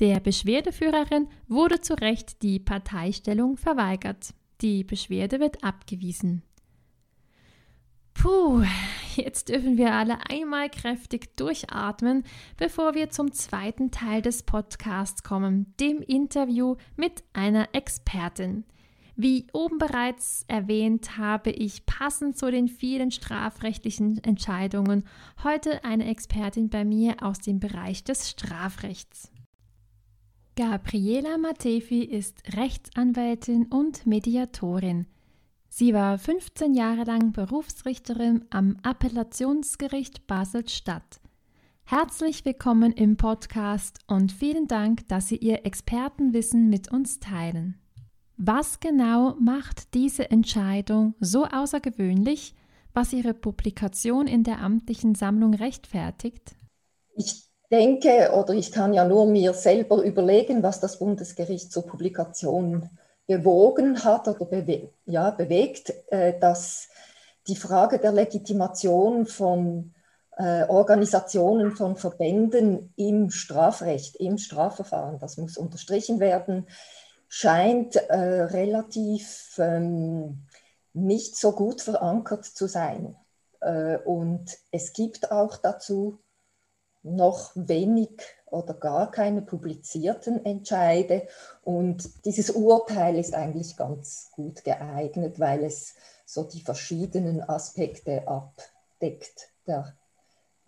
Der 0.00 0.18
Beschwerdeführerin 0.18 1.28
wurde 1.46 1.80
zu 1.82 1.94
Recht 1.94 2.42
die 2.42 2.58
Parteistellung 2.58 3.58
verweigert. 3.58 4.34
Die 4.60 4.82
Beschwerde 4.82 5.38
wird 5.38 5.62
abgewiesen. 5.62 6.42
Puh, 8.20 8.62
jetzt 9.16 9.48
dürfen 9.48 9.78
wir 9.78 9.94
alle 9.94 10.18
einmal 10.28 10.68
kräftig 10.68 11.38
durchatmen, 11.38 12.24
bevor 12.58 12.94
wir 12.94 13.08
zum 13.08 13.32
zweiten 13.32 13.90
Teil 13.90 14.20
des 14.20 14.42
Podcasts 14.42 15.22
kommen, 15.22 15.72
dem 15.80 16.02
Interview 16.02 16.76
mit 16.96 17.24
einer 17.32 17.70
Expertin. 17.72 18.64
Wie 19.16 19.46
oben 19.54 19.78
bereits 19.78 20.44
erwähnt, 20.48 21.16
habe 21.16 21.48
ich 21.48 21.86
passend 21.86 22.36
zu 22.36 22.50
den 22.50 22.68
vielen 22.68 23.10
strafrechtlichen 23.10 24.22
Entscheidungen 24.22 25.04
heute 25.42 25.82
eine 25.82 26.06
Expertin 26.06 26.68
bei 26.68 26.84
mir 26.84 27.22
aus 27.22 27.38
dem 27.38 27.58
Bereich 27.58 28.04
des 28.04 28.28
Strafrechts. 28.28 29.32
Gabriela 30.56 31.38
Matefi 31.38 32.04
ist 32.04 32.54
Rechtsanwältin 32.54 33.64
und 33.68 34.04
Mediatorin. 34.04 35.06
Sie 35.72 35.94
war 35.94 36.18
15 36.18 36.74
Jahre 36.74 37.04
lang 37.04 37.30
Berufsrichterin 37.30 38.44
am 38.50 38.78
Appellationsgericht 38.82 40.26
Basel-Stadt. 40.26 41.20
Herzlich 41.84 42.44
willkommen 42.44 42.90
im 42.92 43.16
Podcast 43.16 44.00
und 44.08 44.32
vielen 44.32 44.66
Dank, 44.66 45.06
dass 45.08 45.28
Sie 45.28 45.36
Ihr 45.36 45.64
Expertenwissen 45.64 46.68
mit 46.68 46.90
uns 46.90 47.20
teilen. 47.20 47.78
Was 48.36 48.80
genau 48.80 49.36
macht 49.38 49.94
diese 49.94 50.28
Entscheidung 50.32 51.14
so 51.20 51.44
außergewöhnlich, 51.44 52.56
was 52.92 53.12
Ihre 53.12 53.32
Publikation 53.32 54.26
in 54.26 54.42
der 54.42 54.58
amtlichen 54.58 55.14
Sammlung 55.14 55.54
rechtfertigt? 55.54 56.56
Ich 57.14 57.48
denke 57.70 58.32
oder 58.36 58.54
ich 58.54 58.72
kann 58.72 58.92
ja 58.92 59.06
nur 59.06 59.26
mir 59.26 59.54
selber 59.54 60.02
überlegen, 60.02 60.64
was 60.64 60.80
das 60.80 60.98
Bundesgericht 60.98 61.70
zur 61.70 61.86
Publikation 61.86 62.90
bewogen 63.30 64.02
hat 64.02 64.26
oder 64.26 64.44
bewe 64.44 64.90
ja, 65.06 65.30
bewegt, 65.30 65.94
äh, 66.10 66.36
dass 66.40 66.88
die 67.46 67.54
Frage 67.54 68.00
der 68.00 68.10
Legitimation 68.10 69.24
von 69.24 69.94
äh, 70.36 70.64
Organisationen, 70.64 71.70
von 71.76 71.94
Verbänden 71.94 72.92
im 72.96 73.30
Strafrecht, 73.30 74.16
im 74.16 74.36
Strafverfahren, 74.36 75.20
das 75.20 75.36
muss 75.36 75.56
unterstrichen 75.56 76.18
werden, 76.18 76.66
scheint 77.28 77.94
äh, 77.94 78.16
relativ 78.16 79.54
ähm, 79.58 80.48
nicht 80.92 81.36
so 81.36 81.52
gut 81.52 81.82
verankert 81.82 82.44
zu 82.44 82.66
sein. 82.66 83.14
Äh, 83.60 83.98
und 83.98 84.58
es 84.72 84.92
gibt 84.92 85.30
auch 85.30 85.56
dazu 85.56 86.18
noch 87.04 87.52
wenig 87.54 88.10
oder 88.50 88.74
gar 88.74 89.10
keine 89.10 89.42
publizierten 89.42 90.44
Entscheide. 90.44 91.26
Und 91.62 92.24
dieses 92.24 92.50
Urteil 92.50 93.16
ist 93.16 93.34
eigentlich 93.34 93.76
ganz 93.76 94.30
gut 94.32 94.64
geeignet, 94.64 95.38
weil 95.38 95.64
es 95.64 95.94
so 96.26 96.44
die 96.44 96.60
verschiedenen 96.60 97.42
Aspekte 97.42 98.26
abdeckt 98.28 99.50
der 99.66 99.94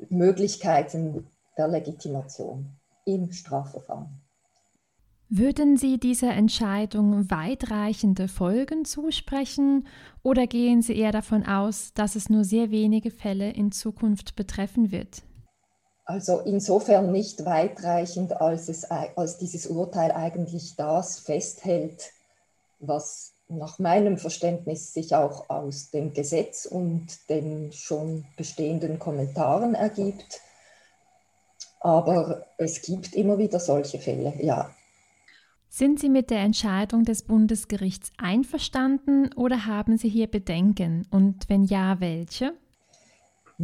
Möglichkeiten 0.09 1.27
der 1.57 1.69
Legitimation 1.69 2.71
im 3.05 3.33
Strafverfahren. 3.33 4.21
Würden 5.35 5.79
Sie 5.79 5.99
dieser 5.99 6.33
Entscheidung 6.35 7.31
weitreichende 7.31 8.29
Folgen 8.29 8.85
zusprechen 8.85 9.87
oder 10.23 10.47
gehen 10.47 10.83
Sie 10.83 10.95
eher 10.95 11.11
davon 11.11 11.47
aus, 11.47 11.95
dass 11.95 12.17
es 12.17 12.29
nur 12.29 12.45
sehr 12.45 12.71
wenige 12.71 13.11
Fälle 13.11 13.51
in 13.51 13.73
Zukunft 13.73 14.37
betreffen 14.37 14.93
wird? 14.93 15.23
Also 16.05 16.41
insofern 16.41 17.13
nicht 17.13 17.45
weitreichend, 17.45 18.41
als, 18.41 18.69
es, 18.69 18.85
als 18.85 19.39
dieses 19.39 19.67
Urteil 19.67 20.11
eigentlich 20.13 20.75
das 20.77 21.21
festhält, 21.21 22.11
was 22.81 23.35
nach 23.49 23.79
meinem 23.79 24.19
Verständnis 24.19 24.93
sich 24.93 25.15
auch 25.15 25.49
aus 25.49 25.91
dem 25.91 26.13
Gesetz 26.13 26.67
und 26.67 27.29
den 27.29 27.73
schon 27.73 28.25
bestehenden 28.37 28.99
Kommentaren 28.99 29.75
ergibt. 29.75 30.41
Aber 31.81 32.47
es 32.59 32.83
gibt 32.83 33.15
immer 33.15 33.39
wieder 33.39 33.61
solche 33.61 33.99
Fälle, 33.99 34.35
ja. 34.41 34.71
Sind 35.69 36.01
Sie 36.01 36.09
mit 36.09 36.31
der 36.31 36.41
Entscheidung 36.41 37.05
des 37.05 37.23
Bundesgerichts 37.23 38.13
einverstanden 38.19 39.33
oder 39.35 39.67
haben 39.67 39.97
Sie 39.97 40.09
hier 40.09 40.27
Bedenken? 40.27 41.07
Und 41.11 41.49
wenn 41.49 41.65
ja, 41.65 41.99
welche? 41.99 42.53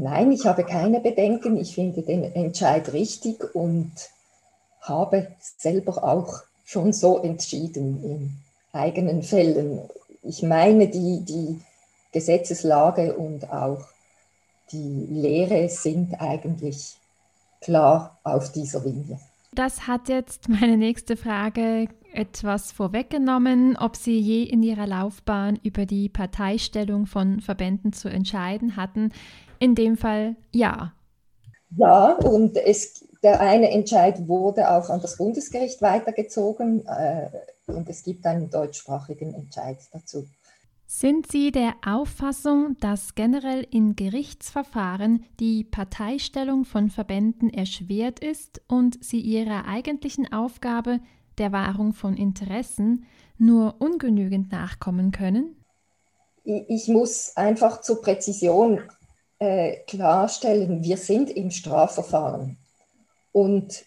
Nein, 0.01 0.31
ich 0.31 0.47
habe 0.47 0.63
keine 0.63 1.01
Bedenken. 1.01 1.57
Ich 1.57 1.75
finde 1.75 2.03
den 2.03 2.23
Entscheid 2.23 2.93
richtig 2.93 3.53
und 3.53 3.91
habe 4.81 5.33
selber 5.41 6.05
auch 6.05 6.43
schon 6.65 6.93
so 6.93 7.19
entschieden 7.19 8.05
in 8.05 8.33
eigenen 8.73 9.25
Fällen. 9.25 9.81
Ich 10.23 10.45
meine, 10.45 10.87
die, 10.87 11.25
die 11.25 11.61
Gesetzeslage 12.13 13.17
und 13.17 13.51
auch 13.53 13.81
die 14.71 15.07
Lehre 15.11 15.69
sind 15.69 16.15
eigentlich 16.21 16.97
klar 17.61 18.17
auf 18.23 18.53
dieser 18.53 18.85
Linie. 18.85 19.19
Das 19.53 19.89
hat 19.89 20.09
jetzt 20.09 20.49
meine 20.49 20.77
nächste 20.77 21.17
Frage 21.17 21.89
etwas 22.13 22.73
vorweggenommen, 22.73 23.77
ob 23.77 23.97
Sie 23.97 24.19
je 24.19 24.43
in 24.43 24.63
Ihrer 24.63 24.87
Laufbahn 24.87 25.59
über 25.63 25.87
die 25.87 26.09
Parteistellung 26.09 27.07
von 27.07 27.41
Verbänden 27.41 27.93
zu 27.93 28.09
entscheiden 28.09 28.77
hatten. 28.77 29.13
In 29.59 29.75
dem 29.75 29.97
Fall 29.97 30.37
ja. 30.53 30.93
Ja, 31.77 32.13
und 32.13 32.57
es, 32.57 33.05
der 33.23 33.41
eine 33.41 33.71
Entscheid 33.71 34.27
wurde 34.27 34.71
auch 34.71 34.89
an 34.89 35.01
das 35.01 35.17
Bundesgericht 35.17 35.83
weitergezogen 35.83 36.87
äh, 36.87 37.29
und 37.67 37.89
es 37.89 38.03
gibt 38.03 38.25
einen 38.27 38.51
deutschsprachigen 38.51 39.35
Entscheid 39.35 39.79
dazu. 39.93 40.27
Sind 40.91 41.31
Sie 41.31 41.53
der 41.53 41.75
Auffassung, 41.87 42.79
dass 42.81 43.15
generell 43.15 43.67
in 43.71 43.95
Gerichtsverfahren 43.95 45.27
die 45.39 45.63
Parteistellung 45.63 46.65
von 46.65 46.89
Verbänden 46.89 47.51
erschwert 47.51 48.21
ist 48.21 48.63
und 48.69 49.05
sie 49.05 49.21
ihrer 49.21 49.67
eigentlichen 49.67 50.33
Aufgabe 50.33 51.01
der 51.39 51.53
Wahrung 51.53 51.93
von 51.93 52.17
Interessen 52.17 53.07
nur 53.39 53.77
ungenügend 53.81 54.51
nachkommen 54.53 55.11
können? 55.13 55.57
Ich 56.45 56.89
muss 56.89 57.37
einfach 57.37 57.81
zur 57.83 58.01
Präzision 58.01 58.81
äh, 59.39 59.77
klarstellen, 59.87 60.83
wir 60.83 60.97
sind 60.97 61.31
im 61.31 61.51
Strafverfahren. 61.51 62.57
Und 63.33 63.85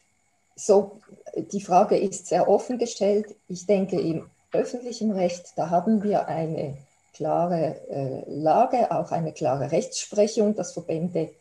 so, 0.55 0.99
die 1.35 1.61
Frage 1.61 1.97
ist 1.97 2.27
sehr 2.27 2.47
offen 2.47 2.77
gestellt. 2.77 3.35
Ich 3.47 3.65
denke, 3.65 3.99
im 3.99 4.29
öffentlichen 4.51 5.11
Recht, 5.11 5.53
da 5.55 5.69
haben 5.69 6.03
wir 6.03 6.27
eine 6.27 6.77
klare 7.13 7.75
äh, 7.89 8.23
Lage, 8.27 8.91
auch 8.91 9.11
eine 9.11 9.33
klare 9.33 9.71
Rechtsprechung, 9.71 10.55
dass 10.55 10.73
Verbände 10.73 11.31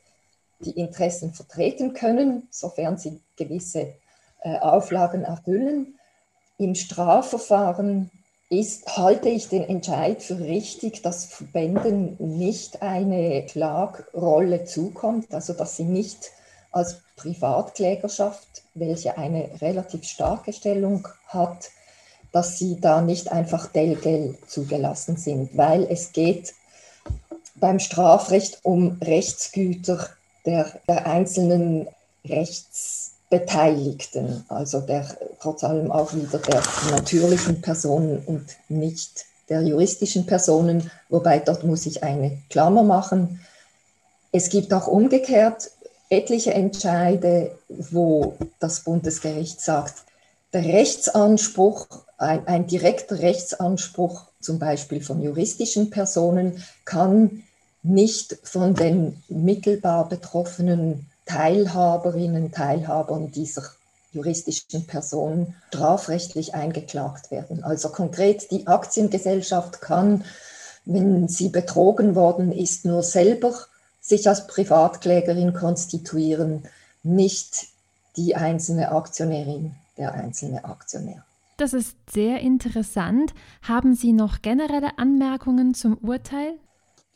die 0.60 0.72
Interessen 0.72 1.32
vertreten 1.32 1.94
können, 1.94 2.48
sofern 2.50 2.98
sie 2.98 3.20
gewisse 3.36 3.94
äh, 4.42 4.58
Auflagen 4.58 5.24
erfüllen. 5.24 5.98
Im 6.60 6.74
Strafverfahren 6.74 8.10
ist, 8.50 8.98
halte 8.98 9.30
ich 9.30 9.48
den 9.48 9.62
Entscheid 9.62 10.22
für 10.22 10.40
richtig, 10.40 11.00
dass 11.00 11.24
Verbänden 11.24 12.16
nicht 12.18 12.82
eine 12.82 13.46
Klagrolle 13.46 14.66
zukommt, 14.66 15.32
also 15.32 15.54
dass 15.54 15.78
sie 15.78 15.84
nicht 15.84 16.30
als 16.70 17.00
Privatklägerschaft, 17.16 18.46
welche 18.74 19.16
eine 19.16 19.48
relativ 19.62 20.04
starke 20.04 20.52
Stellung 20.52 21.08
hat, 21.28 21.70
dass 22.30 22.58
sie 22.58 22.78
da 22.78 23.00
nicht 23.00 23.32
einfach 23.32 23.68
delgel 23.68 24.36
zugelassen 24.46 25.16
sind, 25.16 25.56
weil 25.56 25.84
es 25.84 26.12
geht 26.12 26.52
beim 27.54 27.78
Strafrecht 27.78 28.60
um 28.64 28.98
Rechtsgüter 29.00 30.10
der, 30.44 30.78
der 30.86 31.06
einzelnen 31.06 31.88
Rechts 32.22 33.09
Beteiligten, 33.30 34.44
also 34.48 34.80
der, 34.80 35.06
trotz 35.40 35.62
allem 35.62 35.92
auch 35.92 36.12
wieder 36.14 36.38
der 36.38 36.62
natürlichen 36.90 37.62
Personen 37.62 38.18
und 38.26 38.44
nicht 38.68 39.24
der 39.48 39.62
juristischen 39.62 40.26
Personen, 40.26 40.90
wobei 41.08 41.38
dort 41.38 41.64
muss 41.64 41.86
ich 41.86 42.02
eine 42.02 42.38
Klammer 42.50 42.82
machen. 42.82 43.40
Es 44.32 44.48
gibt 44.48 44.72
auch 44.74 44.88
umgekehrt 44.88 45.70
etliche 46.08 46.52
Entscheide, 46.52 47.56
wo 47.68 48.34
das 48.58 48.80
Bundesgericht 48.80 49.60
sagt, 49.60 49.94
der 50.52 50.64
Rechtsanspruch, 50.64 51.86
ein, 52.18 52.46
ein 52.48 52.66
direkter 52.66 53.20
Rechtsanspruch 53.20 54.26
zum 54.40 54.58
Beispiel 54.58 55.00
von 55.02 55.22
juristischen 55.22 55.90
Personen 55.90 56.64
kann 56.84 57.44
nicht 57.82 58.38
von 58.42 58.74
den 58.74 59.22
mittelbar 59.28 60.08
Betroffenen 60.08 61.09
Teilhaberinnen, 61.30 62.50
Teilhabern 62.50 63.30
dieser 63.30 63.62
juristischen 64.12 64.88
Personen 64.88 65.54
strafrechtlich 65.68 66.54
eingeklagt 66.54 67.30
werden. 67.30 67.62
Also 67.62 67.90
konkret, 67.90 68.50
die 68.50 68.66
Aktiengesellschaft 68.66 69.80
kann, 69.80 70.24
wenn 70.84 71.28
sie 71.28 71.48
betrogen 71.48 72.16
worden 72.16 72.50
ist, 72.50 72.84
nur 72.84 73.04
selber 73.04 73.54
sich 74.00 74.28
als 74.28 74.48
Privatklägerin 74.48 75.54
konstituieren, 75.54 76.64
nicht 77.04 77.68
die 78.16 78.34
einzelne 78.34 78.90
Aktionärin, 78.90 79.76
der 79.98 80.14
einzelne 80.14 80.64
Aktionär. 80.64 81.24
Das 81.58 81.74
ist 81.74 81.96
sehr 82.12 82.40
interessant. 82.40 83.34
Haben 83.62 83.94
Sie 83.94 84.12
noch 84.12 84.42
generelle 84.42 84.98
Anmerkungen 84.98 85.74
zum 85.74 85.96
Urteil? 85.98 86.54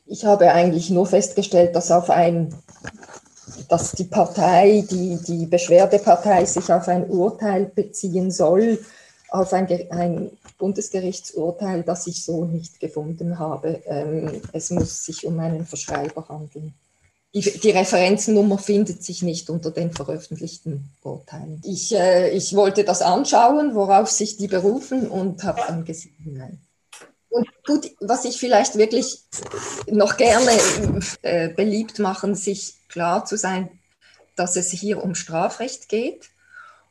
Ich 0.06 0.24
habe 0.24 0.52
eigentlich 0.52 0.90
nur 0.90 1.06
festgestellt, 1.06 1.74
dass 1.74 1.90
auf 1.90 2.10
ein 2.10 2.54
dass 3.68 3.92
die 3.92 4.04
Partei, 4.04 4.84
die, 4.90 5.18
die 5.26 5.46
Beschwerdepartei 5.46 6.44
sich 6.44 6.72
auf 6.72 6.88
ein 6.88 7.08
Urteil 7.08 7.66
beziehen 7.66 8.30
soll, 8.30 8.78
auf 9.28 9.52
ein, 9.52 9.68
ein 9.90 10.30
Bundesgerichtsurteil, 10.58 11.82
das 11.82 12.06
ich 12.06 12.24
so 12.24 12.44
nicht 12.44 12.78
gefunden 12.80 13.38
habe. 13.38 13.82
Ähm, 13.86 14.42
es 14.52 14.70
muss 14.70 15.04
sich 15.04 15.26
um 15.26 15.38
einen 15.40 15.66
Verschreiber 15.66 16.28
handeln. 16.28 16.74
Die, 17.34 17.40
die, 17.40 17.70
Referenznummer 17.70 18.58
findet 18.58 19.02
sich 19.02 19.22
nicht 19.22 19.50
unter 19.50 19.72
den 19.72 19.90
veröffentlichten 19.90 20.90
Urteilen. 21.02 21.60
Ich, 21.64 21.92
äh, 21.92 22.30
ich 22.30 22.54
wollte 22.54 22.84
das 22.84 23.02
anschauen, 23.02 23.74
worauf 23.74 24.08
sich 24.08 24.36
die 24.36 24.46
berufen 24.46 25.08
und 25.08 25.42
habe 25.42 25.62
dann 25.66 25.84
gesehen, 25.84 26.14
nein. 26.24 26.60
Und 27.34 27.48
gut, 27.66 27.90
was 27.98 28.24
ich 28.26 28.38
vielleicht 28.38 28.78
wirklich 28.78 29.24
noch 29.88 30.16
gerne 30.16 30.56
äh, 31.22 31.48
beliebt 31.48 31.98
machen, 31.98 32.36
sich 32.36 32.74
klar 32.88 33.24
zu 33.24 33.36
sein, 33.36 33.68
dass 34.36 34.54
es 34.54 34.70
hier 34.70 35.02
um 35.02 35.16
Strafrecht 35.16 35.88
geht 35.88 36.30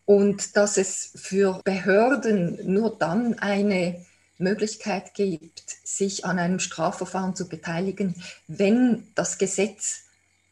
und 0.04 0.58
dass 0.58 0.76
es 0.76 1.12
für 1.16 1.62
Behörden 1.64 2.60
nur 2.66 2.94
dann 2.98 3.40
eine 3.40 4.06
Möglichkeit 4.38 5.14
gibt, 5.14 5.64
sich 5.86 6.26
an 6.26 6.40
einem 6.40 6.60
Strafverfahren 6.60 7.38
zu 7.38 7.48
beteiligen, 7.48 8.22
wenn 8.50 9.08
das 9.16 9.38
Gesetz 9.38 10.02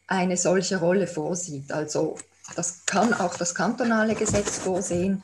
eine 0.06 0.38
solche 0.38 0.78
Rolle 0.78 1.06
vorsieht. 1.06 1.70
Also 1.70 2.16
das 2.56 2.86
kann 2.86 3.12
auch 3.12 3.36
das 3.36 3.54
kantonale 3.54 4.14
Gesetz 4.14 4.56
vorsehen, 4.56 5.22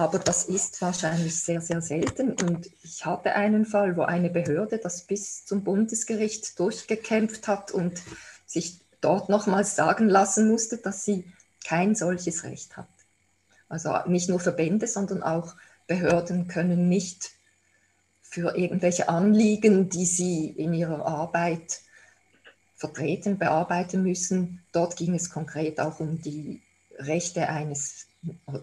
aber 0.00 0.18
das 0.18 0.44
ist 0.44 0.80
wahrscheinlich 0.80 1.38
sehr, 1.42 1.60
sehr 1.60 1.82
selten. 1.82 2.32
Und 2.32 2.70
ich 2.82 3.04
hatte 3.04 3.34
einen 3.34 3.66
Fall, 3.66 3.98
wo 3.98 4.02
eine 4.02 4.30
Behörde 4.30 4.78
das 4.78 5.02
bis 5.02 5.44
zum 5.44 5.62
Bundesgericht 5.62 6.58
durchgekämpft 6.58 7.46
hat 7.46 7.70
und 7.70 8.00
sich 8.46 8.80
dort 9.02 9.28
nochmals 9.28 9.76
sagen 9.76 10.08
lassen 10.08 10.48
musste, 10.48 10.78
dass 10.78 11.04
sie 11.04 11.30
kein 11.66 11.94
solches 11.94 12.44
Recht 12.44 12.78
hat. 12.78 12.88
Also 13.68 13.94
nicht 14.06 14.30
nur 14.30 14.40
Verbände, 14.40 14.86
sondern 14.86 15.22
auch 15.22 15.54
Behörden 15.86 16.48
können 16.48 16.88
nicht 16.88 17.32
für 18.22 18.56
irgendwelche 18.56 19.10
Anliegen, 19.10 19.90
die 19.90 20.06
sie 20.06 20.48
in 20.48 20.72
ihrer 20.72 21.04
Arbeit 21.04 21.80
vertreten, 22.74 23.36
bearbeiten 23.36 24.02
müssen. 24.02 24.62
Dort 24.72 24.96
ging 24.96 25.14
es 25.14 25.28
konkret 25.28 25.78
auch 25.78 26.00
um 26.00 26.22
die 26.22 26.62
Rechte 26.96 27.50
eines, 27.50 28.06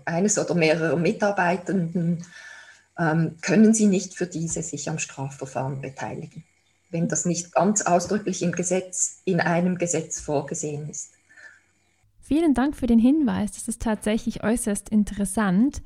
eines 0.05 0.37
oder 0.37 0.55
mehrerer 0.55 0.97
Mitarbeitenden. 0.97 2.25
Ähm, 2.99 3.37
können 3.41 3.73
sie 3.73 3.85
nicht 3.85 4.15
für 4.15 4.25
diese 4.25 4.61
sich 4.63 4.89
am 4.89 4.97
Strafverfahren 4.97 5.81
beteiligen, 5.81 6.43
wenn 6.89 7.07
das 7.07 7.25
nicht 7.25 7.51
ganz 7.51 7.83
ausdrücklich 7.83 8.41
im 8.41 8.51
Gesetz, 8.51 9.21
in 9.23 9.39
einem 9.39 9.77
Gesetz 9.77 10.19
vorgesehen 10.19 10.89
ist. 10.89 11.11
Vielen 12.21 12.53
Dank 12.53 12.75
für 12.75 12.87
den 12.87 12.99
Hinweis. 12.99 13.53
Das 13.53 13.67
ist 13.67 13.81
tatsächlich 13.81 14.43
äußerst 14.43 14.89
interessant. 14.89 15.81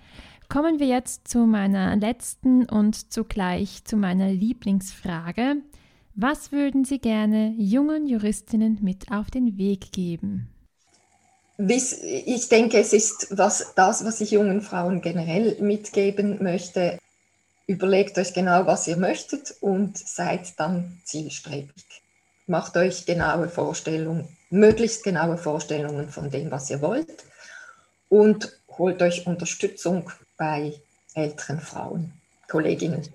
Kommen 0.50 0.80
wir 0.80 0.88
jetzt 0.88 1.28
zu 1.28 1.46
meiner 1.46 1.96
letzten 1.96 2.66
und 2.66 3.14
zugleich 3.14 3.84
zu 3.86 3.96
meiner 3.96 4.30
Lieblingsfrage. 4.32 5.58
Was 6.16 6.52
würden 6.52 6.84
Sie 6.84 7.00
gerne 7.00 7.54
jungen 7.58 8.06
Juristinnen 8.06 8.80
mit 8.82 9.12
auf 9.12 9.32
den 9.32 9.58
Weg 9.58 9.92
geben? 9.92 10.51
Ich 11.68 12.50
denke, 12.50 12.80
es 12.80 12.94
ist 12.94 13.28
was, 13.30 13.74
das, 13.76 14.04
was 14.04 14.22
ich 14.22 14.32
jungen 14.32 14.62
Frauen 14.62 15.02
generell 15.02 15.58
mitgeben 15.62 16.42
möchte. 16.42 16.98
Überlegt 17.68 18.18
euch 18.18 18.34
genau, 18.34 18.66
was 18.66 18.88
ihr 18.88 18.98
möchtet 18.98 19.56
und 19.62 19.98
seid 19.98 20.60
dann 20.60 21.02
zielstrebig. 21.04 21.86
Macht 22.48 22.76
euch 22.78 23.06
genaue 23.06 23.48
Vorstellungen, 23.48 24.28
möglichst 24.50 25.04
genaue 25.04 25.38
Vorstellungen 25.38 26.10
von 26.10 26.32
dem, 26.32 26.52
was 26.52 26.70
ihr 26.70 26.82
wollt 26.82 27.24
und 28.10 28.58
holt 28.78 29.02
euch 29.02 29.28
Unterstützung 29.28 30.12
bei 30.38 30.74
älteren 31.14 31.60
Frauen, 31.60 32.14
Kolleginnen. 32.50 33.08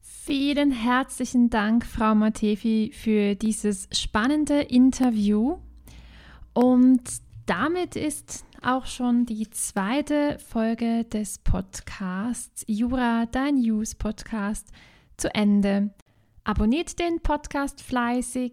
Vielen 0.00 0.70
herzlichen 0.70 1.50
Dank, 1.50 1.84
Frau 1.84 2.14
Matefi, 2.14 2.92
für 2.94 3.34
dieses 3.34 3.88
spannende 3.92 4.60
Interview. 4.60 5.58
Und 6.52 7.02
damit 7.46 7.96
ist 7.96 8.44
auch 8.62 8.86
schon 8.86 9.26
die 9.26 9.48
zweite 9.50 10.38
Folge 10.38 11.04
des 11.04 11.38
Podcasts 11.38 12.64
Jura, 12.66 13.26
dein 13.26 13.56
News 13.56 13.94
Podcast, 13.94 14.68
zu 15.16 15.34
Ende. 15.34 15.90
Abonniert 16.44 16.98
den 16.98 17.20
Podcast 17.20 17.82
fleißig, 17.82 18.52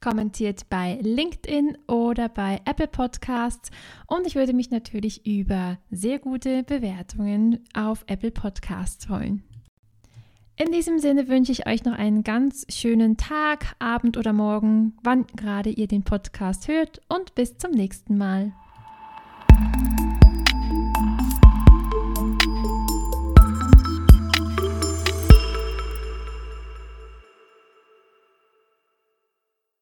kommentiert 0.00 0.68
bei 0.68 0.98
LinkedIn 1.00 1.78
oder 1.86 2.28
bei 2.28 2.60
Apple 2.64 2.88
Podcasts 2.88 3.70
und 4.06 4.26
ich 4.26 4.34
würde 4.34 4.52
mich 4.52 4.70
natürlich 4.70 5.26
über 5.26 5.78
sehr 5.90 6.18
gute 6.18 6.62
Bewertungen 6.62 7.64
auf 7.72 8.04
Apple 8.06 8.30
Podcasts 8.30 9.06
freuen. 9.06 9.53
In 10.56 10.70
diesem 10.70 11.00
Sinne 11.00 11.26
wünsche 11.26 11.50
ich 11.50 11.66
euch 11.66 11.84
noch 11.84 11.94
einen 11.94 12.22
ganz 12.22 12.64
schönen 12.68 13.16
Tag, 13.16 13.74
Abend 13.80 14.16
oder 14.16 14.32
Morgen, 14.32 14.96
wann 15.02 15.26
gerade 15.34 15.70
ihr 15.70 15.88
den 15.88 16.04
Podcast 16.04 16.68
hört 16.68 17.00
und 17.08 17.34
bis 17.34 17.58
zum 17.58 17.72
nächsten 17.72 18.16
Mal. 18.16 18.52